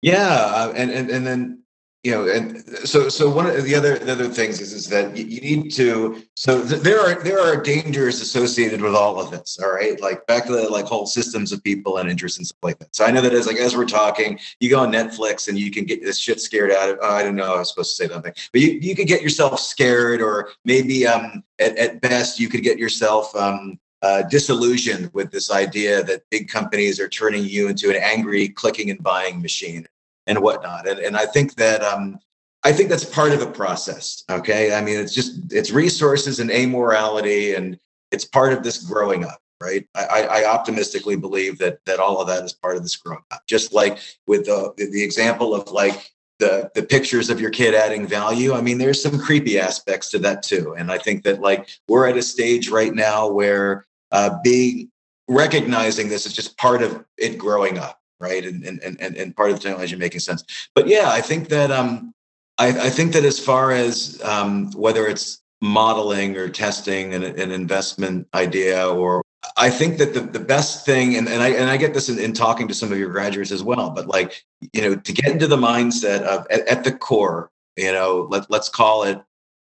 Yeah. 0.00 0.26
Uh, 0.26 0.72
and, 0.74 0.90
and, 0.90 1.10
and 1.10 1.26
then 1.26 1.61
you 2.02 2.10
know 2.10 2.28
and 2.28 2.64
so 2.86 3.08
so 3.08 3.30
one 3.30 3.46
of 3.46 3.64
the 3.64 3.74
other 3.74 3.98
the 3.98 4.10
other 4.10 4.28
things 4.28 4.60
is 4.60 4.72
is 4.72 4.88
that 4.88 5.16
you, 5.16 5.40
need 5.40 5.70
to 5.70 6.22
so 6.34 6.66
th- 6.66 6.82
there 6.82 7.00
are 7.00 7.22
there 7.22 7.40
are 7.40 7.60
dangers 7.60 8.20
associated 8.20 8.80
with 8.80 8.94
all 8.94 9.20
of 9.20 9.30
this 9.30 9.58
all 9.62 9.72
right? 9.72 10.00
Like 10.00 10.26
back 10.26 10.46
to 10.46 10.52
the 10.52 10.68
like 10.68 10.86
whole 10.86 11.06
systems 11.06 11.52
of 11.52 11.62
people 11.62 11.98
and 11.98 12.10
interests 12.10 12.38
and 12.38 12.46
stuff 12.46 12.58
like 12.62 12.78
that. 12.80 12.94
So 12.94 13.04
i 13.04 13.10
know 13.10 13.20
that 13.20 13.32
as 13.32 13.46
like 13.46 13.56
as 13.56 13.76
we're 13.76 13.84
talking 13.84 14.38
you 14.58 14.68
go 14.68 14.80
on 14.80 14.92
netflix 14.92 15.48
and 15.48 15.58
you 15.58 15.70
can 15.70 15.84
get 15.84 16.02
this 16.02 16.18
shit 16.18 16.40
scared 16.40 16.72
out 16.72 16.90
of 16.90 16.98
oh, 17.02 17.10
i 17.10 17.22
don't 17.22 17.36
know 17.36 17.54
i 17.54 17.58
was 17.58 17.70
supposed 17.70 17.96
to 17.96 18.04
say 18.04 18.12
something, 18.12 18.32
but 18.52 18.60
you, 18.60 18.70
you 18.80 18.96
could 18.96 19.06
get 19.06 19.22
yourself 19.22 19.60
scared 19.60 20.20
or 20.20 20.50
maybe 20.64 21.06
um 21.06 21.44
at, 21.60 21.76
at 21.78 22.00
best 22.00 22.40
you 22.40 22.48
could 22.48 22.62
get 22.62 22.78
yourself 22.78 23.34
um 23.36 23.78
uh, 24.02 24.22
disillusioned 24.22 25.08
with 25.12 25.30
this 25.30 25.52
idea 25.52 26.02
that 26.02 26.22
big 26.28 26.48
companies 26.48 26.98
are 26.98 27.08
turning 27.08 27.44
you 27.44 27.68
into 27.68 27.88
an 27.88 27.94
angry 28.02 28.48
clicking 28.48 28.90
and 28.90 29.00
buying 29.00 29.40
machine 29.40 29.86
and 30.26 30.40
whatnot. 30.40 30.88
And, 30.88 30.98
and 30.98 31.16
I 31.16 31.26
think 31.26 31.54
that 31.56 31.82
um, 31.82 32.18
I 32.64 32.72
think 32.72 32.88
that's 32.88 33.04
part 33.04 33.32
of 33.32 33.40
the 33.40 33.46
process. 33.46 34.24
Okay, 34.30 34.74
I 34.74 34.80
mean 34.80 34.98
it's 34.98 35.14
just 35.14 35.52
it's 35.52 35.70
resources 35.70 36.40
and 36.40 36.50
amorality, 36.50 37.56
and 37.56 37.78
it's 38.10 38.24
part 38.24 38.52
of 38.52 38.62
this 38.62 38.78
growing 38.78 39.24
up. 39.24 39.38
Right, 39.60 39.86
I, 39.94 40.26
I 40.28 40.44
optimistically 40.44 41.14
believe 41.14 41.58
that 41.58 41.78
that 41.86 42.00
all 42.00 42.20
of 42.20 42.26
that 42.26 42.42
is 42.44 42.52
part 42.52 42.76
of 42.76 42.82
this 42.82 42.96
growing 42.96 43.22
up. 43.30 43.42
Just 43.46 43.72
like 43.72 43.98
with 44.26 44.46
the 44.46 44.72
the 44.76 45.02
example 45.02 45.54
of 45.54 45.70
like 45.70 46.12
the 46.38 46.70
the 46.74 46.82
pictures 46.82 47.30
of 47.30 47.40
your 47.40 47.50
kid 47.50 47.74
adding 47.74 48.06
value. 48.06 48.54
I 48.54 48.60
mean, 48.60 48.78
there's 48.78 49.00
some 49.00 49.18
creepy 49.18 49.60
aspects 49.60 50.10
to 50.10 50.18
that 50.20 50.42
too. 50.42 50.74
And 50.76 50.90
I 50.90 50.98
think 50.98 51.22
that 51.22 51.40
like 51.40 51.68
we're 51.86 52.08
at 52.08 52.16
a 52.16 52.22
stage 52.22 52.68
right 52.68 52.92
now 52.92 53.28
where 53.28 53.86
uh, 54.10 54.38
being 54.42 54.90
recognizing 55.28 56.08
this 56.08 56.26
is 56.26 56.32
just 56.32 56.58
part 56.58 56.82
of 56.82 57.04
it 57.16 57.38
growing 57.38 57.78
up 57.78 58.01
right? 58.22 58.44
And 58.44 58.64
and 58.64 58.80
and 58.82 59.16
and 59.16 59.36
part 59.36 59.50
of 59.50 59.56
the 59.56 59.62
technology 59.62 59.96
making 59.96 60.20
sense. 60.20 60.70
But 60.74 60.86
yeah, 60.88 61.10
I 61.10 61.20
think 61.20 61.48
that 61.48 61.70
um 61.70 62.14
I, 62.58 62.68
I 62.68 62.90
think 62.90 63.12
that 63.12 63.24
as 63.24 63.38
far 63.38 63.72
as 63.72 64.22
um, 64.22 64.70
whether 64.72 65.06
it's 65.06 65.40
modeling 65.60 66.36
or 66.36 66.48
testing 66.48 67.14
an, 67.14 67.22
an 67.22 67.50
investment 67.50 68.28
idea 68.34 68.88
or 68.88 69.22
I 69.56 69.70
think 69.70 69.98
that 69.98 70.14
the, 70.14 70.20
the 70.20 70.40
best 70.40 70.86
thing, 70.86 71.16
and, 71.16 71.28
and 71.28 71.42
I 71.42 71.48
and 71.48 71.68
I 71.68 71.76
get 71.76 71.94
this 71.94 72.08
in, 72.08 72.18
in, 72.18 72.32
talking 72.32 72.68
to 72.68 72.74
some 72.74 72.92
of 72.92 72.98
your 72.98 73.10
graduates 73.10 73.50
as 73.50 73.62
well, 73.62 73.90
but 73.90 74.06
like, 74.06 74.44
you 74.72 74.82
know, 74.82 74.94
to 74.94 75.12
get 75.12 75.32
into 75.32 75.48
the 75.48 75.56
mindset 75.56 76.22
of 76.22 76.46
at, 76.50 76.66
at 76.68 76.84
the 76.84 76.92
core, 76.92 77.50
you 77.76 77.90
know, 77.90 78.28
let, 78.30 78.48
let's 78.50 78.68
call 78.68 79.02
it 79.02 79.20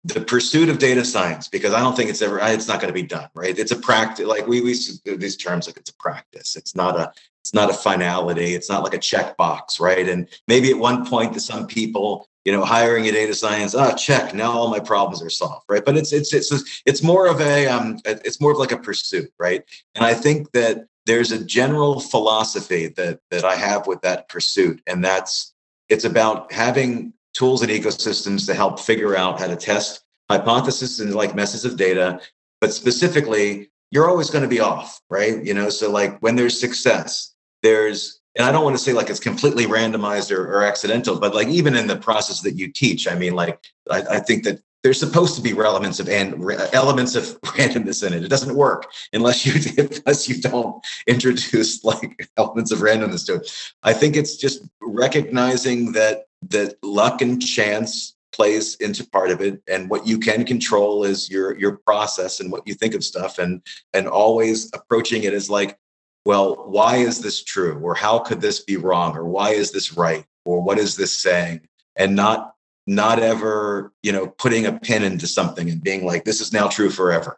the 0.03 0.21
pursuit 0.21 0.69
of 0.69 0.79
data 0.79 1.05
science, 1.05 1.47
because 1.47 1.73
I 1.73 1.79
don't 1.79 1.95
think 1.95 2.09
it's 2.09 2.21
ever 2.21 2.39
it's 2.41 2.67
not 2.67 2.81
going 2.81 2.93
to 2.93 2.99
be 2.99 3.07
done, 3.07 3.29
right? 3.35 3.57
It's 3.57 3.71
a 3.71 3.75
practice, 3.75 4.25
like 4.25 4.47
we 4.47 4.61
we 4.61 4.73
these 4.73 5.37
terms 5.37 5.67
like 5.67 5.77
it's 5.77 5.91
a 5.91 5.95
practice. 5.95 6.55
It's 6.55 6.75
not 6.75 6.99
a 6.99 7.11
it's 7.41 7.53
not 7.53 7.69
a 7.69 7.73
finality. 7.73 8.53
It's 8.55 8.69
not 8.69 8.83
like 8.83 8.93
a 8.93 8.99
checkbox, 8.99 9.79
right? 9.79 10.07
And 10.07 10.27
maybe 10.47 10.71
at 10.71 10.77
one 10.77 11.05
point 11.05 11.33
to 11.33 11.39
some 11.39 11.65
people, 11.65 12.27
you 12.45 12.51
know, 12.51 12.63
hiring 12.63 13.07
a 13.07 13.11
data 13.11 13.33
science, 13.33 13.75
ah, 13.75 13.95
check. 13.95 14.33
Now 14.33 14.51
all 14.51 14.69
my 14.69 14.79
problems 14.79 15.23
are 15.23 15.29
solved, 15.29 15.65
right? 15.69 15.83
But 15.85 15.97
it's 15.97 16.13
it's 16.13 16.33
it's 16.33 16.81
it's 16.85 17.03
more 17.03 17.27
of 17.27 17.39
a 17.39 17.67
um, 17.67 17.99
it's 18.05 18.41
more 18.41 18.51
of 18.51 18.57
like 18.57 18.71
a 18.71 18.77
pursuit, 18.77 19.31
right? 19.39 19.63
And 19.93 20.03
I 20.03 20.15
think 20.15 20.51
that 20.53 20.87
there's 21.05 21.31
a 21.31 21.43
general 21.43 21.99
philosophy 21.99 22.87
that 22.87 23.19
that 23.29 23.43
I 23.43 23.55
have 23.55 23.85
with 23.85 24.01
that 24.01 24.29
pursuit, 24.29 24.81
and 24.87 25.03
that's 25.03 25.53
it's 25.89 26.05
about 26.05 26.51
having 26.51 27.13
tools 27.33 27.61
and 27.61 27.71
ecosystems 27.71 28.45
to 28.45 28.53
help 28.53 28.79
figure 28.79 29.15
out 29.15 29.39
how 29.39 29.47
to 29.47 29.55
test 29.55 30.03
hypotheses 30.29 30.99
and 30.99 31.13
like 31.13 31.35
messes 31.35 31.65
of 31.65 31.77
data, 31.77 32.19
but 32.59 32.73
specifically, 32.73 33.69
you're 33.91 34.09
always 34.09 34.29
going 34.29 34.43
to 34.43 34.47
be 34.47 34.59
off, 34.59 35.01
right? 35.09 35.43
You 35.43 35.53
know, 35.53 35.69
so 35.69 35.91
like 35.91 36.19
when 36.19 36.35
there's 36.35 36.59
success, 36.59 37.33
there's 37.61 38.21
and 38.37 38.45
I 38.47 38.51
don't 38.53 38.63
want 38.63 38.77
to 38.77 38.83
say 38.83 38.93
like 38.93 39.09
it's 39.09 39.19
completely 39.19 39.65
randomized 39.65 40.31
or, 40.31 40.47
or, 40.47 40.63
accidental, 40.63 41.19
but 41.19 41.35
like 41.35 41.49
even 41.49 41.75
in 41.75 41.87
the 41.87 41.97
process 41.97 42.39
that 42.41 42.55
you 42.55 42.71
teach, 42.71 43.05
I 43.05 43.15
mean, 43.15 43.33
like 43.33 43.59
I, 43.89 44.03
I 44.03 44.19
think 44.19 44.45
that 44.45 44.61
there's 44.83 44.99
supposed 44.99 45.35
to 45.35 45.41
be 45.41 45.51
elements 45.51 45.99
of 45.99 46.09
and 46.09 46.33
elements 46.73 47.15
of 47.15 47.39
randomness 47.41 48.05
in 48.05 48.13
it. 48.13 48.23
It 48.23 48.29
doesn't 48.29 48.55
work 48.55 48.91
unless 49.13 49.45
you 49.45 49.53
unless 50.05 50.29
you 50.29 50.41
don't 50.41 50.83
introduce 51.07 51.83
like 51.83 52.29
elements 52.37 52.71
of 52.71 52.79
randomness 52.79 53.25
to 53.27 53.35
it. 53.35 53.73
I 53.83 53.93
think 53.93 54.15
it's 54.15 54.37
just 54.37 54.63
recognizing 54.81 55.91
that 55.91 56.25
that 56.49 56.75
luck 56.83 57.21
and 57.21 57.41
chance 57.41 58.15
plays 58.31 58.75
into 58.75 59.05
part 59.09 59.29
of 59.29 59.41
it 59.41 59.61
and 59.67 59.89
what 59.89 60.07
you 60.07 60.17
can 60.17 60.45
control 60.45 61.03
is 61.03 61.29
your 61.29 61.57
your 61.59 61.77
process 61.85 62.39
and 62.39 62.49
what 62.49 62.65
you 62.65 62.73
think 62.73 62.95
of 62.95 63.03
stuff 63.03 63.39
and 63.39 63.61
and 63.93 64.07
always 64.07 64.69
approaching 64.73 65.23
it 65.23 65.33
as 65.33 65.49
like 65.49 65.77
well, 66.25 66.69
why 66.69 66.97
is 66.97 67.21
this 67.21 67.43
true? 67.43 67.79
Or 67.81 67.95
how 67.95 68.19
could 68.19 68.41
this 68.41 68.59
be 68.59 68.77
wrong? 68.77 69.17
Or 69.17 69.25
why 69.25 69.51
is 69.51 69.71
this 69.71 69.93
right? 69.93 70.25
Or 70.45 70.61
what 70.61 70.77
is 70.77 70.95
this 70.95 71.13
saying? 71.13 71.61
And 71.95 72.15
not 72.15 72.55
not 72.87 73.19
ever, 73.19 73.93
you 74.01 74.11
know, 74.11 74.27
putting 74.27 74.65
a 74.65 74.73
pin 74.73 75.03
into 75.03 75.27
something 75.27 75.69
and 75.69 75.83
being 75.83 76.05
like, 76.05 76.23
this 76.25 76.41
is 76.41 76.51
now 76.51 76.67
true 76.67 76.89
forever. 76.89 77.37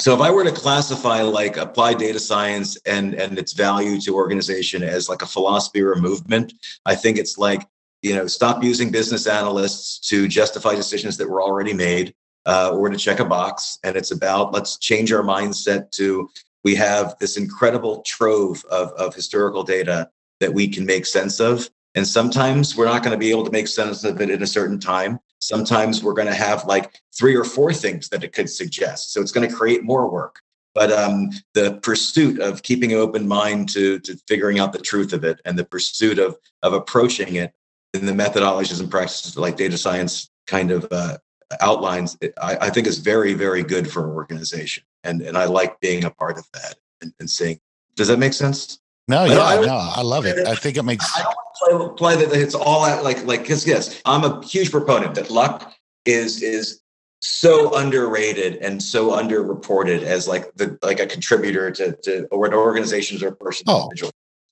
So 0.00 0.14
if 0.14 0.20
I 0.20 0.30
were 0.30 0.44
to 0.44 0.52
classify 0.52 1.22
like 1.22 1.56
applied 1.56 1.98
data 1.98 2.18
science 2.18 2.76
and 2.86 3.14
and 3.14 3.38
its 3.38 3.52
value 3.52 4.00
to 4.02 4.14
organization 4.14 4.82
as 4.82 5.08
like 5.08 5.22
a 5.22 5.26
philosophy 5.26 5.80
or 5.80 5.92
a 5.92 6.00
movement, 6.00 6.52
I 6.84 6.94
think 6.94 7.18
it's 7.18 7.38
like, 7.38 7.66
you 8.04 8.14
know, 8.14 8.26
stop 8.26 8.62
using 8.62 8.90
business 8.90 9.26
analysts 9.26 9.98
to 9.98 10.28
justify 10.28 10.74
decisions 10.74 11.16
that 11.16 11.28
were 11.28 11.42
already 11.42 11.72
made 11.72 12.14
uh, 12.44 12.70
or 12.70 12.90
to 12.90 12.98
check 12.98 13.18
a 13.18 13.24
box. 13.24 13.78
And 13.82 13.96
it's 13.96 14.10
about 14.10 14.52
let's 14.52 14.76
change 14.76 15.10
our 15.10 15.22
mindset 15.22 15.90
to 15.92 16.28
we 16.64 16.74
have 16.74 17.16
this 17.18 17.38
incredible 17.38 18.02
trove 18.02 18.62
of, 18.70 18.90
of 18.92 19.14
historical 19.14 19.62
data 19.62 20.10
that 20.40 20.52
we 20.52 20.68
can 20.68 20.84
make 20.84 21.06
sense 21.06 21.40
of. 21.40 21.70
And 21.94 22.06
sometimes 22.06 22.76
we're 22.76 22.84
not 22.84 23.02
going 23.02 23.12
to 23.12 23.18
be 23.18 23.30
able 23.30 23.44
to 23.46 23.50
make 23.50 23.68
sense 23.68 24.04
of 24.04 24.20
it 24.20 24.28
in 24.28 24.42
a 24.42 24.46
certain 24.46 24.78
time. 24.78 25.18
Sometimes 25.38 26.02
we're 26.02 26.12
going 26.12 26.28
to 26.28 26.34
have 26.34 26.66
like 26.66 27.00
three 27.18 27.34
or 27.34 27.44
four 27.44 27.72
things 27.72 28.10
that 28.10 28.22
it 28.22 28.34
could 28.34 28.50
suggest. 28.50 29.14
So 29.14 29.22
it's 29.22 29.32
going 29.32 29.48
to 29.48 29.54
create 29.54 29.82
more 29.82 30.10
work. 30.10 30.40
But 30.74 30.92
um, 30.92 31.30
the 31.54 31.78
pursuit 31.82 32.40
of 32.40 32.62
keeping 32.62 32.92
an 32.92 32.98
open 32.98 33.26
mind 33.26 33.70
to, 33.70 33.98
to 34.00 34.18
figuring 34.28 34.58
out 34.58 34.74
the 34.74 34.80
truth 34.80 35.14
of 35.14 35.24
it 35.24 35.40
and 35.46 35.58
the 35.58 35.64
pursuit 35.64 36.18
of, 36.18 36.36
of 36.62 36.74
approaching 36.74 37.36
it 37.36 37.54
in 37.94 38.06
the 38.06 38.12
methodologies 38.12 38.80
and 38.80 38.90
practices 38.90 39.36
like 39.36 39.56
data 39.56 39.78
science 39.78 40.28
kind 40.46 40.70
of 40.70 40.86
uh, 40.90 41.16
outlines, 41.60 42.18
I, 42.42 42.56
I, 42.62 42.70
think 42.70 42.86
is 42.86 42.98
very, 42.98 43.34
very 43.34 43.62
good 43.62 43.90
for 43.90 44.04
an 44.04 44.10
organization. 44.10 44.82
And, 45.04 45.22
and 45.22 45.38
I 45.38 45.44
like 45.44 45.78
being 45.80 46.04
a 46.04 46.10
part 46.10 46.36
of 46.38 46.46
that 46.52 46.74
and, 47.00 47.14
and 47.20 47.30
seeing, 47.30 47.60
does 47.94 48.08
that 48.08 48.18
make 48.18 48.32
sense? 48.32 48.80
No, 49.06 49.24
yeah, 49.24 49.42
I, 49.42 49.60
no, 49.60 49.76
I 49.76 50.02
love 50.02 50.24
it. 50.24 50.46
I 50.46 50.54
think 50.54 50.76
it 50.76 50.82
makes. 50.82 51.04
I 51.16 51.22
don't 51.68 51.96
play, 51.96 52.16
play 52.16 52.24
that 52.24 52.34
it's 52.34 52.54
all 52.54 52.86
at 52.86 53.04
like 53.04 53.22
like 53.26 53.42
because 53.42 53.66
yes, 53.66 54.00
I'm 54.06 54.24
a 54.24 54.42
huge 54.42 54.70
proponent 54.70 55.14
that 55.16 55.30
luck 55.30 55.74
is 56.06 56.42
is 56.42 56.80
so 57.20 57.76
underrated 57.76 58.56
and 58.56 58.82
so 58.82 59.10
underreported 59.10 60.02
as 60.02 60.26
like 60.26 60.54
the 60.54 60.78
like 60.82 61.00
a 61.00 61.06
contributor 61.06 61.70
to 61.72 61.92
to 62.02 62.26
or 62.30 62.46
an 62.46 62.54
organizations 62.54 63.22
or 63.22 63.32
person 63.32 63.66
oh, 63.68 63.90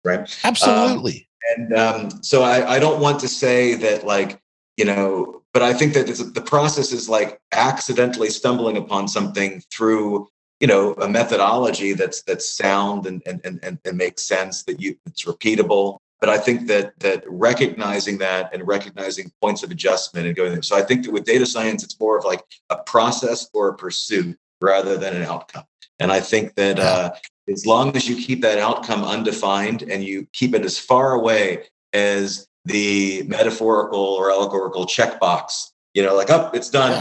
right? 0.05 0.39
Absolutely. 0.45 1.17
Um, 1.17 1.32
and 1.57 1.75
um, 1.75 2.23
so 2.23 2.43
I 2.43 2.77
I 2.77 2.79
don't 2.79 3.01
want 3.01 3.21
to 3.21 3.29
say 3.29 3.75
that 3.75 4.05
like 4.05 4.41
you 4.77 4.85
know 4.85 5.43
but 5.53 5.63
I 5.63 5.75
think 5.75 5.93
that 5.95 6.07
the 6.07 6.41
process 6.41 6.93
is 6.93 7.09
like 7.09 7.39
accidentally 7.53 8.31
stumbling 8.31 8.79
upon 8.79 9.07
something 9.07 9.63
through 9.71 10.29
you 10.61 10.67
know 10.67 10.95
a 10.95 11.09
methodology 11.09 11.93
that's 11.93 12.23
that's 12.23 12.49
sound 12.49 13.07
and 13.07 13.23
and 13.27 13.41
and, 13.45 13.79
and 13.85 13.99
makes 13.99 14.23
sense 14.23 14.63
that 14.65 14.81
you 14.81 14.97
it's 15.07 15.25
repeatable. 15.25 15.99
But 16.21 16.31
i 16.31 16.39
think 16.39 16.69
that 16.69 16.93
that 17.01 17.25
recognizing 17.27 18.19
that 18.19 18.55
and 18.55 18.65
recognizing 18.65 19.33
points 19.43 19.65
of 19.65 19.73
adjustment 19.73 20.29
and 20.29 20.37
going 20.37 20.53
there 20.53 20.63
so 20.63 20.77
i 20.77 20.83
think 20.83 21.05
that 21.05 21.11
with 21.11 21.25
data 21.25 21.45
science 21.45 21.83
it's 21.83 21.99
more 21.99 22.17
of 22.17 22.25
like 22.25 22.45
a 22.71 22.77
process 22.77 23.51
or 23.53 23.71
a 23.71 23.75
pursuit 23.75 24.39
rather 24.61 24.97
than 24.97 25.17
an 25.17 25.25
outcome. 25.25 25.65
And 25.99 26.13
i 26.13 26.21
think 26.21 26.55
that 26.55 26.79
uh, 26.79 27.11
as 27.49 27.67
long 27.67 27.97
as 27.97 28.09
you 28.09 28.17
keep 28.17 28.43
that 28.43 28.59
outcome 28.59 29.05
undefined 29.05 29.83
and 29.83 30.05
you 30.05 30.27
keep 30.33 30.55
it 30.55 30.65
as 30.65 30.79
far 30.79 31.13
away 31.13 31.65
as 31.93 32.47
the 32.65 33.23
metaphorical 33.25 33.99
or 33.99 34.31
allegorical 34.31 34.87
checkbox. 34.87 35.71
You 35.95 36.03
know, 36.03 36.15
like, 36.15 36.31
oh, 36.31 36.51
it's 36.55 36.71
done. 36.71 36.93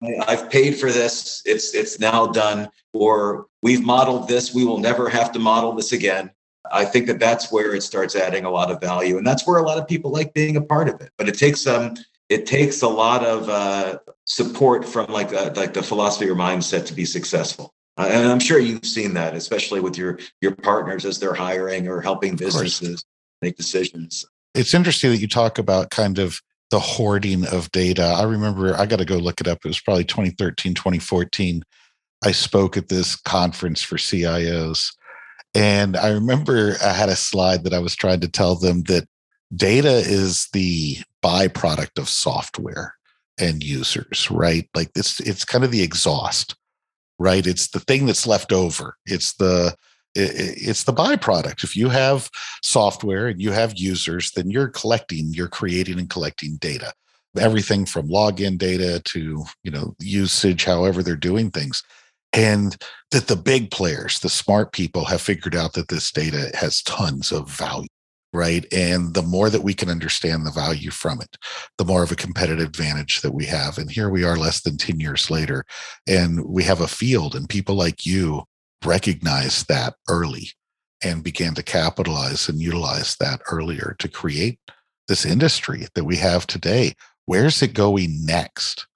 Yeah. 0.00 0.24
I've 0.26 0.48
paid 0.50 0.76
for 0.76 0.90
this. 0.90 1.42
It's 1.44 1.74
it's 1.74 1.98
now 1.98 2.26
done. 2.26 2.68
Or 2.92 3.46
we've 3.62 3.84
modeled 3.84 4.28
this. 4.28 4.54
We 4.54 4.64
will 4.64 4.78
never 4.78 5.08
have 5.08 5.32
to 5.32 5.38
model 5.38 5.72
this 5.72 5.92
again. 5.92 6.30
I 6.70 6.84
think 6.84 7.06
that 7.06 7.18
that's 7.18 7.50
where 7.50 7.74
it 7.74 7.82
starts 7.82 8.14
adding 8.14 8.44
a 8.44 8.50
lot 8.50 8.70
of 8.70 8.80
value, 8.80 9.18
and 9.18 9.26
that's 9.26 9.46
where 9.46 9.58
a 9.58 9.62
lot 9.62 9.78
of 9.78 9.88
people 9.88 10.10
like 10.10 10.34
being 10.34 10.56
a 10.56 10.60
part 10.60 10.88
of 10.88 11.00
it. 11.00 11.10
But 11.18 11.28
it 11.28 11.36
takes 11.36 11.66
um, 11.66 11.94
it 12.28 12.46
takes 12.46 12.82
a 12.82 12.88
lot 12.88 13.24
of 13.24 13.48
uh, 13.48 13.98
support 14.24 14.84
from 14.84 15.10
like 15.10 15.32
uh, 15.32 15.52
like 15.56 15.74
the 15.74 15.82
philosophy 15.82 16.28
or 16.28 16.34
mindset 16.34 16.86
to 16.86 16.94
be 16.94 17.04
successful. 17.04 17.74
Uh, 17.98 18.08
and 18.10 18.28
I'm 18.28 18.40
sure 18.40 18.58
you've 18.58 18.86
seen 18.86 19.14
that, 19.14 19.34
especially 19.34 19.80
with 19.80 19.98
your 19.98 20.18
your 20.40 20.54
partners 20.54 21.04
as 21.04 21.18
they're 21.18 21.34
hiring 21.34 21.88
or 21.88 22.00
helping 22.00 22.36
businesses 22.36 23.04
make 23.42 23.56
decisions 23.56 24.24
it's 24.58 24.74
interesting 24.74 25.10
that 25.10 25.18
you 25.18 25.28
talk 25.28 25.58
about 25.58 25.90
kind 25.90 26.18
of 26.18 26.40
the 26.70 26.80
hoarding 26.80 27.46
of 27.46 27.70
data. 27.70 28.02
I 28.02 28.24
remember 28.24 28.74
I 28.74 28.86
got 28.86 28.98
to 28.98 29.04
go 29.04 29.16
look 29.16 29.40
it 29.40 29.48
up. 29.48 29.58
It 29.64 29.68
was 29.68 29.80
probably 29.80 30.04
2013, 30.04 30.74
2014. 30.74 31.62
I 32.24 32.32
spoke 32.32 32.76
at 32.76 32.88
this 32.88 33.16
conference 33.16 33.82
for 33.82 33.96
CIOs. 33.96 34.92
And 35.54 35.96
I 35.96 36.10
remember 36.10 36.76
I 36.84 36.92
had 36.92 37.08
a 37.08 37.16
slide 37.16 37.64
that 37.64 37.72
I 37.72 37.78
was 37.78 37.94
trying 37.94 38.20
to 38.20 38.28
tell 38.28 38.56
them 38.56 38.82
that 38.84 39.06
data 39.54 39.92
is 39.92 40.48
the 40.52 40.98
byproduct 41.24 41.98
of 41.98 42.08
software 42.08 42.94
and 43.38 43.62
users, 43.62 44.28
right? 44.30 44.68
Like 44.74 44.90
it's 44.94 45.20
it's 45.20 45.44
kind 45.44 45.64
of 45.64 45.70
the 45.70 45.82
exhaust, 45.82 46.56
right? 47.18 47.46
It's 47.46 47.68
the 47.68 47.80
thing 47.80 48.06
that's 48.06 48.26
left 48.26 48.52
over. 48.52 48.96
It's 49.06 49.34
the 49.34 49.74
it's 50.14 50.84
the 50.84 50.92
byproduct. 50.92 51.62
If 51.62 51.76
you 51.76 51.90
have 51.90 52.30
software 52.62 53.28
and 53.28 53.40
you 53.40 53.52
have 53.52 53.78
users, 53.78 54.32
then 54.32 54.50
you're 54.50 54.68
collecting, 54.68 55.32
you're 55.32 55.48
creating 55.48 55.98
and 55.98 56.10
collecting 56.10 56.56
data. 56.56 56.92
Everything 57.38 57.84
from 57.84 58.08
login 58.08 58.58
data 58.58 59.00
to, 59.04 59.44
you 59.62 59.70
know, 59.70 59.94
usage, 60.00 60.64
however 60.64 61.02
they're 61.02 61.14
doing 61.14 61.50
things. 61.50 61.82
And 62.32 62.76
that 63.10 63.28
the 63.28 63.36
big 63.36 63.70
players, 63.70 64.18
the 64.18 64.28
smart 64.28 64.72
people 64.72 65.04
have 65.04 65.20
figured 65.20 65.54
out 65.54 65.74
that 65.74 65.88
this 65.88 66.10
data 66.10 66.50
has 66.54 66.82
tons 66.82 67.30
of 67.30 67.48
value, 67.50 67.88
right? 68.32 68.66
And 68.72 69.14
the 69.14 69.22
more 69.22 69.50
that 69.50 69.62
we 69.62 69.74
can 69.74 69.88
understand 69.88 70.44
the 70.44 70.50
value 70.50 70.90
from 70.90 71.20
it, 71.20 71.36
the 71.78 71.84
more 71.84 72.02
of 72.02 72.12
a 72.12 72.16
competitive 72.16 72.66
advantage 72.66 73.20
that 73.22 73.32
we 73.32 73.46
have. 73.46 73.78
And 73.78 73.90
here 73.90 74.10
we 74.10 74.24
are 74.24 74.36
less 74.36 74.60
than 74.60 74.76
10 74.76 75.00
years 75.00 75.30
later, 75.30 75.64
and 76.06 76.44
we 76.44 76.64
have 76.64 76.80
a 76.80 76.88
field 76.88 77.34
and 77.34 77.48
people 77.48 77.74
like 77.74 78.04
you 78.04 78.44
recognized 78.84 79.68
that 79.68 79.94
early 80.08 80.50
and 81.02 81.24
began 81.24 81.54
to 81.54 81.62
capitalize 81.62 82.48
and 82.48 82.60
utilize 82.60 83.16
that 83.16 83.40
earlier 83.50 83.94
to 83.98 84.08
create 84.08 84.58
this 85.06 85.24
industry 85.24 85.86
that 85.94 86.04
we 86.04 86.16
have 86.16 86.46
today. 86.46 86.92
Where's 87.26 87.62
it 87.62 87.74
going 87.74 88.24
next? 88.24 88.86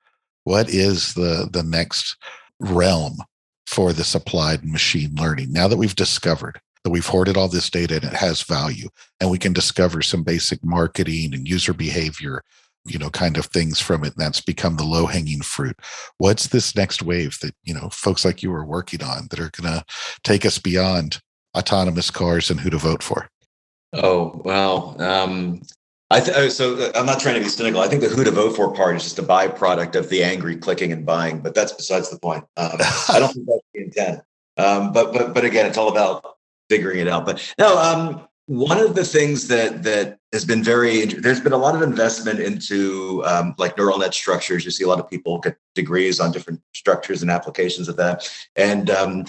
What 0.45 0.68
is 0.68 1.14
the, 1.14 1.49
the 1.51 1.62
next 1.62 2.16
realm 2.59 3.18
for 3.66 3.92
this 3.92 4.14
applied 4.14 4.64
machine 4.64 5.14
learning? 5.14 5.53
Now 5.53 5.68
that 5.68 5.77
we've 5.77 5.95
discovered 5.95 6.61
that 6.85 6.90
we've 6.90 7.07
hoarded 7.07 7.37
all 7.37 7.49
this 7.49 7.71
data 7.71 7.97
and 7.97 8.05
it 8.05 8.12
has 8.12 8.42
value, 8.42 8.88
and 9.21 9.31
we 9.31 9.38
can 9.38 9.53
discover 9.53 10.03
some 10.03 10.23
basic 10.23 10.64
marketing 10.64 11.35
and 11.35 11.49
user 11.49 11.73
behavior 11.73 12.42
you 12.85 12.99
know 12.99 13.11
kind 13.11 13.37
of 13.37 13.47
things 13.47 13.81
from 13.81 14.05
it 14.05 14.14
and 14.14 14.16
that's 14.16 14.40
become 14.40 14.77
the 14.77 14.85
low 14.85 15.07
hanging 15.07 15.40
fruit 15.40 15.79
what's 16.18 16.49
this 16.49 16.75
next 16.75 17.03
wave 17.03 17.38
that 17.40 17.55
you 17.62 17.73
know 17.73 17.88
folks 17.90 18.25
like 18.25 18.42
you 18.42 18.53
are 18.53 18.64
working 18.64 19.03
on 19.03 19.29
that 19.31 19.38
are 19.38 19.51
going 19.51 19.73
to 19.73 19.85
take 20.25 20.45
us 20.45 20.59
beyond 20.59 21.21
autonomous 21.57 22.11
cars 22.11 22.51
and 22.51 22.61
who 22.61 22.71
to 22.71 22.79
vote 22.79 23.03
for 23.03 23.29
oh 23.92 24.40
well 24.45 25.01
um 25.01 25.62
I 26.11 26.21
th- 26.21 26.37
oh, 26.37 26.49
so 26.51 26.75
uh, 26.75 26.92
I'm 26.95 27.07
not 27.07 27.21
trying 27.21 27.37
to 27.37 27.40
be 27.40 27.49
cynical. 27.49 27.81
I 27.81 27.88
think 27.88 28.03
the 28.03 28.09
who 28.09 28.23
to 28.23 28.31
vote 28.31 28.55
for 28.55 28.71
part 28.75 28.97
is 28.97 29.03
just 29.03 29.18
a 29.18 29.23
byproduct 29.23 29.95
of 29.95 30.11
the 30.11 30.23
angry 30.23 30.57
clicking 30.57 30.92
and 30.92 31.07
buying, 31.07 31.40
but 31.40 31.55
that's 31.55 31.73
besides 31.73 32.11
the 32.11 32.18
point. 32.18 32.45
Um, 32.59 32.73
I 33.09 33.18
don't 33.18 33.33
think 33.33 33.47
that's 33.47 33.62
the 33.73 33.81
intent. 33.81 34.21
Um, 34.59 34.92
but 34.92 35.14
but 35.14 35.33
but 35.33 35.47
again, 35.47 35.64
it's 35.64 35.79
all 35.79 35.88
about 35.88 36.37
figuring 36.72 37.00
it 37.00 37.08
out. 37.08 37.26
But 37.26 37.37
no, 37.58 37.76
um, 37.78 38.26
one 38.46 38.78
of 38.78 38.94
the 38.94 39.04
things 39.04 39.46
that 39.48 39.82
that 39.82 40.18
has 40.32 40.44
been 40.44 40.64
very 40.64 41.04
there's 41.04 41.40
been 41.40 41.52
a 41.52 41.64
lot 41.66 41.74
of 41.74 41.82
investment 41.82 42.40
into 42.40 43.22
um, 43.26 43.54
like 43.58 43.76
neural 43.76 43.98
net 43.98 44.14
structures. 44.14 44.64
You 44.64 44.70
see 44.70 44.85
a 44.85 44.88
lot 44.88 44.98
of 44.98 45.08
people 45.08 45.38
get 45.38 45.56
degrees 45.74 46.18
on 46.18 46.32
different 46.32 46.61
structures 46.74 47.20
and 47.22 47.30
applications 47.30 47.88
of 47.88 47.96
that. 47.96 48.28
And 48.56 48.88
um, 48.90 49.26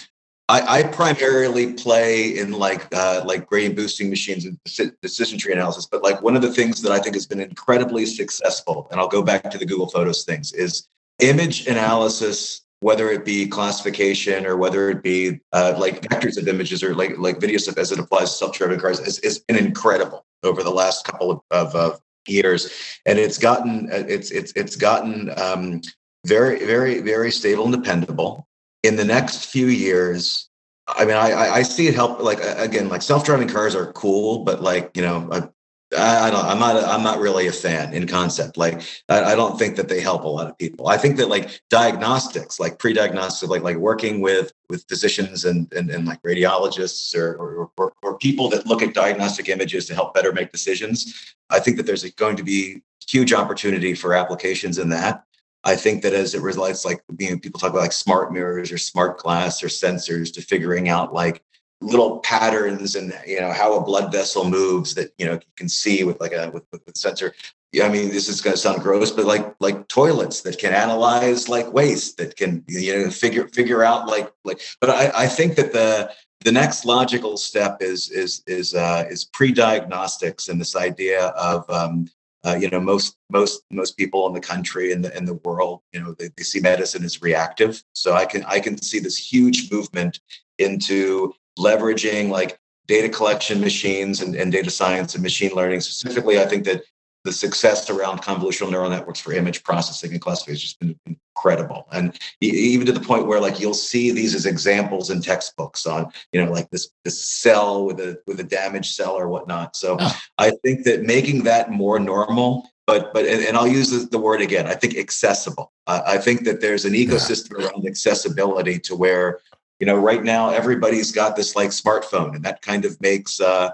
I, 0.47 0.79
I, 0.79 0.83
primarily 0.83 1.73
play 1.73 2.37
in 2.37 2.51
like 2.51 2.87
uh, 2.95 3.23
like 3.25 3.45
gradient 3.45 3.75
boosting 3.75 4.09
machines 4.09 4.45
and 4.45 4.57
decision 5.01 5.37
tree 5.37 5.53
analysis. 5.53 5.85
But 5.85 6.01
like 6.01 6.21
one 6.21 6.35
of 6.35 6.41
the 6.41 6.53
things 6.53 6.81
that 6.81 6.91
I 6.93 6.99
think 6.99 7.15
has 7.15 7.25
been 7.25 7.41
incredibly 7.41 8.05
successful, 8.05 8.87
and 8.89 8.99
I'll 8.99 9.15
go 9.17 9.21
back 9.21 9.51
to 9.51 9.57
the 9.57 9.65
Google 9.65 9.89
Photos 9.89 10.23
things, 10.23 10.53
is 10.53 10.87
image 11.19 11.67
analysis 11.67 12.62
whether 12.83 13.09
it 13.09 13.23
be 13.23 13.47
classification 13.47 14.45
or 14.45 14.57
whether 14.57 14.89
it 14.89 15.01
be 15.01 15.39
uh, 15.53 15.73
like 15.77 16.01
vectors 16.01 16.37
of 16.37 16.47
images 16.47 16.83
or 16.83 16.93
like 16.93 17.17
like 17.17 17.39
video 17.39 17.57
stuff 17.57 17.77
as 17.77 17.91
it 17.91 17.99
applies 17.99 18.29
to 18.31 18.37
self-driving 18.37 18.79
cars 18.79 18.99
has, 18.99 19.19
has 19.23 19.39
been 19.39 19.57
incredible 19.57 20.25
over 20.43 20.61
the 20.61 20.69
last 20.69 21.05
couple 21.05 21.31
of, 21.31 21.41
of, 21.51 21.75
of 21.75 22.01
years 22.27 22.99
and 23.05 23.17
it's 23.17 23.37
gotten 23.37 23.87
it's 23.91 24.31
it's 24.31 24.51
it's 24.53 24.75
gotten 24.75 25.31
um, 25.39 25.81
very 26.25 26.65
very 26.65 26.99
very 27.01 27.31
stable 27.31 27.63
and 27.65 27.73
dependable 27.73 28.45
in 28.83 28.95
the 28.95 29.05
next 29.05 29.45
few 29.45 29.67
years 29.67 30.49
I 30.85 31.05
mean, 31.05 31.15
I 31.15 31.31
I 31.31 31.61
see 31.61 31.87
it 31.87 31.95
help. 31.95 32.19
Like 32.19 32.39
again, 32.41 32.89
like 32.89 33.01
self 33.01 33.23
driving 33.23 33.47
cars 33.47 33.73
are 33.73 33.93
cool, 33.93 34.43
but 34.43 34.61
like 34.61 34.91
you 34.95 35.01
know, 35.01 35.51
I 35.97 36.29
don't. 36.29 36.45
I'm 36.45 36.59
not. 36.59 36.83
I'm 36.83 37.03
not 37.03 37.19
really 37.19 37.47
a 37.47 37.51
fan 37.51 37.93
in 37.93 38.07
concept. 38.07 38.57
Like, 38.57 38.81
I, 39.09 39.33
I, 39.33 39.35
don't 39.35 39.57
think 39.57 39.75
that 39.75 39.89
they 39.89 40.01
help 40.01 40.23
a 40.23 40.27
lot 40.27 40.47
of 40.47 40.57
people. 40.57 40.87
I 40.87 40.97
think 40.97 41.17
that 41.17 41.29
like 41.29 41.61
diagnostics, 41.69 42.59
like 42.59 42.79
pre-diagnostic, 42.79 43.49
like 43.49 43.63
like 43.63 43.77
working 43.77 44.21
with 44.21 44.51
with 44.69 44.85
physicians 44.87 45.45
and 45.45 45.71
and, 45.73 45.89
and 45.89 46.05
like 46.05 46.21
radiologists 46.23 47.15
or, 47.15 47.35
or, 47.35 47.71
or 47.77 47.93
or 48.01 48.17
people 48.17 48.49
that 48.49 48.65
look 48.65 48.81
at 48.81 48.93
diagnostic 48.93 49.49
images 49.49 49.85
to 49.87 49.95
help 49.95 50.13
better 50.13 50.31
make 50.31 50.51
decisions. 50.51 51.35
I 51.49 51.59
think 51.59 51.77
that 51.77 51.85
there's 51.85 52.03
going 52.11 52.37
to 52.37 52.43
be 52.43 52.81
huge 53.07 53.33
opportunity 53.33 53.93
for 53.93 54.13
applications 54.13 54.77
in 54.77 54.89
that. 54.89 55.23
I 55.63 55.75
think 55.75 56.01
that 56.03 56.13
as 56.13 56.33
it 56.33 56.41
relates, 56.41 56.83
like 56.83 57.03
you 57.19 57.31
know, 57.31 57.37
people 57.39 57.59
talk 57.59 57.69
about 57.69 57.81
like 57.81 57.93
smart 57.93 58.33
mirrors 58.33 58.71
or 58.71 58.77
smart 58.77 59.19
glass 59.19 59.63
or 59.63 59.67
sensors 59.67 60.33
to 60.33 60.41
figuring 60.41 60.89
out 60.89 61.13
like 61.13 61.41
little 61.83 62.19
patterns 62.19 62.95
and 62.95 63.13
you 63.27 63.39
know 63.39 63.51
how 63.51 63.75
a 63.75 63.83
blood 63.83 64.11
vessel 64.11 64.49
moves 64.49 64.95
that 64.95 65.13
you 65.17 65.25
know 65.25 65.33
you 65.33 65.53
can 65.55 65.69
see 65.69 66.03
with 66.03 66.19
like 66.19 66.33
a 66.33 66.49
with, 66.51 66.63
with, 66.71 66.85
with 66.85 66.97
sensor 66.97 67.33
yeah, 67.73 67.87
I 67.87 67.89
mean, 67.89 68.09
this 68.09 68.29
is 68.29 68.39
going 68.39 68.53
to 68.53 68.61
sound 68.61 68.83
gross, 68.83 69.09
but 69.09 69.25
like 69.25 69.55
like 69.59 69.87
toilets 69.87 70.41
that 70.41 70.59
can 70.59 70.73
analyze 70.73 71.49
like 71.49 71.73
waste, 71.73 72.17
that 72.17 72.37
can 72.37 72.63
you 72.67 72.93
know 72.93 73.09
figure 73.09 73.47
figure 73.47 73.83
out 73.83 74.05
like 74.05 74.31
like. 74.43 74.61
But 74.79 74.91
I, 74.91 75.23
I 75.23 75.27
think 75.27 75.55
that 75.55 75.73
the 75.73 76.13
the 76.45 76.51
next 76.51 76.85
logical 76.85 77.35
step 77.35 77.77
is 77.81 78.11
is 78.11 78.43
is 78.45 78.75
uh, 78.75 79.05
is 79.09 79.25
pre-diagnostics 79.25 80.49
and 80.49 80.61
this 80.61 80.75
idea 80.75 81.29
of 81.29 81.67
um, 81.67 82.07
uh, 82.45 82.55
you 82.59 82.69
know 82.69 82.79
most 82.79 83.17
most 83.31 83.63
most 83.71 83.97
people 83.97 84.27
in 84.27 84.33
the 84.33 84.39
country 84.39 84.91
and 84.91 85.03
the 85.03 85.17
in 85.17 85.25
the 85.25 85.39
world 85.43 85.81
you 85.93 85.99
know 85.99 86.13
they, 86.13 86.29
they 86.37 86.43
see 86.43 86.59
medicine 86.59 87.03
as 87.03 87.23
reactive. 87.23 87.83
So 87.93 88.13
I 88.13 88.25
can 88.25 88.43
I 88.43 88.59
can 88.59 88.79
see 88.79 88.99
this 88.99 89.17
huge 89.17 89.71
movement 89.71 90.19
into 90.59 91.33
leveraging 91.57 92.29
like 92.29 92.57
data 92.87 93.09
collection 93.09 93.61
machines 93.61 94.21
and, 94.21 94.35
and 94.35 94.51
data 94.51 94.69
science 94.69 95.13
and 95.15 95.23
machine 95.23 95.51
learning. 95.55 95.81
Specifically, 95.81 96.39
I 96.39 96.45
think 96.45 96.65
that 96.65 96.83
the 97.23 97.31
success 97.31 97.89
around 97.89 98.21
convolutional 98.21 98.69
neural 98.69 98.89
networks 98.89 99.19
for 99.19 99.33
image 99.33 99.63
processing 99.63 100.11
and 100.11 100.21
classification 100.21 100.53
has 100.53 100.61
just 100.61 100.79
been 100.79 100.99
incredible 101.35 101.87
and 101.91 102.17
even 102.41 102.85
to 102.85 102.91
the 102.91 102.99
point 102.99 103.27
where 103.27 103.39
like 103.39 103.59
you'll 103.59 103.73
see 103.73 104.11
these 104.11 104.35
as 104.35 104.45
examples 104.45 105.09
in 105.09 105.21
textbooks 105.21 105.85
on 105.85 106.11
you 106.31 106.43
know 106.43 106.51
like 106.51 106.69
this 106.69 106.89
this 107.03 107.23
cell 107.23 107.85
with 107.85 107.99
a 107.99 108.19
with 108.27 108.39
a 108.39 108.43
damaged 108.43 108.93
cell 108.93 109.13
or 109.13 109.27
whatnot 109.27 109.75
so 109.75 109.97
oh. 109.99 110.19
i 110.37 110.51
think 110.63 110.83
that 110.83 111.03
making 111.03 111.43
that 111.43 111.71
more 111.71 111.99
normal 111.99 112.69
but 112.85 113.13
but 113.13 113.25
and, 113.25 113.43
and 113.43 113.57
i'll 113.57 113.67
use 113.67 113.89
the, 113.89 114.05
the, 114.09 114.19
word 114.19 114.41
again 114.41 114.67
i 114.67 114.73
think 114.73 114.95
accessible 114.95 115.71
uh, 115.87 116.01
i 116.05 116.17
think 116.17 116.43
that 116.43 116.61
there's 116.61 116.85
an 116.85 116.93
ecosystem 116.93 117.59
yeah. 117.59 117.67
around 117.67 117.87
accessibility 117.87 118.77
to 118.77 118.95
where 118.95 119.39
you 119.79 119.85
know 119.85 119.95
right 119.95 120.23
now 120.23 120.49
everybody's 120.49 121.11
got 121.11 121.35
this 121.35 121.55
like 121.55 121.69
smartphone 121.69 122.35
and 122.35 122.43
that 122.45 122.61
kind 122.61 122.85
of 122.85 122.99
makes 123.01 123.39
uh, 123.39 123.71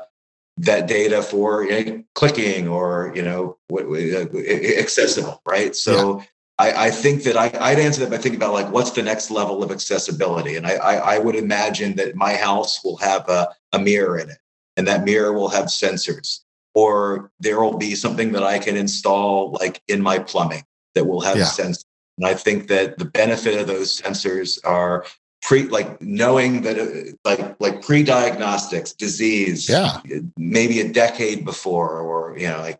that 0.57 0.87
data 0.87 1.21
for 1.21 1.63
you 1.63 1.85
know, 1.85 2.03
clicking 2.15 2.67
or 2.67 3.11
you 3.15 3.21
know 3.21 3.57
what 3.67 3.85
accessible 3.85 5.41
right 5.45 5.75
so 5.75 6.19
yeah. 6.19 6.25
I, 6.57 6.87
I, 6.87 6.91
think 6.91 7.23
that 7.23 7.37
I, 7.37 7.47
would 7.73 7.79
answer 7.79 8.01
that 8.01 8.09
by 8.09 8.17
thinking 8.17 8.35
about 8.35 8.51
like 8.51 8.69
what's 8.69 8.91
the 8.91 9.01
next 9.01 9.31
level 9.31 9.63
of 9.63 9.71
accessibility 9.71 10.55
and 10.55 10.67
I, 10.67 10.75
I, 10.75 10.95
I 11.15 11.19
would 11.19 11.35
imagine 11.35 11.95
that 11.95 12.15
my 12.15 12.35
house 12.35 12.83
will 12.83 12.97
have 12.97 13.27
a, 13.29 13.47
a 13.71 13.79
mirror 13.79 14.17
in 14.19 14.29
it 14.29 14.39
and 14.75 14.87
that 14.87 15.05
mirror 15.05 15.31
will 15.31 15.49
have 15.49 15.65
sensors 15.65 16.41
or 16.73 17.31
there 17.39 17.61
will 17.61 17.77
be 17.77 17.95
something 17.95 18.31
that 18.33 18.43
i 18.43 18.59
can 18.59 18.75
install 18.75 19.51
like 19.51 19.81
in 19.87 20.01
my 20.01 20.19
plumbing 20.19 20.63
that 20.95 21.05
will 21.05 21.21
have 21.21 21.37
yeah. 21.37 21.45
sensors 21.45 21.85
and 22.19 22.27
I 22.27 22.33
think 22.33 22.67
that 22.67 22.97
the 22.97 23.05
benefit 23.05 23.59
of 23.59 23.67
those 23.67 24.01
sensors 24.01 24.59
are 24.65 25.05
pre 25.41 25.63
like 25.63 26.01
knowing 26.01 26.61
that 26.61 26.77
uh, 26.79 27.11
like 27.23 27.55
like 27.59 27.81
pre-diagnostics 27.81 28.93
disease 28.93 29.69
yeah 29.69 30.01
maybe 30.37 30.81
a 30.81 30.91
decade 30.91 31.45
before 31.45 31.99
or 31.99 32.37
you 32.37 32.47
know 32.47 32.59
like 32.59 32.79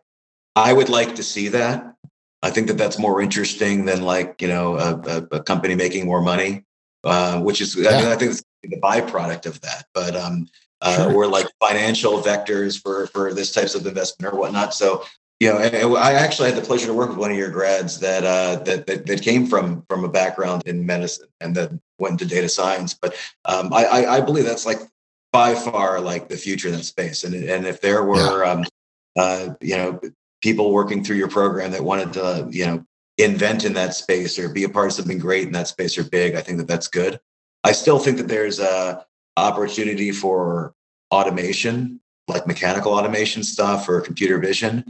i 0.56 0.72
would 0.72 0.88
like 0.88 1.14
to 1.14 1.22
see 1.22 1.48
that 1.48 1.94
i 2.42 2.50
think 2.50 2.66
that 2.66 2.76
that's 2.76 2.98
more 2.98 3.20
interesting 3.22 3.84
than 3.84 4.02
like 4.02 4.40
you 4.42 4.48
know 4.48 4.76
a, 4.76 4.94
a, 4.94 5.36
a 5.36 5.42
company 5.42 5.74
making 5.74 6.04
more 6.06 6.20
money 6.20 6.64
uh, 7.04 7.40
which 7.40 7.60
is 7.60 7.76
yeah. 7.76 7.90
i 7.90 8.02
mean 8.02 8.06
i 8.06 8.16
think 8.16 8.32
it's 8.32 8.42
the 8.62 8.80
byproduct 8.80 9.46
of 9.46 9.60
that 9.62 9.86
but 9.94 10.14
um 10.14 10.46
uh, 10.82 10.96
sure. 10.96 11.14
or 11.14 11.26
like 11.26 11.46
financial 11.60 12.20
vectors 12.22 12.80
for 12.80 13.06
for 13.08 13.34
this 13.34 13.52
types 13.52 13.74
of 13.74 13.86
investment 13.86 14.32
or 14.32 14.38
whatnot 14.38 14.74
so 14.74 15.04
you 15.40 15.50
know, 15.50 15.96
I 15.96 16.12
actually 16.12 16.52
had 16.52 16.58
the 16.62 16.66
pleasure 16.66 16.86
to 16.86 16.94
work 16.94 17.08
with 17.08 17.18
one 17.18 17.30
of 17.30 17.36
your 17.36 17.50
grads 17.50 17.98
that, 18.00 18.24
uh, 18.24 18.62
that, 18.64 18.86
that 18.86 19.06
that 19.06 19.22
came 19.22 19.46
from 19.46 19.82
from 19.88 20.04
a 20.04 20.08
background 20.08 20.62
in 20.66 20.84
medicine 20.84 21.28
and 21.40 21.56
then 21.56 21.80
went 21.98 22.20
into 22.20 22.26
data 22.26 22.48
science. 22.48 22.92
But 22.92 23.16
um, 23.46 23.72
I, 23.72 24.06
I 24.06 24.20
believe 24.20 24.44
that's 24.44 24.66
like 24.66 24.80
by 25.32 25.54
far 25.54 25.98
like 25.98 26.28
the 26.28 26.36
future 26.36 26.68
in 26.68 26.74
that 26.74 26.84
space. 26.84 27.24
And 27.24 27.34
and 27.34 27.66
if 27.66 27.80
there 27.80 28.04
were 28.04 28.44
yeah. 28.44 28.50
um, 28.50 28.64
uh, 29.18 29.54
you 29.62 29.76
know 29.76 29.98
people 30.42 30.72
working 30.72 31.02
through 31.02 31.16
your 31.16 31.28
program 31.28 31.70
that 31.70 31.82
wanted 31.82 32.12
to 32.14 32.46
you 32.50 32.66
know 32.66 32.84
invent 33.16 33.64
in 33.64 33.72
that 33.74 33.94
space 33.94 34.38
or 34.38 34.50
be 34.50 34.64
a 34.64 34.68
part 34.68 34.88
of 34.88 34.92
something 34.92 35.18
great 35.18 35.46
in 35.46 35.52
that 35.52 35.68
space 35.68 35.96
or 35.96 36.04
big, 36.04 36.34
I 36.34 36.42
think 36.42 36.58
that 36.58 36.68
that's 36.68 36.88
good. 36.88 37.18
I 37.64 37.72
still 37.72 37.98
think 37.98 38.18
that 38.18 38.28
there's 38.28 38.60
a 38.60 39.06
opportunity 39.38 40.12
for 40.12 40.74
automation 41.10 41.98
like 42.28 42.46
mechanical 42.46 42.92
automation 42.92 43.42
stuff 43.42 43.88
or 43.88 44.00
computer 44.00 44.38
vision 44.38 44.84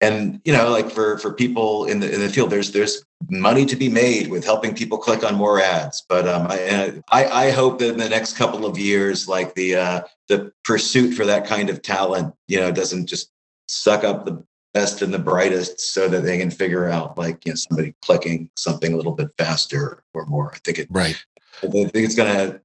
and 0.00 0.40
you 0.44 0.52
know 0.52 0.70
like 0.70 0.90
for 0.90 1.18
for 1.18 1.32
people 1.32 1.86
in 1.86 2.00
the 2.00 2.12
in 2.12 2.20
the 2.20 2.28
field 2.28 2.50
there's 2.50 2.72
there's 2.72 3.02
money 3.30 3.64
to 3.64 3.76
be 3.76 3.88
made 3.88 4.28
with 4.28 4.44
helping 4.44 4.74
people 4.74 4.98
click 4.98 5.24
on 5.24 5.34
more 5.34 5.60
ads. 5.60 6.04
But 6.08 6.28
um 6.28 6.46
i 6.50 7.00
i, 7.10 7.46
I 7.46 7.50
hope 7.50 7.78
that 7.78 7.90
in 7.90 7.98
the 7.98 8.08
next 8.08 8.36
couple 8.36 8.66
of 8.66 8.78
years 8.78 9.28
like 9.28 9.54
the 9.54 9.76
uh 9.76 10.00
the 10.28 10.52
pursuit 10.64 11.14
for 11.14 11.24
that 11.24 11.46
kind 11.46 11.70
of 11.70 11.82
talent 11.82 12.34
you 12.48 12.58
know 12.58 12.70
doesn't 12.70 13.06
just 13.06 13.30
suck 13.68 14.04
up 14.04 14.26
the 14.26 14.44
best 14.74 15.00
and 15.00 15.14
the 15.14 15.18
brightest 15.18 15.80
so 15.80 16.08
that 16.08 16.22
they 16.22 16.36
can 16.38 16.50
figure 16.50 16.88
out 16.88 17.16
like 17.16 17.44
you 17.46 17.52
know 17.52 17.56
somebody 17.56 17.94
clicking 18.02 18.50
something 18.56 18.92
a 18.92 18.96
little 18.96 19.14
bit 19.14 19.30
faster 19.38 20.02
or 20.12 20.26
more. 20.26 20.52
I 20.54 20.58
think 20.58 20.78
it 20.78 20.88
right. 20.90 21.16
I 21.62 21.68
think 21.68 21.90
it's 21.94 22.14
gonna 22.14 22.60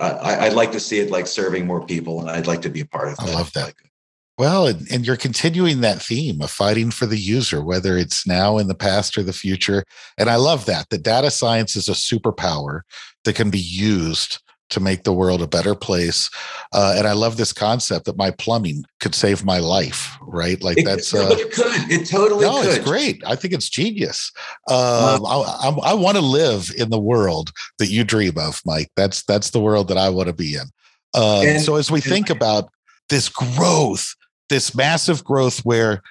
I, 0.00 0.46
i'd 0.46 0.54
like 0.54 0.72
to 0.72 0.80
see 0.80 1.00
it 1.00 1.10
like 1.10 1.26
serving 1.26 1.66
more 1.66 1.84
people 1.84 2.20
and 2.20 2.30
i'd 2.30 2.46
like 2.46 2.62
to 2.62 2.70
be 2.70 2.80
a 2.80 2.86
part 2.86 3.08
of 3.08 3.16
that. 3.18 3.28
i 3.28 3.34
love 3.34 3.52
that. 3.52 3.66
Like, 3.66 3.91
well, 4.38 4.66
and, 4.66 4.90
and 4.90 5.06
you're 5.06 5.16
continuing 5.16 5.80
that 5.80 6.00
theme 6.00 6.40
of 6.40 6.50
fighting 6.50 6.90
for 6.90 7.06
the 7.06 7.18
user, 7.18 7.62
whether 7.62 7.96
it's 7.96 8.26
now 8.26 8.58
in 8.58 8.66
the 8.66 8.74
past 8.74 9.18
or 9.18 9.22
the 9.22 9.32
future. 9.32 9.84
And 10.16 10.30
I 10.30 10.36
love 10.36 10.64
that. 10.66 10.88
The 10.90 10.98
data 10.98 11.30
science 11.30 11.76
is 11.76 11.88
a 11.88 11.92
superpower 11.92 12.80
that 13.24 13.34
can 13.34 13.50
be 13.50 13.58
used 13.58 14.38
to 14.70 14.80
make 14.80 15.04
the 15.04 15.12
world 15.12 15.42
a 15.42 15.46
better 15.46 15.74
place. 15.74 16.30
Uh, 16.72 16.94
and 16.96 17.06
I 17.06 17.12
love 17.12 17.36
this 17.36 17.52
concept 17.52 18.06
that 18.06 18.16
my 18.16 18.30
plumbing 18.30 18.84
could 19.00 19.14
save 19.14 19.44
my 19.44 19.58
life, 19.58 20.16
right? 20.22 20.62
Like 20.62 20.78
that's 20.82 21.12
uh, 21.14 21.28
it 21.32 21.52
could. 21.52 21.90
It 21.90 22.08
totally 22.08 22.46
no, 22.46 22.62
could. 22.62 22.76
it's 22.76 22.84
great. 22.84 23.22
I 23.26 23.36
think 23.36 23.52
it's 23.52 23.68
genius. 23.68 24.32
Um, 24.68 25.26
I, 25.26 25.58
I, 25.60 25.90
I 25.90 25.94
want 25.94 26.16
to 26.16 26.22
live 26.22 26.72
in 26.76 26.88
the 26.88 26.98
world 26.98 27.52
that 27.78 27.88
you 27.88 28.02
dream 28.02 28.38
of, 28.38 28.62
Mike. 28.64 28.90
That's 28.96 29.22
that's 29.24 29.50
the 29.50 29.60
world 29.60 29.88
that 29.88 29.98
I 29.98 30.08
want 30.08 30.28
to 30.28 30.34
be 30.34 30.54
in. 30.54 30.66
Um, 31.14 31.46
and, 31.46 31.60
so 31.60 31.76
as 31.76 31.90
we 31.90 32.00
think 32.00 32.30
about 32.30 32.70
this 33.10 33.28
growth 33.28 34.14
this 34.48 34.74
massive 34.74 35.24
growth 35.24 35.60
where 35.60 36.02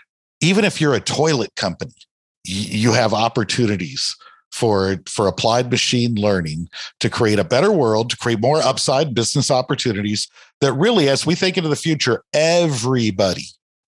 even 0.41 0.65
if 0.65 0.81
you're 0.81 0.95
a 0.95 0.99
toilet 0.99 1.55
company, 1.55 1.93
you 2.43 2.91
have 2.93 3.13
opportunities 3.13 4.15
for 4.51 4.97
for 5.07 5.27
applied 5.27 5.71
machine 5.71 6.15
learning 6.15 6.67
to 6.99 7.09
create 7.09 7.39
a 7.39 7.43
better 7.43 7.71
world 7.71 8.09
to 8.09 8.17
create 8.17 8.39
more 8.39 8.57
upside 8.57 9.13
business 9.15 9.49
opportunities 9.49 10.27
that 10.59 10.73
really 10.73 11.07
as 11.07 11.25
we 11.25 11.35
think 11.35 11.57
into 11.57 11.69
the 11.69 11.75
future 11.75 12.23
everybody 12.33 13.45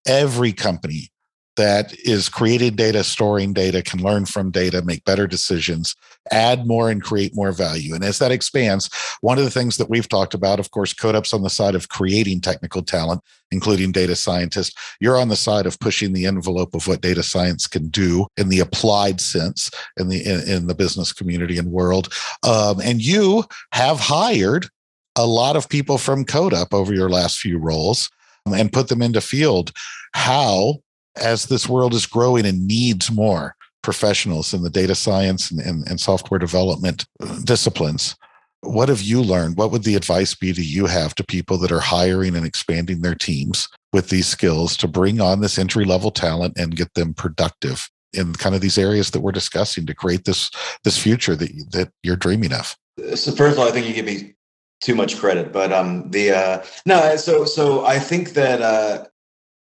every 0.07 0.53
company 0.53 1.09
that 1.55 1.93
is 1.99 2.29
creating 2.29 2.75
data, 2.75 3.03
storing 3.03 3.53
data, 3.53 3.81
can 3.81 4.01
learn 4.01 4.25
from 4.25 4.51
data, 4.51 4.81
make 4.81 5.03
better 5.05 5.27
decisions, 5.27 5.95
add 6.31 6.65
more 6.65 6.89
and 6.89 7.03
create 7.03 7.35
more 7.35 7.51
value. 7.51 7.93
And 7.93 8.03
as 8.03 8.19
that 8.19 8.31
expands, 8.31 8.89
one 9.21 9.37
of 9.37 9.43
the 9.43 9.51
things 9.51 9.77
that 9.77 9.89
we've 9.89 10.07
talked 10.07 10.33
about, 10.33 10.59
of 10.59 10.71
course, 10.71 10.93
CodeUp's 10.93 11.33
on 11.33 11.43
the 11.43 11.49
side 11.49 11.75
of 11.75 11.89
creating 11.89 12.41
technical 12.41 12.81
talent, 12.81 13.21
including 13.51 13.91
data 13.91 14.15
scientists. 14.15 14.73
You're 14.99 15.19
on 15.19 15.29
the 15.29 15.35
side 15.35 15.65
of 15.65 15.79
pushing 15.79 16.13
the 16.13 16.25
envelope 16.25 16.73
of 16.73 16.87
what 16.87 17.01
data 17.01 17.23
science 17.23 17.67
can 17.67 17.89
do 17.89 18.27
in 18.37 18.49
the 18.49 18.59
applied 18.59 19.21
sense 19.21 19.69
in 19.97 20.07
the 20.07 20.25
in, 20.25 20.49
in 20.49 20.67
the 20.67 20.75
business 20.75 21.13
community 21.13 21.57
and 21.57 21.71
world. 21.71 22.11
Um, 22.43 22.79
and 22.81 23.01
you 23.01 23.45
have 23.71 23.99
hired 23.99 24.67
a 25.15 25.27
lot 25.27 25.55
of 25.55 25.69
people 25.69 25.97
from 25.97 26.25
CodeUp 26.25 26.73
over 26.73 26.93
your 26.93 27.09
last 27.09 27.37
few 27.37 27.59
roles 27.59 28.09
and 28.45 28.73
put 28.73 28.87
them 28.87 29.01
into 29.01 29.21
field. 29.21 29.71
How 30.13 30.79
as 31.21 31.45
this 31.45 31.67
world 31.67 31.93
is 31.93 32.05
growing 32.05 32.45
and 32.45 32.67
needs 32.67 33.11
more 33.11 33.55
professionals 33.81 34.53
in 34.53 34.63
the 34.63 34.69
data 34.69 34.95
science 34.95 35.51
and, 35.51 35.59
and, 35.59 35.87
and, 35.87 35.99
software 35.99 36.39
development 36.39 37.05
disciplines, 37.43 38.15
what 38.61 38.89
have 38.89 39.01
you 39.01 39.21
learned? 39.21 39.57
What 39.57 39.71
would 39.71 39.83
the 39.83 39.95
advice 39.95 40.33
be 40.33 40.53
to 40.53 40.63
you 40.63 40.85
have 40.85 41.13
to 41.15 41.23
people 41.23 41.57
that 41.59 41.71
are 41.71 41.81
hiring 41.81 42.35
and 42.35 42.45
expanding 42.45 43.01
their 43.01 43.15
teams 43.15 43.67
with 43.91 44.09
these 44.09 44.27
skills 44.27 44.77
to 44.77 44.87
bring 44.87 45.19
on 45.19 45.41
this 45.41 45.59
entry 45.59 45.85
level 45.85 46.11
talent 46.11 46.57
and 46.57 46.75
get 46.75 46.93
them 46.93 47.13
productive 47.13 47.89
in 48.13 48.33
kind 48.33 48.55
of 48.55 48.61
these 48.61 48.77
areas 48.77 49.11
that 49.11 49.19
we're 49.19 49.31
discussing 49.31 49.85
to 49.85 49.93
create 49.93 50.25
this 50.25 50.49
this 50.83 50.97
future 50.97 51.35
that 51.35 51.51
that 51.71 51.91
you're 52.03 52.15
dreaming 52.15 52.53
of? 52.53 52.75
So 53.15 53.31
first 53.31 53.53
of 53.53 53.59
all, 53.59 53.67
I 53.67 53.71
think 53.71 53.87
you 53.87 53.93
give 53.93 54.05
me 54.05 54.35
too 54.81 54.95
much 54.95 55.17
credit, 55.17 55.51
but 55.51 55.73
um 55.73 56.09
the 56.11 56.31
uh 56.31 56.63
no 56.85 57.15
so 57.17 57.45
so 57.45 57.85
I 57.85 57.99
think 57.99 58.29
that 58.33 58.61
uh 58.61 59.05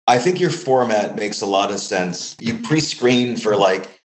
I 0.06 0.18
think 0.18 0.40
your 0.40 0.50
format 0.50 1.16
makes 1.16 1.40
a 1.42 1.46
lot 1.46 1.70
of 1.70 1.78
sense. 1.78 2.36
You 2.40 2.58
pre-screen 2.58 3.36
for 3.36 3.56
like 3.56 4.02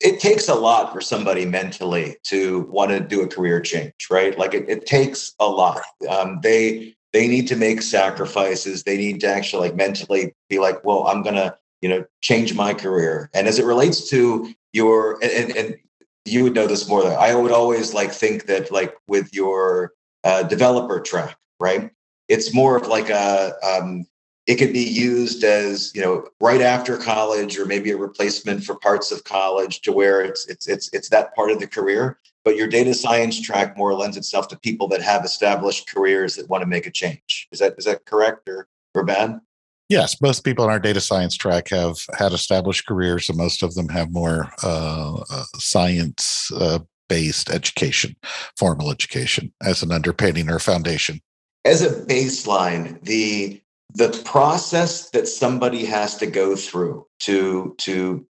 it 0.00 0.20
takes 0.20 0.48
a 0.48 0.54
lot 0.54 0.92
for 0.92 1.00
somebody 1.00 1.46
mentally 1.46 2.16
to 2.24 2.60
want 2.70 2.90
to 2.90 3.00
do 3.00 3.22
a 3.22 3.26
career 3.26 3.60
change, 3.60 3.94
right? 4.10 4.38
Like 4.38 4.52
it, 4.52 4.68
it 4.68 4.86
takes 4.86 5.34
a 5.40 5.46
lot. 5.46 5.82
Um, 6.08 6.40
they 6.42 6.94
they 7.12 7.28
need 7.28 7.48
to 7.48 7.56
make 7.56 7.80
sacrifices. 7.80 8.82
They 8.82 8.96
need 8.96 9.20
to 9.20 9.28
actually 9.28 9.68
like 9.68 9.76
mentally 9.76 10.34
be 10.48 10.58
like, 10.58 10.84
well, 10.84 11.06
I'm 11.06 11.22
gonna 11.22 11.56
you 11.80 11.88
know 11.88 12.04
change 12.20 12.54
my 12.54 12.74
career. 12.74 13.30
And 13.34 13.46
as 13.46 13.58
it 13.58 13.64
relates 13.64 14.08
to 14.10 14.52
your 14.72 15.18
and, 15.22 15.56
and 15.56 15.76
you 16.24 16.42
would 16.44 16.54
know 16.54 16.66
this 16.66 16.88
more 16.88 17.02
than 17.02 17.12
I 17.12 17.34
would 17.34 17.52
always 17.52 17.94
like 17.94 18.12
think 18.12 18.46
that 18.46 18.70
like 18.70 18.94
with 19.06 19.32
your 19.32 19.92
uh, 20.24 20.42
developer 20.42 21.00
track, 21.00 21.36
right? 21.60 21.90
It's 22.28 22.52
more 22.52 22.76
of 22.76 22.88
like 22.88 23.08
a 23.08 23.52
um, 23.62 24.06
it 24.46 24.56
could 24.56 24.72
be 24.72 24.84
used 24.84 25.42
as 25.42 25.92
you 25.94 26.00
know 26.00 26.28
right 26.40 26.62
after 26.62 26.96
college 26.96 27.58
or 27.58 27.66
maybe 27.66 27.90
a 27.90 27.96
replacement 27.96 28.62
for 28.62 28.76
parts 28.76 29.10
of 29.10 29.24
college 29.24 29.80
to 29.82 29.92
where 29.92 30.22
it's 30.22 30.46
it's 30.46 30.68
it's 30.68 30.88
it's 30.92 31.08
that 31.10 31.34
part 31.34 31.50
of 31.50 31.58
the 31.58 31.66
career. 31.66 32.18
But 32.44 32.56
your 32.56 32.68
data 32.68 32.94
science 32.94 33.40
track 33.40 33.76
more 33.76 33.92
lends 33.94 34.16
itself 34.16 34.46
to 34.48 34.58
people 34.58 34.86
that 34.88 35.02
have 35.02 35.24
established 35.24 35.88
careers 35.88 36.36
that 36.36 36.48
want 36.48 36.62
to 36.62 36.66
make 36.66 36.86
a 36.86 36.92
change. 36.92 37.48
Is 37.50 37.58
that 37.58 37.74
is 37.76 37.84
that 37.86 38.06
correct 38.06 38.48
or 38.48 38.68
or 38.94 39.04
bad? 39.04 39.40
Yes 39.88 40.20
most 40.20 40.44
people 40.44 40.64
in 40.64 40.70
our 40.70 40.80
data 40.80 41.00
science 41.00 41.36
track 41.36 41.68
have 41.68 41.96
had 42.16 42.32
established 42.32 42.86
careers 42.86 43.28
and 43.28 43.38
most 43.38 43.62
of 43.62 43.74
them 43.74 43.88
have 43.88 44.12
more 44.12 44.50
uh, 44.62 45.22
uh, 45.30 45.44
science 45.56 46.50
uh, 46.56 46.78
based 47.08 47.50
education 47.50 48.16
formal 48.56 48.90
education 48.90 49.52
as 49.62 49.82
an 49.82 49.92
underpinning 49.92 50.50
or 50.50 50.58
foundation. 50.58 51.20
As 51.64 51.82
a 51.82 51.90
baseline 52.04 53.00
the 53.02 53.60
the 53.94 54.10
process 54.24 55.10
that 55.10 55.28
somebody 55.28 55.84
has 55.84 56.16
to 56.18 56.26
go 56.26 56.56
through 56.56 57.06
to 57.20 57.74
to 57.78 58.26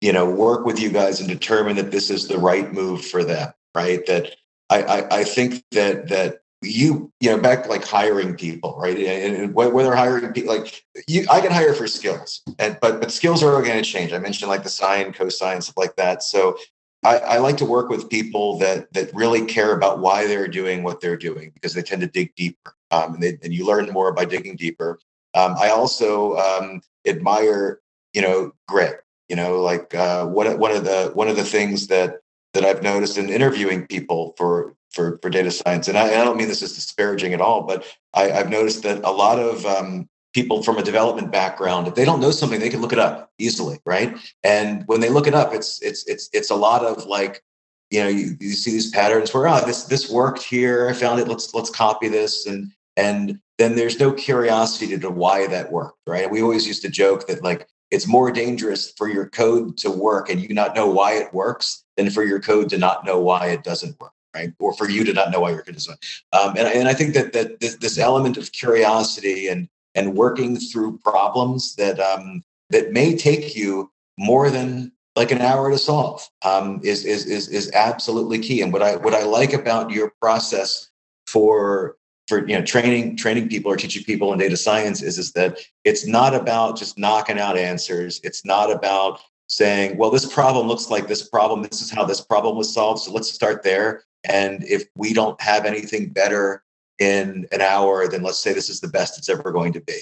you 0.00 0.12
know 0.12 0.28
work 0.28 0.64
with 0.64 0.80
you 0.80 0.90
guys 0.90 1.20
and 1.20 1.28
determine 1.28 1.76
that 1.76 1.90
this 1.90 2.10
is 2.10 2.28
the 2.28 2.38
right 2.38 2.72
move 2.72 3.04
for 3.04 3.24
them 3.24 3.52
right? 3.74 4.04
That 4.06 4.36
i 4.68 4.82
i, 4.82 5.18
I 5.18 5.24
think 5.24 5.64
that 5.72 6.08
that 6.08 6.40
you 6.62 7.10
you 7.20 7.30
know 7.30 7.38
back 7.38 7.68
like 7.68 7.84
hiring 7.84 8.36
people 8.36 8.76
right? 8.78 8.98
And, 8.98 9.36
and 9.36 9.54
whether 9.54 9.94
hiring 9.94 10.32
people 10.32 10.54
like 10.54 10.82
you 11.06 11.26
i 11.30 11.40
can 11.40 11.52
hire 11.52 11.74
for 11.74 11.86
skills 11.86 12.42
and 12.58 12.78
but 12.80 13.00
but 13.00 13.10
skills 13.10 13.42
are 13.42 13.62
going 13.62 13.82
to 13.82 13.82
change. 13.82 14.12
I 14.12 14.18
mentioned 14.18 14.50
like 14.50 14.62
the 14.62 14.68
sine 14.68 15.12
cosine 15.12 15.62
stuff 15.62 15.76
like 15.76 15.96
that. 15.96 16.22
So 16.22 16.56
I, 17.02 17.18
I, 17.18 17.38
like 17.38 17.56
to 17.58 17.64
work 17.64 17.88
with 17.88 18.10
people 18.10 18.58
that 18.58 18.92
that 18.92 19.14
really 19.14 19.46
care 19.46 19.72
about 19.72 20.00
why 20.00 20.26
they're 20.26 20.48
doing 20.48 20.82
what 20.82 21.00
they're 21.00 21.16
doing 21.16 21.50
because 21.54 21.72
they 21.72 21.82
tend 21.82 22.02
to 22.02 22.06
dig 22.06 22.34
deeper 22.34 22.74
um, 22.90 23.14
and, 23.14 23.22
they, 23.22 23.38
and 23.42 23.54
you 23.54 23.66
learn 23.66 23.90
more 23.90 24.12
by 24.12 24.26
digging 24.26 24.56
deeper 24.56 24.98
um, 25.34 25.54
I 25.58 25.70
also 25.70 26.36
um, 26.36 26.82
admire, 27.06 27.80
you 28.12 28.22
know, 28.22 28.52
grit. 28.66 29.00
You 29.28 29.36
know, 29.36 29.60
like 29.60 29.94
uh, 29.94 30.26
one 30.26 30.58
one 30.58 30.72
of 30.72 30.84
the 30.84 31.12
one 31.14 31.28
of 31.28 31.36
the 31.36 31.44
things 31.44 31.86
that 31.86 32.18
that 32.52 32.64
I've 32.64 32.82
noticed 32.82 33.16
in 33.16 33.28
interviewing 33.28 33.86
people 33.86 34.34
for 34.36 34.74
for 34.90 35.20
for 35.22 35.30
data 35.30 35.52
science, 35.52 35.86
and 35.86 35.96
I, 35.96 36.06
I 36.06 36.24
don't 36.24 36.36
mean 36.36 36.48
this 36.48 36.62
as 36.62 36.74
disparaging 36.74 37.32
at 37.32 37.40
all, 37.40 37.62
but 37.62 37.86
I, 38.12 38.24
have 38.24 38.50
noticed 38.50 38.82
that 38.82 39.04
a 39.04 39.12
lot 39.12 39.38
of 39.38 39.64
um, 39.64 40.08
people 40.32 40.62
from 40.62 40.78
a 40.78 40.82
development 40.82 41.32
background, 41.32 41.88
if 41.88 41.94
they 41.94 42.04
don't 42.04 42.20
know 42.20 42.30
something, 42.30 42.60
they 42.60 42.68
can 42.68 42.80
look 42.80 42.92
it 42.92 42.98
up 42.98 43.30
easily, 43.38 43.78
right? 43.84 44.16
And 44.44 44.84
when 44.86 45.00
they 45.00 45.08
look 45.08 45.26
it 45.26 45.34
up, 45.34 45.52
it's 45.54 45.80
it's 45.82 46.06
it's 46.06 46.28
it's 46.32 46.50
a 46.50 46.56
lot 46.56 46.84
of 46.84 47.06
like 47.06 47.42
you 47.90 48.02
know 48.02 48.08
you, 48.08 48.36
you 48.40 48.52
see 48.52 48.70
these 48.70 48.90
patterns 48.90 49.34
where 49.34 49.48
oh 49.48 49.64
this 49.66 49.84
this 49.84 50.08
worked 50.08 50.40
here 50.40 50.88
i 50.88 50.92
found 50.92 51.18
it 51.18 51.26
let's 51.26 51.52
let's 51.54 51.70
copy 51.70 52.06
this 52.06 52.46
and 52.46 52.70
and 52.96 53.40
then 53.58 53.76
there's 53.76 54.00
no 54.00 54.12
curiosity 54.12 54.98
to 54.98 55.10
why 55.10 55.46
that 55.46 55.70
worked, 55.70 55.98
right? 56.06 56.30
We 56.30 56.42
always 56.42 56.66
used 56.66 56.82
to 56.82 56.90
joke 56.90 57.26
that 57.26 57.42
like 57.42 57.66
it's 57.90 58.06
more 58.06 58.30
dangerous 58.30 58.92
for 58.96 59.08
your 59.08 59.28
code 59.28 59.76
to 59.78 59.90
work 59.90 60.30
and 60.30 60.40
you 60.40 60.54
not 60.54 60.74
know 60.74 60.88
why 60.88 61.14
it 61.14 61.32
works 61.34 61.84
than 61.96 62.10
for 62.10 62.24
your 62.24 62.40
code 62.40 62.68
to 62.70 62.78
not 62.78 63.04
know 63.04 63.18
why 63.18 63.48
it 63.48 63.62
doesn't 63.62 64.00
work, 64.00 64.12
right? 64.34 64.52
Or 64.58 64.72
for 64.72 64.88
you 64.88 65.04
to 65.04 65.12
not 65.12 65.30
know 65.30 65.40
why 65.40 65.50
your 65.50 65.62
code 65.62 65.74
doesn't. 65.74 65.98
Um, 66.32 66.56
and, 66.56 66.68
and 66.68 66.88
I 66.88 66.94
think 66.94 67.14
that 67.14 67.32
that 67.32 67.60
this, 67.60 67.76
this 67.76 67.98
element 67.98 68.36
of 68.36 68.52
curiosity 68.52 69.48
and 69.48 69.68
and 69.94 70.14
working 70.14 70.56
through 70.56 70.98
problems 70.98 71.74
that 71.76 71.98
um, 71.98 72.42
that 72.70 72.92
may 72.92 73.16
take 73.16 73.56
you 73.56 73.90
more 74.18 74.50
than 74.50 74.92
like 75.16 75.32
an 75.32 75.40
hour 75.40 75.70
to 75.70 75.78
solve 75.78 76.26
um, 76.44 76.80
is, 76.84 77.04
is 77.04 77.26
is 77.26 77.48
is 77.48 77.70
absolutely 77.72 78.38
key. 78.38 78.62
And 78.62 78.72
what 78.72 78.82
I 78.82 78.96
what 78.96 79.14
I 79.14 79.22
like 79.24 79.52
about 79.52 79.90
your 79.90 80.12
process 80.20 80.88
for 81.26 81.96
for 82.28 82.46
you 82.46 82.56
know 82.56 82.64
training 82.64 83.16
training 83.16 83.48
people 83.48 83.72
or 83.72 83.76
teaching 83.76 84.04
people 84.04 84.32
in 84.32 84.38
data 84.38 84.56
science 84.56 85.02
is 85.02 85.18
is 85.18 85.32
that 85.32 85.58
it's 85.84 86.06
not 86.06 86.34
about 86.34 86.78
just 86.78 86.98
knocking 86.98 87.38
out 87.38 87.58
answers. 87.58 88.20
It's 88.22 88.44
not 88.44 88.70
about 88.70 89.20
saying 89.48 89.98
well 89.98 90.10
this 90.10 90.32
problem 90.32 90.68
looks 90.68 90.90
like 90.90 91.08
this 91.08 91.28
problem. 91.28 91.62
This 91.62 91.82
is 91.82 91.90
how 91.90 92.04
this 92.04 92.20
problem 92.20 92.56
was 92.56 92.72
solved. 92.72 93.02
So 93.02 93.12
let's 93.12 93.32
start 93.32 93.62
there. 93.62 94.04
And 94.24 94.62
if 94.64 94.84
we 94.96 95.12
don't 95.12 95.40
have 95.40 95.64
anything 95.64 96.10
better 96.10 96.62
in 97.00 97.46
an 97.50 97.60
hour 97.60 98.06
then 98.08 98.22
let's 98.22 98.38
say 98.38 98.52
this 98.52 98.68
is 98.68 98.80
the 98.80 98.88
best 98.88 99.18
it's 99.18 99.28
ever 99.28 99.50
going 99.50 99.72
to 99.72 99.80
be 99.80 100.00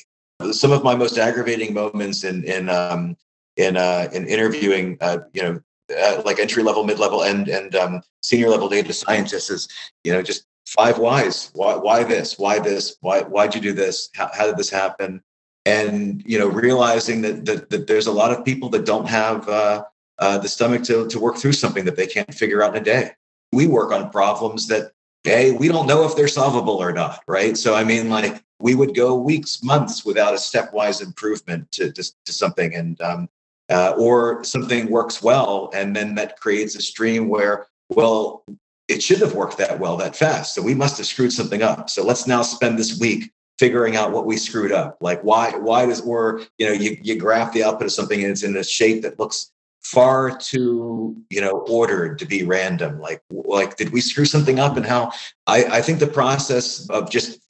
some 0.52 0.72
of 0.72 0.84
my 0.84 0.94
most 0.94 1.18
aggravating 1.18 1.74
moments 1.74 2.24
in 2.24 2.44
in 2.44 2.68
um, 2.68 3.16
in 3.56 3.76
uh, 3.76 4.08
in 4.12 4.26
interviewing 4.26 4.96
uh, 5.00 5.18
you 5.32 5.42
know 5.42 5.60
uh, 5.96 6.22
like 6.24 6.38
entry 6.38 6.62
level, 6.62 6.84
mid 6.84 6.98
level, 6.98 7.22
and 7.22 7.48
and 7.48 7.74
um, 7.74 8.02
senior 8.22 8.48
level 8.48 8.68
data 8.68 8.92
scientists 8.92 9.50
is 9.50 9.68
you 10.04 10.12
know 10.12 10.22
just 10.22 10.46
five 10.66 10.98
whys. 10.98 11.50
Why, 11.54 11.76
why 11.76 12.04
this? 12.04 12.38
Why 12.38 12.58
this? 12.58 12.96
Why, 13.00 13.22
why'd 13.22 13.54
you 13.54 13.60
do 13.60 13.72
this? 13.72 14.10
How, 14.14 14.30
how 14.32 14.46
did 14.46 14.58
this 14.58 14.70
happen? 14.70 15.22
And, 15.64 16.22
you 16.26 16.38
know, 16.38 16.46
realizing 16.46 17.22
that, 17.22 17.46
that, 17.46 17.70
that 17.70 17.86
there's 17.86 18.06
a 18.06 18.12
lot 18.12 18.32
of 18.32 18.44
people 18.44 18.68
that 18.70 18.84
don't 18.84 19.08
have 19.08 19.48
uh, 19.48 19.84
uh, 20.18 20.38
the 20.38 20.48
stomach 20.48 20.82
to, 20.84 21.08
to 21.08 21.18
work 21.18 21.36
through 21.36 21.54
something 21.54 21.86
that 21.86 21.96
they 21.96 22.06
can't 22.06 22.34
figure 22.34 22.62
out 22.62 22.76
in 22.76 22.82
a 22.82 22.84
day. 22.84 23.12
We 23.52 23.66
work 23.66 23.92
on 23.92 24.10
problems 24.10 24.68
that, 24.68 24.92
hey, 25.28 25.52
we 25.52 25.68
don't 25.68 25.86
know 25.86 26.04
if 26.04 26.16
they're 26.16 26.28
solvable 26.28 26.76
or 26.76 26.92
not, 26.92 27.22
right? 27.26 27.56
So, 27.56 27.74
I 27.74 27.84
mean, 27.84 28.10
like, 28.10 28.42
we 28.60 28.74
would 28.74 28.94
go 28.94 29.14
weeks, 29.14 29.62
months 29.62 30.04
without 30.04 30.34
a 30.34 30.36
stepwise 30.36 31.02
improvement 31.02 31.70
to, 31.72 31.92
to, 31.92 32.02
to 32.24 32.32
something. 32.32 32.74
And, 32.74 33.00
um, 33.00 33.28
uh, 33.70 33.94
or 33.98 34.42
something 34.44 34.90
works 34.90 35.22
well, 35.22 35.70
and 35.74 35.94
then 35.94 36.14
that 36.14 36.40
creates 36.40 36.74
a 36.74 36.80
stream 36.80 37.28
where, 37.28 37.66
well, 37.90 38.44
it 38.88 39.02
should 39.02 39.20
have 39.20 39.34
worked 39.34 39.58
that 39.58 39.78
well 39.78 39.96
that 39.98 40.16
fast. 40.16 40.54
So 40.54 40.62
we 40.62 40.74
must 40.74 40.96
have 40.96 41.06
screwed 41.06 41.32
something 41.32 41.62
up. 41.62 41.90
So 41.90 42.04
let's 42.04 42.26
now 42.26 42.42
spend 42.42 42.78
this 42.78 42.98
week 42.98 43.30
figuring 43.58 43.96
out 43.96 44.12
what 44.12 44.24
we 44.24 44.36
screwed 44.36 44.72
up. 44.72 44.96
Like 45.00 45.20
why 45.22 45.50
why 45.50 45.86
does 45.86 46.00
or 46.00 46.42
you 46.58 46.66
know 46.66 46.72
you 46.72 46.96
you 47.02 47.16
graph 47.16 47.52
the 47.52 47.64
output 47.64 47.86
of 47.86 47.92
something 47.92 48.22
and 48.22 48.30
it's 48.30 48.42
in 48.42 48.56
a 48.56 48.64
shape 48.64 49.02
that 49.02 49.18
looks 49.18 49.50
far 49.82 50.36
too 50.36 51.16
you 51.30 51.40
know 51.40 51.64
ordered 51.68 52.18
to 52.18 52.26
be 52.26 52.44
random. 52.44 53.00
Like 53.00 53.22
like 53.30 53.76
did 53.76 53.92
we 53.92 54.00
screw 54.00 54.24
something 54.24 54.58
up 54.58 54.76
and 54.76 54.86
how 54.86 55.12
I 55.46 55.64
I 55.64 55.82
think 55.82 55.98
the 55.98 56.06
process 56.06 56.88
of 56.90 57.10
just 57.10 57.40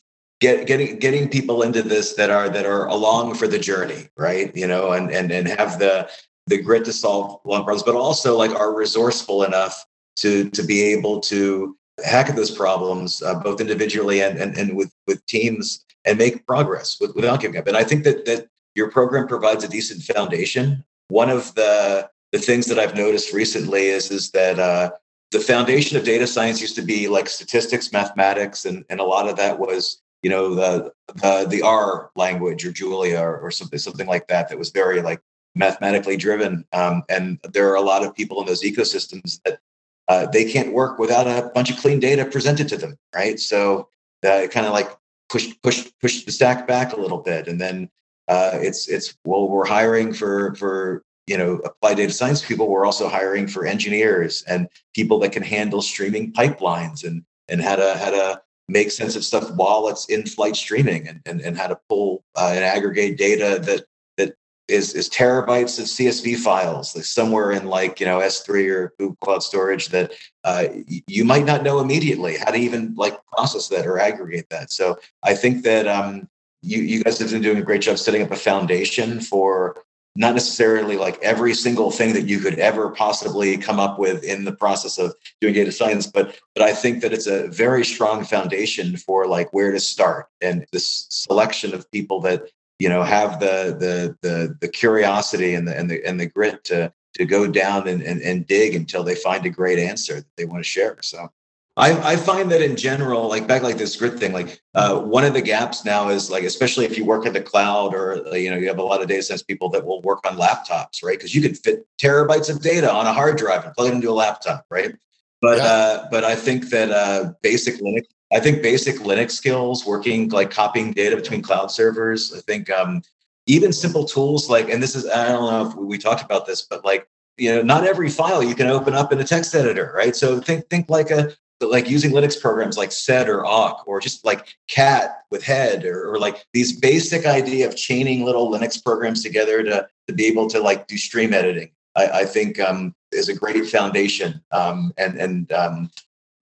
get 0.40 0.66
getting 0.66 0.98
getting 0.98 1.28
people 1.28 1.62
into 1.62 1.82
this 1.82 2.14
that 2.14 2.30
are 2.30 2.48
that 2.48 2.66
are 2.66 2.86
along 2.86 3.34
for 3.34 3.48
the 3.48 3.58
journey 3.58 4.08
right 4.16 4.54
you 4.54 4.68
know 4.68 4.92
and 4.92 5.10
and 5.10 5.32
and 5.32 5.48
have 5.48 5.80
the 5.80 6.08
the 6.48 6.60
grit 6.60 6.84
to 6.86 6.92
solve 6.92 7.40
long 7.44 7.64
problems, 7.64 7.82
but 7.82 7.94
also 7.94 8.36
like 8.36 8.50
are 8.50 8.74
resourceful 8.74 9.44
enough 9.44 9.84
to 10.16 10.50
to 10.50 10.62
be 10.62 10.82
able 10.82 11.20
to 11.20 11.76
hack 12.04 12.28
at 12.28 12.36
those 12.36 12.50
problems 12.50 13.22
uh, 13.22 13.34
both 13.40 13.60
individually 13.60 14.22
and, 14.22 14.38
and 14.38 14.56
and 14.56 14.76
with 14.76 14.92
with 15.06 15.24
teams 15.26 15.84
and 16.04 16.18
make 16.18 16.46
progress 16.46 16.96
with, 17.00 17.14
without 17.14 17.40
giving 17.40 17.58
up. 17.58 17.66
And 17.66 17.76
I 17.76 17.84
think 17.84 18.04
that 18.04 18.24
that 18.24 18.48
your 18.74 18.90
program 18.90 19.26
provides 19.26 19.64
a 19.64 19.68
decent 19.68 20.02
foundation. 20.02 20.84
One 21.08 21.30
of 21.30 21.54
the 21.54 22.08
the 22.32 22.38
things 22.38 22.66
that 22.66 22.78
I've 22.78 22.96
noticed 22.96 23.32
recently 23.32 23.86
is 23.86 24.10
is 24.10 24.30
that 24.32 24.58
uh, 24.58 24.90
the 25.30 25.40
foundation 25.40 25.96
of 25.96 26.04
data 26.04 26.26
science 26.26 26.60
used 26.60 26.76
to 26.76 26.82
be 26.82 27.08
like 27.08 27.28
statistics, 27.28 27.92
mathematics, 27.92 28.64
and 28.64 28.84
and 28.90 29.00
a 29.00 29.04
lot 29.04 29.28
of 29.28 29.36
that 29.36 29.58
was 29.58 30.02
you 30.22 30.30
know 30.30 30.54
the 30.54 30.92
the, 31.14 31.46
the 31.48 31.62
R 31.62 32.10
language 32.16 32.64
or 32.64 32.72
Julia 32.72 33.20
or, 33.20 33.38
or 33.38 33.50
something 33.50 33.78
something 33.78 34.06
like 34.06 34.28
that 34.28 34.48
that 34.48 34.58
was 34.58 34.70
very 34.70 35.00
like 35.02 35.20
mathematically 35.54 36.16
driven. 36.16 36.64
Um, 36.72 37.02
and 37.08 37.38
there 37.52 37.68
are 37.70 37.76
a 37.76 37.80
lot 37.82 38.04
of 38.04 38.14
people 38.14 38.40
in 38.40 38.46
those 38.46 38.62
ecosystems 38.62 39.40
that 39.44 39.58
uh, 40.06 40.26
they 40.26 40.50
can't 40.50 40.72
work 40.72 40.98
without 40.98 41.26
a 41.26 41.50
bunch 41.54 41.70
of 41.70 41.76
clean 41.76 42.00
data 42.00 42.24
presented 42.24 42.68
to 42.68 42.76
them, 42.76 42.96
right? 43.14 43.38
So 43.38 43.88
uh, 44.26 44.46
kind 44.50 44.66
of 44.66 44.72
like 44.72 44.90
push 45.28 45.52
push 45.62 45.88
push 46.00 46.24
the 46.24 46.32
stack 46.32 46.66
back 46.66 46.92
a 46.92 47.00
little 47.00 47.18
bit, 47.18 47.48
and 47.48 47.60
then 47.60 47.90
uh, 48.28 48.52
it's 48.54 48.88
it's 48.88 49.16
well 49.24 49.48
we're 49.48 49.66
hiring 49.66 50.12
for 50.12 50.54
for 50.54 51.04
you 51.28 51.36
know 51.36 51.56
applied 51.64 51.98
data 51.98 52.12
science 52.12 52.44
people. 52.44 52.68
We're 52.68 52.86
also 52.86 53.08
hiring 53.08 53.46
for 53.46 53.66
engineers 53.66 54.42
and 54.48 54.68
people 54.94 55.18
that 55.20 55.32
can 55.32 55.42
handle 55.42 55.82
streaming 55.82 56.32
pipelines 56.32 57.04
and 57.04 57.22
and 57.48 57.60
how 57.60 57.76
to 57.76 57.96
how 57.98 58.10
to 58.10 58.42
make 58.68 58.90
sense 58.90 59.16
of 59.16 59.24
stuff 59.24 59.50
while 59.52 59.88
it's 59.88 60.06
in 60.06 60.26
flight 60.26 60.54
streaming 60.54 61.08
and, 61.08 61.20
and, 61.24 61.40
and 61.40 61.56
how 61.56 61.66
to 61.66 61.78
pull 61.88 62.22
uh, 62.36 62.52
and 62.54 62.64
aggregate 62.64 63.16
data 63.16 63.58
that 63.62 63.84
that 64.18 64.34
is, 64.68 64.94
is 64.94 65.08
terabytes 65.08 65.78
of 65.78 65.86
CSV 65.86 66.36
files 66.36 66.94
like 66.94 67.04
somewhere 67.04 67.52
in 67.52 67.66
like 67.66 68.00
you 68.00 68.06
know 68.06 68.18
S3 68.18 68.70
or 68.70 68.94
Google 68.98 69.16
Cloud 69.22 69.42
Storage 69.42 69.88
that 69.88 70.12
uh, 70.44 70.64
you 71.06 71.24
might 71.24 71.44
not 71.44 71.62
know 71.62 71.80
immediately 71.80 72.36
how 72.36 72.50
to 72.50 72.58
even 72.58 72.94
like 72.94 73.18
process 73.32 73.68
that 73.68 73.86
or 73.86 73.98
aggregate 73.98 74.48
that. 74.50 74.70
So 74.70 74.98
I 75.22 75.34
think 75.34 75.62
that 75.64 75.86
um, 75.86 76.28
you 76.62 76.80
you 76.82 77.04
guys 77.04 77.18
have 77.18 77.30
been 77.30 77.42
doing 77.42 77.58
a 77.58 77.62
great 77.62 77.82
job 77.82 77.98
setting 77.98 78.22
up 78.22 78.30
a 78.30 78.36
foundation 78.36 79.20
for 79.20 79.76
not 80.16 80.34
necessarily 80.34 80.96
like 80.96 81.18
every 81.22 81.54
single 81.54 81.90
thing 81.90 82.12
that 82.12 82.26
you 82.26 82.40
could 82.40 82.58
ever 82.58 82.90
possibly 82.90 83.56
come 83.56 83.78
up 83.78 83.98
with 83.98 84.24
in 84.24 84.44
the 84.44 84.52
process 84.52 84.98
of 84.98 85.14
doing 85.40 85.54
data 85.54 85.70
science 85.70 86.06
but 86.06 86.38
but 86.54 86.62
i 86.62 86.72
think 86.72 87.02
that 87.02 87.12
it's 87.12 87.26
a 87.26 87.48
very 87.48 87.84
strong 87.84 88.24
foundation 88.24 88.96
for 88.96 89.26
like 89.26 89.52
where 89.52 89.70
to 89.70 89.80
start 89.80 90.26
and 90.40 90.66
this 90.72 91.06
selection 91.10 91.74
of 91.74 91.90
people 91.92 92.20
that 92.20 92.50
you 92.78 92.88
know 92.88 93.02
have 93.02 93.40
the 93.40 93.76
the 93.78 94.16
the, 94.28 94.56
the 94.60 94.68
curiosity 94.68 95.54
and 95.54 95.68
the 95.68 95.78
and 95.78 95.90
the 95.90 96.04
and 96.04 96.18
the 96.18 96.26
grit 96.26 96.64
to 96.64 96.92
to 97.14 97.24
go 97.24 97.46
down 97.46 97.88
and, 97.88 98.02
and, 98.02 98.20
and 98.22 98.46
dig 98.46 98.74
until 98.74 99.02
they 99.02 99.14
find 99.14 99.44
a 99.44 99.50
great 99.50 99.78
answer 99.78 100.16
that 100.16 100.36
they 100.36 100.44
want 100.44 100.62
to 100.62 100.68
share. 100.68 100.96
So 101.02 101.30
I, 101.78 102.12
I 102.12 102.16
find 102.16 102.50
that 102.50 102.60
in 102.60 102.74
general, 102.74 103.28
like 103.28 103.46
back 103.46 103.62
like 103.62 103.78
this 103.78 103.94
grid 103.94 104.18
thing, 104.18 104.32
like 104.32 104.60
uh, 104.74 104.98
one 104.98 105.24
of 105.24 105.32
the 105.32 105.40
gaps 105.40 105.84
now 105.84 106.08
is 106.08 106.28
like, 106.28 106.42
especially 106.42 106.84
if 106.84 106.98
you 106.98 107.04
work 107.04 107.24
in 107.24 107.32
the 107.32 107.40
cloud 107.40 107.94
or 107.94 108.16
you 108.36 108.50
know 108.50 108.56
you 108.56 108.66
have 108.66 108.78
a 108.78 108.82
lot 108.82 109.00
of 109.00 109.06
data 109.06 109.22
science 109.22 109.44
people 109.44 109.68
that 109.70 109.86
will 109.86 110.02
work 110.02 110.26
on 110.26 110.36
laptops, 110.36 111.04
right? 111.04 111.16
Because 111.16 111.36
you 111.36 111.40
can 111.40 111.54
fit 111.54 111.86
terabytes 111.96 112.50
of 112.50 112.60
data 112.62 112.92
on 112.92 113.06
a 113.06 113.12
hard 113.12 113.38
drive 113.38 113.64
and 113.64 113.72
plug 113.74 113.92
it 113.92 113.94
into 113.94 114.10
a 114.10 114.12
laptop, 114.12 114.66
right? 114.70 114.92
But 115.40 115.58
yeah. 115.58 115.64
uh, 115.64 116.08
but 116.10 116.24
I 116.24 116.34
think 116.34 116.68
that 116.70 116.90
uh, 116.90 117.32
basic 117.42 117.76
Linux, 117.76 118.06
I 118.32 118.40
think 118.40 118.60
basic 118.60 118.96
Linux 118.96 119.30
skills, 119.30 119.86
working 119.86 120.30
like 120.30 120.50
copying 120.50 120.92
data 120.92 121.14
between 121.14 121.42
cloud 121.42 121.70
servers, 121.70 122.34
I 122.36 122.40
think 122.40 122.70
um, 122.70 123.02
even 123.46 123.72
simple 123.72 124.04
tools 124.04 124.50
like, 124.50 124.68
and 124.68 124.82
this 124.82 124.96
is 124.96 125.08
I 125.08 125.28
don't 125.28 125.48
know 125.48 125.68
if 125.68 125.76
we 125.76 125.96
talked 125.96 126.24
about 126.24 126.44
this, 126.44 126.62
but 126.62 126.84
like 126.84 127.06
you 127.36 127.54
know 127.54 127.62
not 127.62 127.84
every 127.84 128.10
file 128.10 128.42
you 128.42 128.56
can 128.56 128.66
open 128.66 128.94
up 128.94 129.12
in 129.12 129.20
a 129.20 129.24
text 129.24 129.54
editor 129.54 129.92
right 129.94 130.16
so 130.16 130.40
think 130.40 130.68
think 130.68 130.90
like 130.90 131.12
a 131.12 131.32
but 131.60 131.70
like 131.70 131.90
using 131.90 132.12
Linux 132.12 132.40
programs 132.40 132.78
like 132.78 132.92
sed 132.92 133.28
or 133.28 133.44
awk 133.44 133.84
or 133.86 134.00
just 134.00 134.24
like 134.24 134.56
cat 134.68 135.22
with 135.30 135.42
head 135.42 135.84
or, 135.84 136.12
or, 136.12 136.18
like 136.18 136.46
these 136.52 136.78
basic 136.78 137.26
idea 137.26 137.66
of 137.66 137.76
chaining 137.76 138.24
little 138.24 138.50
Linux 138.50 138.82
programs 138.82 139.22
together 139.22 139.62
to, 139.62 139.88
to 140.06 140.14
be 140.14 140.26
able 140.26 140.48
to 140.48 140.60
like 140.60 140.86
do 140.86 140.96
stream 140.96 141.34
editing, 141.34 141.70
I, 141.96 142.06
I 142.20 142.24
think 142.24 142.60
um, 142.60 142.94
is 143.12 143.28
a 143.28 143.34
great 143.34 143.66
foundation. 143.66 144.42
Um, 144.52 144.92
and 144.96 145.18
and 145.18 145.52
um, 145.52 145.90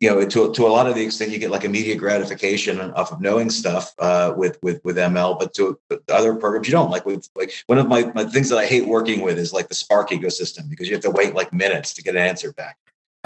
you 0.00 0.10
know, 0.10 0.26
to 0.26 0.52
to 0.52 0.66
a 0.66 0.68
lot 0.68 0.86
of 0.86 0.94
the 0.94 1.02
extent, 1.02 1.30
you 1.30 1.38
get 1.38 1.50
like 1.50 1.64
immediate 1.64 1.96
gratification 1.96 2.78
off 2.80 3.12
of 3.12 3.20
knowing 3.20 3.48
stuff 3.48 3.94
uh, 3.98 4.34
with 4.36 4.58
with 4.62 4.84
with 4.84 4.96
ML, 4.96 5.38
but 5.38 5.54
to 5.54 5.78
other 6.10 6.34
programs 6.34 6.68
you 6.68 6.72
don't. 6.72 6.90
Like 6.90 7.06
with 7.06 7.28
like 7.34 7.52
one 7.66 7.78
of 7.78 7.88
my, 7.88 8.04
my 8.14 8.24
things 8.24 8.50
that 8.50 8.58
I 8.58 8.66
hate 8.66 8.86
working 8.86 9.22
with 9.22 9.38
is 9.38 9.54
like 9.54 9.68
the 9.68 9.74
Spark 9.74 10.10
ecosystem 10.10 10.68
because 10.68 10.88
you 10.88 10.94
have 10.94 11.02
to 11.04 11.10
wait 11.10 11.34
like 11.34 11.52
minutes 11.52 11.94
to 11.94 12.02
get 12.02 12.14
an 12.14 12.20
answer 12.20 12.52
back. 12.52 12.76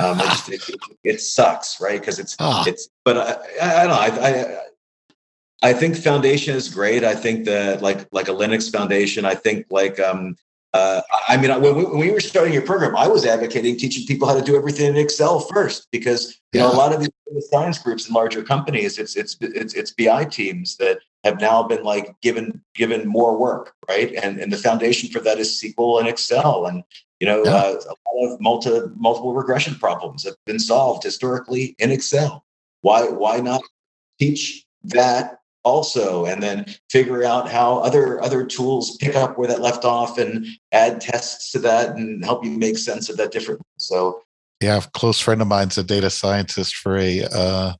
Um, 0.00 0.20
it, 0.20 0.24
just, 0.24 0.50
it, 0.50 0.80
it, 1.04 1.20
sucks, 1.20 1.80
right? 1.80 2.00
Because 2.00 2.18
it's 2.18 2.36
oh. 2.38 2.64
it's. 2.66 2.88
But 3.04 3.16
I, 3.18 3.64
I, 3.64 3.80
I 3.82 3.86
don't 3.86 3.90
know. 3.90 4.22
I, 4.22 4.28
I 4.28 4.60
I 5.62 5.72
think 5.72 5.96
foundation 5.96 6.56
is 6.56 6.68
great. 6.68 7.04
I 7.04 7.14
think 7.14 7.44
that 7.44 7.82
like 7.82 8.08
like 8.12 8.28
a 8.28 8.32
Linux 8.32 8.70
foundation. 8.70 9.24
I 9.24 9.34
think 9.34 9.66
like 9.70 10.00
um 10.00 10.36
uh, 10.72 11.00
I 11.28 11.36
mean 11.36 11.50
when 11.60 11.76
we, 11.76 11.84
when 11.84 11.98
we 11.98 12.10
were 12.12 12.20
starting 12.20 12.52
your 12.52 12.62
program, 12.62 12.96
I 12.96 13.08
was 13.08 13.26
advocating 13.26 13.76
teaching 13.76 14.06
people 14.06 14.28
how 14.28 14.34
to 14.34 14.42
do 14.42 14.56
everything 14.56 14.86
in 14.86 14.96
Excel 14.96 15.40
first 15.40 15.88
because 15.90 16.40
you 16.52 16.60
yeah. 16.60 16.62
know 16.62 16.72
a 16.72 16.74
lot 16.74 16.94
of 16.94 17.00
these 17.00 17.10
science 17.50 17.78
groups 17.78 18.08
in 18.08 18.14
larger 18.14 18.42
companies, 18.42 18.98
it's 18.98 19.16
it's 19.16 19.36
it's 19.40 19.74
it's 19.74 19.92
BI 19.92 20.24
teams 20.26 20.76
that 20.76 21.00
have 21.24 21.40
now 21.40 21.62
been 21.62 21.82
like 21.82 22.14
given 22.22 22.62
given 22.74 23.06
more 23.06 23.36
work, 23.36 23.74
right? 23.88 24.14
And 24.14 24.38
and 24.40 24.52
the 24.52 24.56
foundation 24.56 25.10
for 25.10 25.20
that 25.20 25.38
is 25.38 25.60
SQL 25.60 26.00
and 26.00 26.08
Excel, 26.08 26.66
and 26.66 26.84
you 27.20 27.26
know, 27.26 27.44
yeah. 27.44 27.54
uh, 27.54 27.80
a 27.86 28.16
lot 28.16 28.32
of 28.32 28.40
multi, 28.40 28.80
multiple 28.96 29.34
regression 29.34 29.74
problems 29.74 30.24
have 30.24 30.34
been 30.46 30.58
solved 30.58 31.04
historically 31.04 31.76
in 31.78 31.90
Excel. 31.90 32.44
Why 32.80 33.04
why 33.04 33.40
not 33.40 33.62
teach 34.18 34.64
that 34.84 35.38
also, 35.62 36.24
and 36.24 36.42
then 36.42 36.64
figure 36.90 37.22
out 37.22 37.50
how 37.50 37.78
other 37.78 38.22
other 38.22 38.44
tools 38.46 38.96
pick 38.96 39.14
up 39.14 39.36
where 39.36 39.48
that 39.48 39.60
left 39.60 39.84
off, 39.84 40.16
and 40.18 40.46
add 40.72 41.00
tests 41.00 41.52
to 41.52 41.58
that, 41.60 41.90
and 41.90 42.24
help 42.24 42.42
you 42.44 42.50
make 42.50 42.78
sense 42.78 43.10
of 43.10 43.18
that 43.18 43.32
differently. 43.32 43.66
So, 43.76 44.22
yeah, 44.62 44.78
a 44.78 44.80
close 44.80 45.20
friend 45.20 45.42
of 45.42 45.48
mine's 45.48 45.76
a 45.76 45.84
data 45.84 46.08
scientist 46.08 46.76
for 46.76 46.96
a 46.96 47.24
uh, 47.24 47.74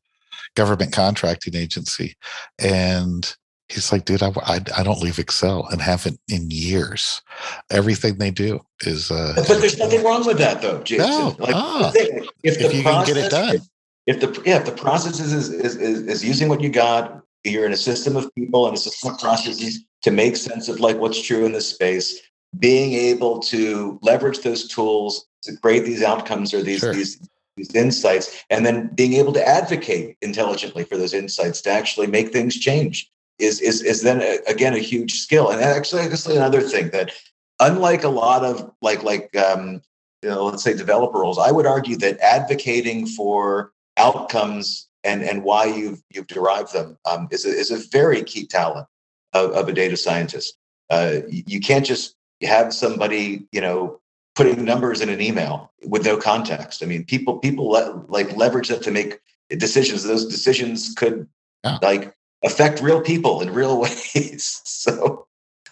government 0.55 0.93
contracting 0.93 1.57
agency, 1.57 2.14
and 2.59 3.34
he's 3.71 3.93
like, 3.93 4.05
dude, 4.05 4.23
I, 4.23 4.33
I, 4.45 4.61
I, 4.77 4.83
don't 4.83 5.01
leave 5.01 5.18
Excel 5.18 5.66
and 5.68 5.81
haven't 5.81 6.18
in 6.29 6.51
years. 6.51 7.23
Everything 7.71 8.18
they 8.18 8.31
do 8.31 8.61
is. 8.83 9.11
Uh, 9.11 9.35
but 9.37 9.61
there's 9.61 9.79
nothing 9.79 10.03
wrong 10.03 10.27
with 10.27 10.39
that, 10.39 10.61
though, 10.61 10.83
Jason. 10.83 11.09
No. 11.09 11.37
Like, 11.39 11.55
ah, 11.55 11.93
if, 11.95 12.27
if 12.43 12.75
you 12.75 12.83
process, 12.83 13.07
can 13.07 13.14
get 13.14 13.25
it 13.25 13.31
done. 13.31 13.57
If, 13.57 13.62
if 14.07 14.21
the 14.21 14.43
yeah, 14.45 14.59
if 14.59 14.66
the 14.66 14.73
process 14.73 15.21
is, 15.21 15.33
is, 15.33 15.77
is, 15.77 16.03
is 16.03 16.25
using 16.25 16.49
what 16.49 16.61
you 16.61 16.68
got, 16.68 17.23
you're 17.45 17.66
in 17.66 17.73
a 17.73 17.77
system 17.77 18.16
of 18.16 18.35
people 18.35 18.66
and 18.66 18.77
a 18.77 18.81
system 18.81 19.12
of 19.12 19.21
processes 19.21 19.85
to 20.03 20.11
make 20.11 20.37
sense 20.37 20.68
of 20.68 20.81
like 20.81 20.99
what's 20.99 21.21
true 21.23 21.45
in 21.45 21.53
this 21.53 21.68
space. 21.68 22.21
Being 22.59 22.95
able 22.95 23.39
to 23.41 23.99
leverage 24.03 24.41
those 24.41 24.66
tools 24.66 25.27
to 25.43 25.57
create 25.59 25.85
these 25.85 26.03
outcomes 26.03 26.53
or 26.53 26.62
these 26.62 26.81
sure. 26.81 26.93
these 26.93 27.21
these 27.57 27.75
insights, 27.75 28.45
and 28.49 28.64
then 28.64 28.89
being 28.95 29.14
able 29.14 29.33
to 29.33 29.47
advocate 29.47 30.16
intelligently 30.23 30.85
for 30.85 30.97
those 30.97 31.12
insights 31.12 31.61
to 31.62 31.71
actually 31.71 32.07
make 32.07 32.33
things 32.33 32.59
change 32.59 33.10
is 33.41 33.61
is 33.61 33.82
is 33.82 34.03
then 34.03 34.20
a, 34.20 34.38
again 34.47 34.74
a 34.74 34.78
huge 34.78 35.14
skill. 35.14 35.51
And 35.51 35.61
actually, 35.61 36.03
actually 36.03 36.36
another 36.36 36.61
thing 36.61 36.91
that 36.91 37.12
unlike 37.59 38.05
a 38.05 38.09
lot 38.09 38.45
of 38.45 38.70
like 38.82 39.03
like 39.03 39.34
um, 39.36 39.82
you 40.22 40.28
know 40.28 40.45
let's 40.45 40.62
say 40.62 40.74
developer 40.74 41.18
roles, 41.18 41.38
I 41.38 41.51
would 41.51 41.66
argue 41.66 41.97
that 41.99 42.18
advocating 42.20 43.07
for 43.07 43.72
outcomes 43.97 44.88
and 45.05 45.22
and 45.22 45.45
why 45.45 45.66
you've 45.66 46.03
you've 46.11 46.26
derived 46.26 46.72
them 46.72 46.99
um, 47.11 47.28
is 47.30 47.45
a, 47.45 47.49
is 47.49 47.70
a 47.70 47.88
very 47.91 48.22
key 48.22 48.47
talent 48.47 48.86
of, 49.32 49.51
of 49.53 49.68
a 49.68 49.72
data 49.72 49.97
scientist. 49.97 50.57
Uh, 50.91 51.20
you 51.28 51.61
can't 51.61 51.86
just 51.86 52.16
have 52.43 52.74
somebody 52.74 53.47
you 53.53 53.61
know 53.61 54.01
putting 54.34 54.64
numbers 54.64 55.01
in 55.01 55.09
an 55.09 55.20
email 55.20 55.70
with 55.86 56.05
no 56.05 56.16
context. 56.16 56.82
I 56.82 56.86
mean, 56.86 57.05
people 57.05 57.38
people 57.38 57.68
le- 57.68 58.05
like 58.09 58.36
leverage 58.36 58.68
that 58.68 58.82
to 58.82 58.91
make 58.91 59.20
decisions. 59.51 60.03
Those 60.05 60.26
decisions 60.26 60.95
could 60.95 61.28
yeah. 61.64 61.78
like 61.82 62.14
affect 62.45 62.80
real 62.80 63.01
people 63.01 63.41
in 63.41 63.53
real 63.53 63.80
ways. 64.14 64.61
so 64.64 65.26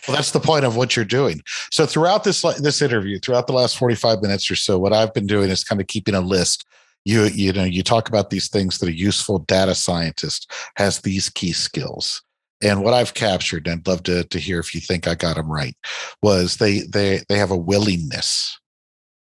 well, 0.08 0.16
that's 0.16 0.30
the 0.30 0.40
point 0.40 0.64
of 0.64 0.74
what 0.74 0.96
you're 0.96 1.04
doing. 1.04 1.42
So 1.70 1.84
throughout 1.84 2.24
this 2.24 2.42
this 2.58 2.80
interview, 2.80 3.18
throughout 3.18 3.46
the 3.46 3.52
last 3.52 3.76
45 3.76 4.22
minutes 4.22 4.50
or 4.50 4.56
so, 4.56 4.78
what 4.78 4.92
I've 4.92 5.12
been 5.12 5.26
doing 5.26 5.50
is 5.50 5.64
kind 5.64 5.80
of 5.80 5.86
keeping 5.86 6.14
a 6.14 6.20
list. 6.20 6.64
You 7.04 7.24
you 7.24 7.52
know, 7.52 7.64
you 7.64 7.82
talk 7.82 8.08
about 8.08 8.30
these 8.30 8.48
things 8.48 8.78
that 8.78 8.88
a 8.88 8.96
useful 8.96 9.40
data 9.40 9.74
scientist 9.74 10.50
has 10.76 11.00
these 11.00 11.28
key 11.28 11.52
skills. 11.52 12.22
And 12.60 12.82
what 12.82 12.94
I've 12.94 13.14
captured, 13.14 13.68
and 13.68 13.80
I'd 13.80 13.86
love 13.86 14.02
to, 14.04 14.24
to 14.24 14.38
hear 14.38 14.58
if 14.58 14.74
you 14.74 14.80
think 14.80 15.06
I 15.06 15.14
got 15.14 15.36
them 15.36 15.50
right, 15.50 15.76
was 16.22 16.56
they 16.56 16.80
they 16.80 17.22
they 17.28 17.36
have 17.36 17.50
a 17.50 17.56
willingness. 17.56 18.58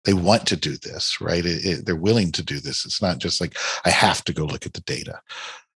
They 0.05 0.15
want 0.15 0.47
to 0.47 0.57
do 0.57 0.77
this, 0.77 1.21
right? 1.21 1.45
It, 1.45 1.67
it, 1.67 1.87
they're 1.87 1.97
willing 1.97 2.31
to 2.33 2.43
do 2.45 2.61
this. 2.61 2.87
It's 2.87 3.03
not 3.03 3.19
just 3.19 3.41
like 3.41 3.57
I 3.85 3.91
have 3.91 4.23
to 4.25 4.33
go 4.33 4.45
look 4.45 4.65
at 4.65 4.75
the 4.75 4.83
data. 4.83 5.21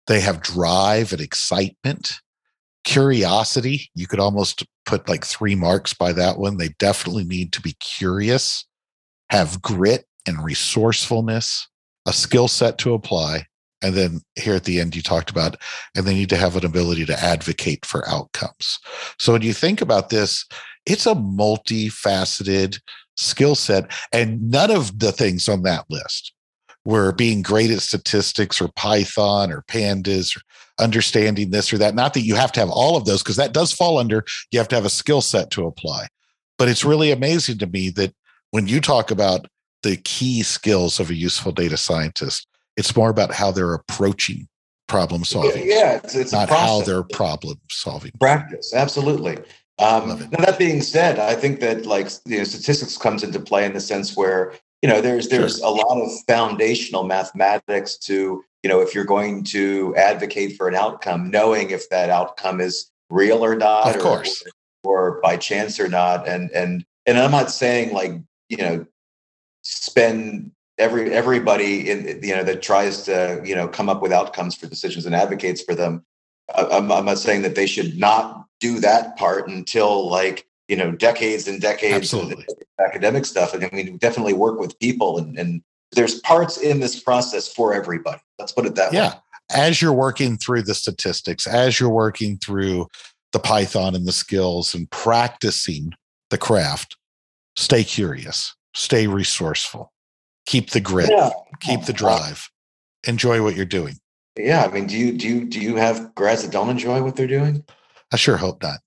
They 0.08 0.20
have 0.20 0.40
drive 0.40 1.12
and 1.12 1.20
excitement, 1.20 2.14
curiosity. 2.82 3.90
You 3.94 4.06
could 4.06 4.20
almost 4.20 4.64
put 4.86 5.08
like 5.08 5.24
three 5.24 5.54
marks 5.54 5.92
by 5.92 6.12
that 6.14 6.38
one. 6.38 6.56
They 6.56 6.70
definitely 6.78 7.24
need 7.24 7.52
to 7.52 7.60
be 7.60 7.76
curious, 7.78 8.64
have 9.30 9.62
grit 9.62 10.06
and 10.26 10.42
resourcefulness, 10.42 11.68
a 12.06 12.12
skill 12.12 12.48
set 12.48 12.78
to 12.78 12.94
apply. 12.94 13.44
And 13.82 13.94
then 13.94 14.22
here 14.34 14.54
at 14.54 14.64
the 14.64 14.80
end, 14.80 14.96
you 14.96 15.02
talked 15.02 15.30
about, 15.30 15.56
and 15.94 16.04
they 16.06 16.14
need 16.14 16.30
to 16.30 16.36
have 16.36 16.56
an 16.56 16.64
ability 16.64 17.04
to 17.04 17.22
advocate 17.22 17.84
for 17.84 18.08
outcomes. 18.08 18.78
So 19.18 19.34
when 19.34 19.42
you 19.42 19.52
think 19.52 19.80
about 19.80 20.08
this, 20.08 20.44
it's 20.86 21.06
a 21.06 21.14
multifaceted 21.14 22.80
skill 23.16 23.54
set. 23.54 23.92
And 24.12 24.50
none 24.50 24.70
of 24.70 24.98
the 24.98 25.12
things 25.12 25.48
on 25.48 25.62
that 25.62 25.84
list 25.90 26.32
were 26.88 27.12
being 27.12 27.42
great 27.42 27.70
at 27.70 27.82
statistics 27.82 28.62
or 28.62 28.70
Python 28.74 29.52
or 29.52 29.62
pandas 29.68 30.34
or 30.34 30.40
understanding 30.82 31.50
this 31.50 31.70
or 31.70 31.76
that. 31.76 31.94
Not 31.94 32.14
that 32.14 32.22
you 32.22 32.34
have 32.34 32.50
to 32.52 32.60
have 32.60 32.70
all 32.70 32.96
of 32.96 33.04
those, 33.04 33.22
because 33.22 33.36
that 33.36 33.52
does 33.52 33.74
fall 33.74 33.98
under 33.98 34.24
you 34.50 34.58
have 34.58 34.68
to 34.68 34.74
have 34.74 34.86
a 34.86 34.90
skill 34.90 35.20
set 35.20 35.50
to 35.50 35.66
apply. 35.66 36.06
But 36.56 36.68
it's 36.68 36.86
really 36.86 37.10
amazing 37.10 37.58
to 37.58 37.66
me 37.66 37.90
that 37.90 38.14
when 38.52 38.68
you 38.68 38.80
talk 38.80 39.10
about 39.10 39.48
the 39.82 39.98
key 39.98 40.42
skills 40.42 40.98
of 40.98 41.10
a 41.10 41.14
useful 41.14 41.52
data 41.52 41.76
scientist, 41.76 42.46
it's 42.78 42.96
more 42.96 43.10
about 43.10 43.34
how 43.34 43.50
they're 43.50 43.74
approaching 43.74 44.48
problem 44.86 45.24
solving. 45.24 45.68
Yeah, 45.68 46.00
it's, 46.02 46.14
it's 46.14 46.32
not 46.32 46.48
how 46.48 46.80
they're 46.80 47.02
problem 47.02 47.60
solving. 47.70 48.12
Practice, 48.18 48.72
absolutely. 48.72 49.36
Um, 49.78 50.26
now 50.32 50.42
that 50.42 50.58
being 50.58 50.80
said, 50.80 51.18
I 51.18 51.34
think 51.34 51.60
that 51.60 51.84
like 51.84 52.08
you 52.24 52.38
know, 52.38 52.44
statistics 52.44 52.96
comes 52.96 53.22
into 53.22 53.40
play 53.40 53.66
in 53.66 53.74
the 53.74 53.80
sense 53.80 54.16
where 54.16 54.54
you 54.82 54.88
know 54.88 55.00
there's 55.00 55.28
there's 55.28 55.58
sure. 55.58 55.66
a 55.66 55.70
lot 55.70 56.00
of 56.00 56.10
foundational 56.26 57.04
mathematics 57.04 57.96
to 57.98 58.44
you 58.62 58.70
know 58.70 58.80
if 58.80 58.94
you're 58.94 59.04
going 59.04 59.44
to 59.44 59.94
advocate 59.96 60.56
for 60.56 60.68
an 60.68 60.74
outcome, 60.74 61.30
knowing 61.30 61.70
if 61.70 61.88
that 61.90 62.10
outcome 62.10 62.60
is 62.60 62.90
real 63.10 63.44
or 63.44 63.56
not, 63.56 63.94
of 63.94 64.00
course, 64.00 64.44
or, 64.84 65.10
or 65.10 65.20
by 65.20 65.36
chance 65.36 65.80
or 65.80 65.88
not, 65.88 66.28
and 66.28 66.50
and 66.52 66.84
and 67.06 67.18
I'm 67.18 67.30
not 67.30 67.50
saying 67.50 67.92
like 67.92 68.12
you 68.48 68.58
know 68.58 68.86
spend 69.62 70.52
every 70.78 71.12
everybody 71.12 71.90
in 71.90 72.20
you 72.22 72.34
know 72.34 72.44
that 72.44 72.62
tries 72.62 73.02
to 73.02 73.42
you 73.44 73.54
know 73.54 73.68
come 73.68 73.88
up 73.88 74.00
with 74.00 74.12
outcomes 74.12 74.54
for 74.54 74.66
decisions 74.66 75.06
and 75.06 75.14
advocates 75.14 75.62
for 75.62 75.74
them. 75.74 76.04
I'm, 76.54 76.90
I'm 76.90 77.04
not 77.04 77.18
saying 77.18 77.42
that 77.42 77.54
they 77.54 77.66
should 77.66 77.98
not 77.98 78.46
do 78.60 78.80
that 78.80 79.16
part 79.16 79.48
until 79.48 80.08
like 80.08 80.47
you 80.68 80.76
know 80.76 80.92
decades 80.92 81.48
and 81.48 81.60
decades 81.60 82.12
of 82.12 82.32
academic 82.78 83.24
stuff 83.24 83.54
and 83.54 83.64
i 83.64 83.70
mean 83.72 83.96
definitely 83.98 84.32
work 84.32 84.58
with 84.58 84.78
people 84.78 85.18
and, 85.18 85.38
and 85.38 85.62
there's 85.92 86.20
parts 86.20 86.58
in 86.58 86.80
this 86.80 87.00
process 87.00 87.52
for 87.52 87.74
everybody 87.74 88.20
let's 88.38 88.52
put 88.52 88.66
it 88.66 88.74
that 88.74 88.92
yeah. 88.92 89.14
way 89.14 89.20
as 89.50 89.80
you're 89.80 89.92
working 89.92 90.36
through 90.36 90.62
the 90.62 90.74
statistics 90.74 91.46
as 91.46 91.80
you're 91.80 91.88
working 91.88 92.36
through 92.38 92.86
the 93.32 93.38
python 93.38 93.94
and 93.94 94.06
the 94.06 94.12
skills 94.12 94.74
and 94.74 94.90
practicing 94.90 95.92
the 96.30 96.38
craft 96.38 96.96
stay 97.56 97.82
curious 97.82 98.54
stay 98.74 99.06
resourceful 99.06 99.92
keep 100.46 100.70
the 100.70 100.80
grit 100.80 101.10
yeah. 101.10 101.30
keep 101.60 101.84
the 101.84 101.92
drive 101.92 102.48
enjoy 103.06 103.42
what 103.42 103.56
you're 103.56 103.64
doing 103.64 103.94
yeah, 104.38 104.64
I 104.64 104.68
mean, 104.68 104.86
do 104.86 104.96
you 104.96 105.12
do 105.12 105.28
you 105.28 105.44
do 105.44 105.60
you 105.60 105.76
have 105.76 106.14
grads 106.14 106.42
that 106.42 106.52
don't 106.52 106.70
enjoy 106.70 107.02
what 107.02 107.16
they're 107.16 107.26
doing? 107.26 107.64
I 108.12 108.16
sure 108.16 108.36
hope 108.36 108.62
not. 108.62 108.78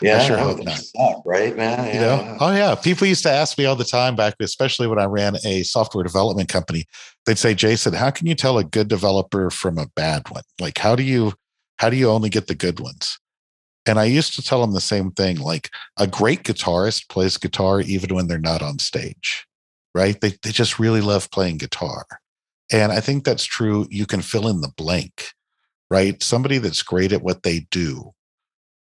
Yeah, 0.00 0.18
I 0.18 0.24
sure 0.24 0.38
hope 0.38 0.62
not. 0.62 0.78
Suck, 0.78 1.22
right, 1.24 1.56
man? 1.56 1.86
Yeah. 1.86 1.94
You 1.94 2.00
know, 2.00 2.36
oh 2.40 2.52
yeah. 2.52 2.74
People 2.74 3.06
used 3.06 3.22
to 3.24 3.30
ask 3.30 3.56
me 3.58 3.64
all 3.64 3.76
the 3.76 3.84
time 3.84 4.16
back, 4.16 4.34
especially 4.40 4.86
when 4.86 4.98
I 4.98 5.04
ran 5.04 5.36
a 5.44 5.62
software 5.62 6.04
development 6.04 6.48
company. 6.48 6.84
They'd 7.24 7.38
say, 7.38 7.54
"Jason, 7.54 7.94
how 7.94 8.10
can 8.10 8.26
you 8.26 8.34
tell 8.34 8.58
a 8.58 8.64
good 8.64 8.88
developer 8.88 9.50
from 9.50 9.78
a 9.78 9.88
bad 9.94 10.28
one? 10.30 10.44
Like, 10.60 10.78
how 10.78 10.96
do 10.96 11.02
you 11.02 11.34
how 11.78 11.90
do 11.90 11.96
you 11.96 12.10
only 12.10 12.28
get 12.28 12.46
the 12.46 12.54
good 12.54 12.80
ones?" 12.80 13.18
And 13.86 13.98
I 13.98 14.04
used 14.04 14.34
to 14.34 14.42
tell 14.42 14.60
them 14.60 14.72
the 14.72 14.80
same 14.80 15.12
thing. 15.12 15.38
Like, 15.38 15.70
a 15.96 16.06
great 16.08 16.42
guitarist 16.42 17.08
plays 17.08 17.36
guitar 17.36 17.80
even 17.80 18.14
when 18.14 18.26
they're 18.26 18.38
not 18.38 18.62
on 18.62 18.78
stage, 18.78 19.46
right? 19.94 20.20
They 20.20 20.34
they 20.42 20.50
just 20.50 20.78
really 20.78 21.00
love 21.00 21.30
playing 21.30 21.58
guitar. 21.58 22.06
And 22.72 22.92
I 22.92 23.00
think 23.00 23.24
that's 23.24 23.44
true. 23.44 23.86
You 23.90 24.06
can 24.06 24.22
fill 24.22 24.48
in 24.48 24.60
the 24.60 24.72
blank, 24.76 25.32
right? 25.90 26.20
Somebody 26.22 26.58
that's 26.58 26.82
great 26.82 27.12
at 27.12 27.22
what 27.22 27.42
they 27.44 27.60
do, 27.70 28.12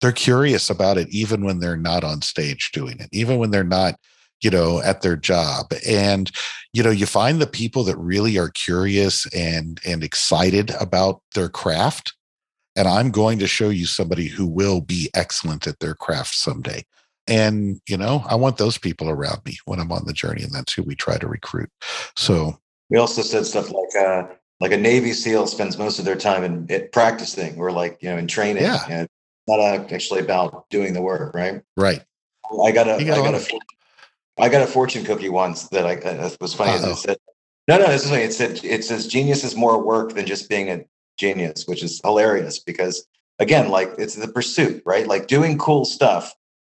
they're 0.00 0.12
curious 0.12 0.70
about 0.70 0.98
it 0.98 1.08
even 1.08 1.44
when 1.44 1.60
they're 1.60 1.76
not 1.76 2.04
on 2.04 2.22
stage 2.22 2.70
doing 2.72 2.98
it, 3.00 3.08
even 3.12 3.38
when 3.38 3.50
they're 3.50 3.64
not, 3.64 3.98
you 4.40 4.50
know, 4.50 4.80
at 4.82 5.02
their 5.02 5.16
job. 5.16 5.72
And, 5.86 6.30
you 6.72 6.82
know, 6.82 6.90
you 6.90 7.06
find 7.06 7.40
the 7.40 7.46
people 7.46 7.84
that 7.84 7.96
really 7.96 8.38
are 8.38 8.50
curious 8.50 9.26
and 9.34 9.80
and 9.84 10.04
excited 10.04 10.70
about 10.80 11.22
their 11.34 11.48
craft. 11.48 12.14
And 12.76 12.86
I'm 12.86 13.10
going 13.10 13.40
to 13.40 13.48
show 13.48 13.70
you 13.70 13.86
somebody 13.86 14.28
who 14.28 14.46
will 14.46 14.80
be 14.80 15.10
excellent 15.14 15.66
at 15.66 15.80
their 15.80 15.94
craft 15.94 16.34
someday. 16.34 16.84
And, 17.26 17.80
you 17.88 17.96
know, 17.96 18.24
I 18.28 18.36
want 18.36 18.56
those 18.56 18.78
people 18.78 19.10
around 19.10 19.40
me 19.44 19.58
when 19.64 19.80
I'm 19.80 19.92
on 19.92 20.06
the 20.06 20.12
journey. 20.12 20.42
And 20.44 20.52
that's 20.52 20.72
who 20.72 20.82
we 20.82 20.94
try 20.94 21.18
to 21.18 21.26
recruit. 21.26 21.70
So 22.16 22.58
we 22.88 22.98
also 22.98 23.22
said 23.22 23.46
stuff 23.46 23.70
like 23.70 23.96
uh, 24.00 24.28
like 24.60 24.72
a 24.72 24.76
Navy 24.76 25.12
SEAL 25.12 25.48
spends 25.48 25.76
most 25.76 25.98
of 25.98 26.04
their 26.04 26.16
time 26.16 26.44
in, 26.44 26.66
in 26.68 26.88
practicing 26.92 27.58
or 27.58 27.70
like 27.72 27.98
you 28.00 28.10
know 28.10 28.16
in 28.16 28.26
training. 28.26 28.62
Yeah, 28.62 28.84
you 28.88 28.94
know, 28.94 29.00
it's 29.02 29.17
not 29.48 29.92
actually 29.92 30.20
about 30.20 30.68
doing 30.70 30.92
the 30.92 31.02
work, 31.02 31.34
right? 31.34 31.62
Right. 31.76 32.04
I 32.64 32.70
got 32.72 32.86
a 32.86 33.04
got 33.04 33.18
I 33.18 33.32
got 33.32 33.34
a 33.34 33.60
I 34.38 34.48
got 34.48 34.62
a 34.62 34.66
fortune 34.66 35.04
cookie 35.04 35.28
once 35.28 35.68
that 35.68 35.84
I 35.86 35.96
was 36.40 36.54
funny. 36.54 36.72
As 36.72 36.84
it 36.84 36.96
said, 36.96 37.16
no, 37.66 37.78
no, 37.78 37.88
this 37.88 38.04
is 38.04 38.10
funny. 38.10 38.22
It 38.22 38.32
said 38.32 38.64
it 38.64 38.84
says 38.84 39.06
genius 39.06 39.44
is 39.44 39.56
more 39.56 39.82
work 39.82 40.14
than 40.14 40.26
just 40.26 40.48
being 40.48 40.70
a 40.70 40.84
genius, 41.18 41.66
which 41.66 41.82
is 41.82 42.00
hilarious 42.04 42.58
because 42.58 43.06
again, 43.38 43.68
like 43.68 43.90
it's 43.98 44.14
the 44.14 44.28
pursuit, 44.28 44.82
right? 44.86 45.06
Like 45.06 45.26
doing 45.26 45.58
cool 45.58 45.84
stuff 45.84 46.34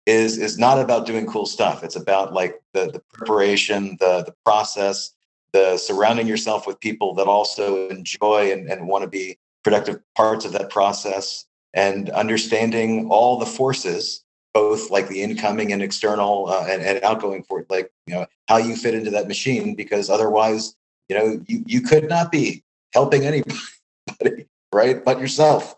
is 0.06 0.38
is 0.38 0.58
not 0.58 0.80
about 0.80 1.06
doing 1.06 1.26
cool 1.26 1.46
stuff. 1.46 1.82
It's 1.82 1.96
about 1.96 2.32
like 2.32 2.60
the 2.72 2.90
the 2.90 3.02
preparation, 3.12 3.96
the 4.00 4.22
the 4.24 4.34
process, 4.44 5.12
the 5.52 5.76
surrounding 5.76 6.26
yourself 6.26 6.66
with 6.66 6.80
people 6.80 7.14
that 7.14 7.26
also 7.26 7.88
enjoy 7.88 8.52
and, 8.52 8.70
and 8.70 8.86
want 8.86 9.02
to 9.02 9.08
be 9.08 9.38
productive 9.64 10.00
parts 10.16 10.44
of 10.44 10.52
that 10.52 10.70
process 10.70 11.44
and 11.74 12.10
understanding 12.10 13.08
all 13.10 13.38
the 13.38 13.46
forces 13.46 14.24
both 14.54 14.90
like 14.90 15.08
the 15.08 15.22
incoming 15.22 15.72
and 15.72 15.82
external 15.82 16.48
uh, 16.48 16.66
and, 16.68 16.82
and 16.82 17.02
outgoing 17.04 17.42
for 17.42 17.64
like 17.68 17.92
you 18.06 18.14
know 18.14 18.26
how 18.48 18.56
you 18.56 18.74
fit 18.74 18.94
into 18.94 19.10
that 19.10 19.28
machine 19.28 19.74
because 19.74 20.10
otherwise 20.10 20.74
you 21.08 21.16
know 21.16 21.40
you, 21.46 21.62
you 21.66 21.80
could 21.80 22.08
not 22.08 22.32
be 22.32 22.64
helping 22.92 23.24
anybody 23.24 23.54
right 24.72 25.04
but 25.04 25.20
yourself. 25.20 25.74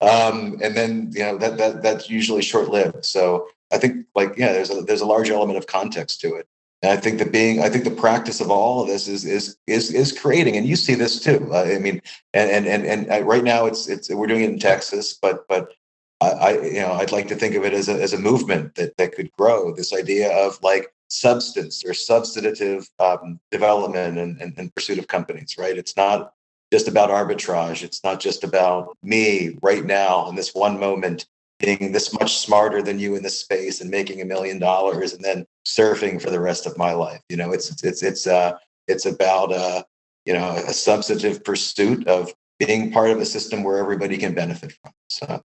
Um, 0.00 0.58
and 0.62 0.76
then 0.76 1.12
you 1.14 1.22
know 1.22 1.38
that, 1.38 1.56
that 1.58 1.82
that's 1.82 2.10
usually 2.10 2.42
short 2.42 2.68
lived 2.68 3.04
so 3.04 3.46
i 3.72 3.78
think 3.78 4.04
like 4.16 4.36
yeah 4.36 4.52
there's 4.52 4.70
a 4.70 4.82
there's 4.82 5.00
a 5.00 5.06
large 5.06 5.30
element 5.30 5.56
of 5.56 5.68
context 5.68 6.20
to 6.22 6.34
it 6.34 6.48
and 6.82 6.90
I 6.90 6.96
think 6.96 7.18
the 7.18 7.26
being, 7.26 7.62
I 7.62 7.68
think 7.68 7.84
the 7.84 7.92
practice 7.92 8.40
of 8.40 8.50
all 8.50 8.82
of 8.82 8.88
this 8.88 9.06
is 9.06 9.24
is 9.24 9.56
is 9.68 9.92
is 9.92 10.18
creating, 10.18 10.56
and 10.56 10.66
you 10.66 10.74
see 10.74 10.94
this 10.94 11.20
too. 11.20 11.48
Uh, 11.52 11.62
I 11.62 11.78
mean, 11.78 12.02
and 12.34 12.50
and 12.50 12.66
and 12.66 12.84
and 12.84 13.10
uh, 13.10 13.24
right 13.24 13.44
now 13.44 13.66
it's 13.66 13.88
it's 13.88 14.10
we're 14.10 14.26
doing 14.26 14.42
it 14.42 14.50
in 14.50 14.58
Texas, 14.58 15.14
but 15.14 15.46
but 15.46 15.74
I, 16.20 16.30
I 16.30 16.50
you 16.62 16.80
know 16.80 16.92
I'd 16.92 17.12
like 17.12 17.28
to 17.28 17.36
think 17.36 17.54
of 17.54 17.64
it 17.64 17.72
as 17.72 17.88
a 17.88 18.02
as 18.02 18.12
a 18.12 18.18
movement 18.18 18.74
that 18.74 18.96
that 18.96 19.14
could 19.14 19.30
grow. 19.32 19.72
This 19.72 19.94
idea 19.94 20.36
of 20.36 20.58
like 20.62 20.92
substance 21.06 21.84
or 21.84 21.94
substantive 21.94 22.88
um, 22.98 23.38
development 23.50 24.18
and, 24.18 24.40
and, 24.40 24.54
and 24.56 24.74
pursuit 24.74 24.98
of 24.98 25.06
companies. 25.06 25.56
Right? 25.56 25.78
It's 25.78 25.96
not 25.96 26.32
just 26.72 26.88
about 26.88 27.10
arbitrage. 27.10 27.84
It's 27.84 28.02
not 28.02 28.18
just 28.18 28.42
about 28.42 28.96
me 29.04 29.56
right 29.62 29.84
now 29.84 30.28
in 30.28 30.34
this 30.34 30.52
one 30.52 30.80
moment 30.80 31.26
being 31.60 31.92
this 31.92 32.12
much 32.18 32.38
smarter 32.38 32.82
than 32.82 32.98
you 32.98 33.14
in 33.14 33.22
this 33.22 33.38
space 33.38 33.80
and 33.80 33.88
making 33.88 34.20
a 34.20 34.24
million 34.24 34.58
dollars 34.58 35.12
and 35.12 35.24
then 35.24 35.46
surfing 35.66 36.20
for 36.20 36.30
the 36.30 36.40
rest 36.40 36.66
of 36.66 36.76
my 36.76 36.92
life. 36.92 37.20
You 37.28 37.36
know, 37.36 37.52
it's 37.52 37.82
it's 37.82 38.02
it's 38.02 38.26
uh 38.26 38.58
it's 38.88 39.06
about 39.06 39.52
uh 39.52 39.82
you 40.24 40.32
know 40.32 40.50
a 40.50 40.72
substantive 40.72 41.44
pursuit 41.44 42.06
of 42.06 42.32
being 42.58 42.92
part 42.92 43.10
of 43.10 43.18
a 43.18 43.26
system 43.26 43.64
where 43.64 43.78
everybody 43.78 44.18
can 44.18 44.34
benefit 44.34 44.72
from. 44.82 44.92
So, 45.08 45.42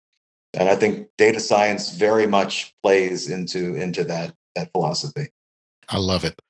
and 0.54 0.68
I 0.68 0.76
think 0.76 1.08
data 1.16 1.40
science 1.40 1.90
very 1.90 2.26
much 2.26 2.74
plays 2.82 3.30
into 3.30 3.74
into 3.74 4.04
that 4.04 4.34
that 4.54 4.70
philosophy. 4.72 5.28
I 5.88 5.98
love 5.98 6.24
it. 6.24 6.40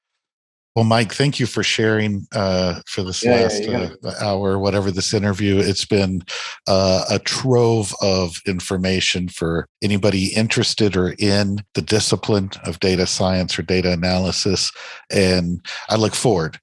Well, 0.76 0.84
Mike, 0.84 1.14
thank 1.14 1.40
you 1.40 1.46
for 1.46 1.62
sharing 1.62 2.26
uh, 2.34 2.82
for 2.86 3.02
this 3.02 3.24
yeah, 3.24 3.30
last 3.30 3.64
yeah, 3.64 3.88
uh, 4.04 4.12
hour, 4.20 4.58
whatever 4.58 4.90
this 4.90 5.14
interview. 5.14 5.56
It's 5.56 5.86
been 5.86 6.22
uh, 6.68 7.06
a 7.10 7.18
trove 7.18 7.94
of 8.02 8.42
information 8.46 9.30
for 9.30 9.66
anybody 9.82 10.34
interested 10.34 10.94
or 10.94 11.14
in 11.18 11.64
the 11.72 11.80
discipline 11.80 12.50
of 12.64 12.78
data 12.78 13.06
science 13.06 13.58
or 13.58 13.62
data 13.62 13.90
analysis. 13.90 14.70
And 15.10 15.64
I 15.88 15.96
look 15.96 16.14
forward 16.14 16.60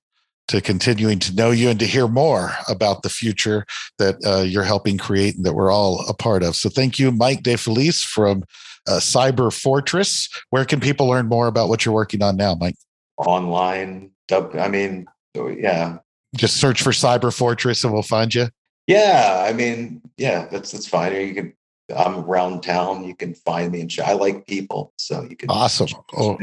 to 0.49 0.61
continuing 0.61 1.18
to 1.18 1.34
know 1.34 1.49
you 1.49 1.70
and 1.70 1.80
to 1.80 1.88
hear 1.88 2.07
more 2.07 2.51
about 2.70 3.01
the 3.01 3.09
future 3.09 3.66
that 3.97 4.18
uh, 4.24 4.41
you're 4.41 4.61
helping 4.61 4.99
create 4.99 5.36
and 5.36 5.43
that 5.43 5.55
we're 5.55 5.72
all 5.72 6.07
a 6.07 6.14
part 6.14 6.43
of. 6.43 6.55
So 6.55 6.70
thank 6.70 6.99
you, 6.99 7.11
Mike 7.11 7.41
DeFelice 7.41 8.05
from 8.05 8.43
uh, 8.88 8.99
Cyber 8.99 9.51
Fortress. 9.51 10.30
Where 10.51 10.66
can 10.66 10.80
people 10.80 11.07
learn 11.07 11.26
more 11.26 11.47
about 11.47 11.68
what 11.68 11.84
you're 11.84 11.95
working 11.95 12.22
on 12.22 12.38
now, 12.38 12.53
Mike? 12.53 12.76
Online. 13.18 14.11
I 14.32 14.68
mean, 14.68 15.05
yeah. 15.36 15.97
Just 16.36 16.57
search 16.57 16.82
for 16.82 16.91
Cyber 16.91 17.36
Fortress 17.36 17.84
and 17.84 17.93
we'll 17.93 18.01
find 18.01 18.34
you. 18.34 18.47
Yeah, 18.88 19.45
I 19.47 19.53
mean, 19.53 20.01
yeah, 20.18 20.47
that's 20.51 20.72
that's 20.72 20.88
fine. 20.88 21.14
Or 21.14 21.20
you 21.20 21.34
can 21.34 21.53
I'm 21.95 22.24
around 22.26 22.61
town. 22.61 23.03
You 23.03 23.16
can 23.16 23.34
find 23.34 23.72
me 23.72 23.82
and 23.82 23.93
I 24.03 24.14
like 24.14 24.47
people, 24.47 24.93
so 24.97 25.26
you 25.30 25.36
can. 25.36 25.49
Awesome. 25.49 25.89
Oh, 26.16 26.38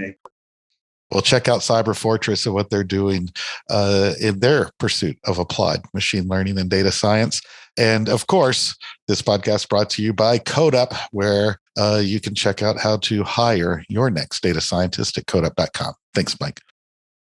well, 1.11 1.23
check 1.23 1.49
out 1.49 1.61
Cyber 1.61 1.97
Fortress 1.97 2.47
and 2.47 2.55
what 2.55 2.71
they're 2.71 2.85
doing 2.85 3.31
uh, 3.69 4.13
in 4.21 4.41
their 4.41 4.71
pursuit 4.79 5.19
of 5.25 5.39
applied 5.39 5.81
machine 5.93 6.29
learning 6.29 6.59
and 6.59 6.71
data 6.71 6.93
science. 6.93 7.43
And 7.77 8.09
of 8.09 8.27
course, 8.27 8.77
this 9.09 9.23
podcast 9.23 9.69
brought 9.69 9.91
to 9.91 10.03
you 10.03 10.13
by 10.13 10.39
CodeUp, 10.39 10.97
where 11.13 11.61
uh, 11.79 12.01
you 12.03 12.21
can 12.21 12.35
check 12.35 12.63
out 12.63 12.79
how 12.79 12.99
to 12.99 13.23
hire 13.25 13.85
your 13.89 14.11
next 14.11 14.43
data 14.43 14.61
scientist 14.61 15.17
at 15.19 15.27
codeup.com. 15.27 15.95
Thanks, 16.15 16.37
Mike. 16.41 16.61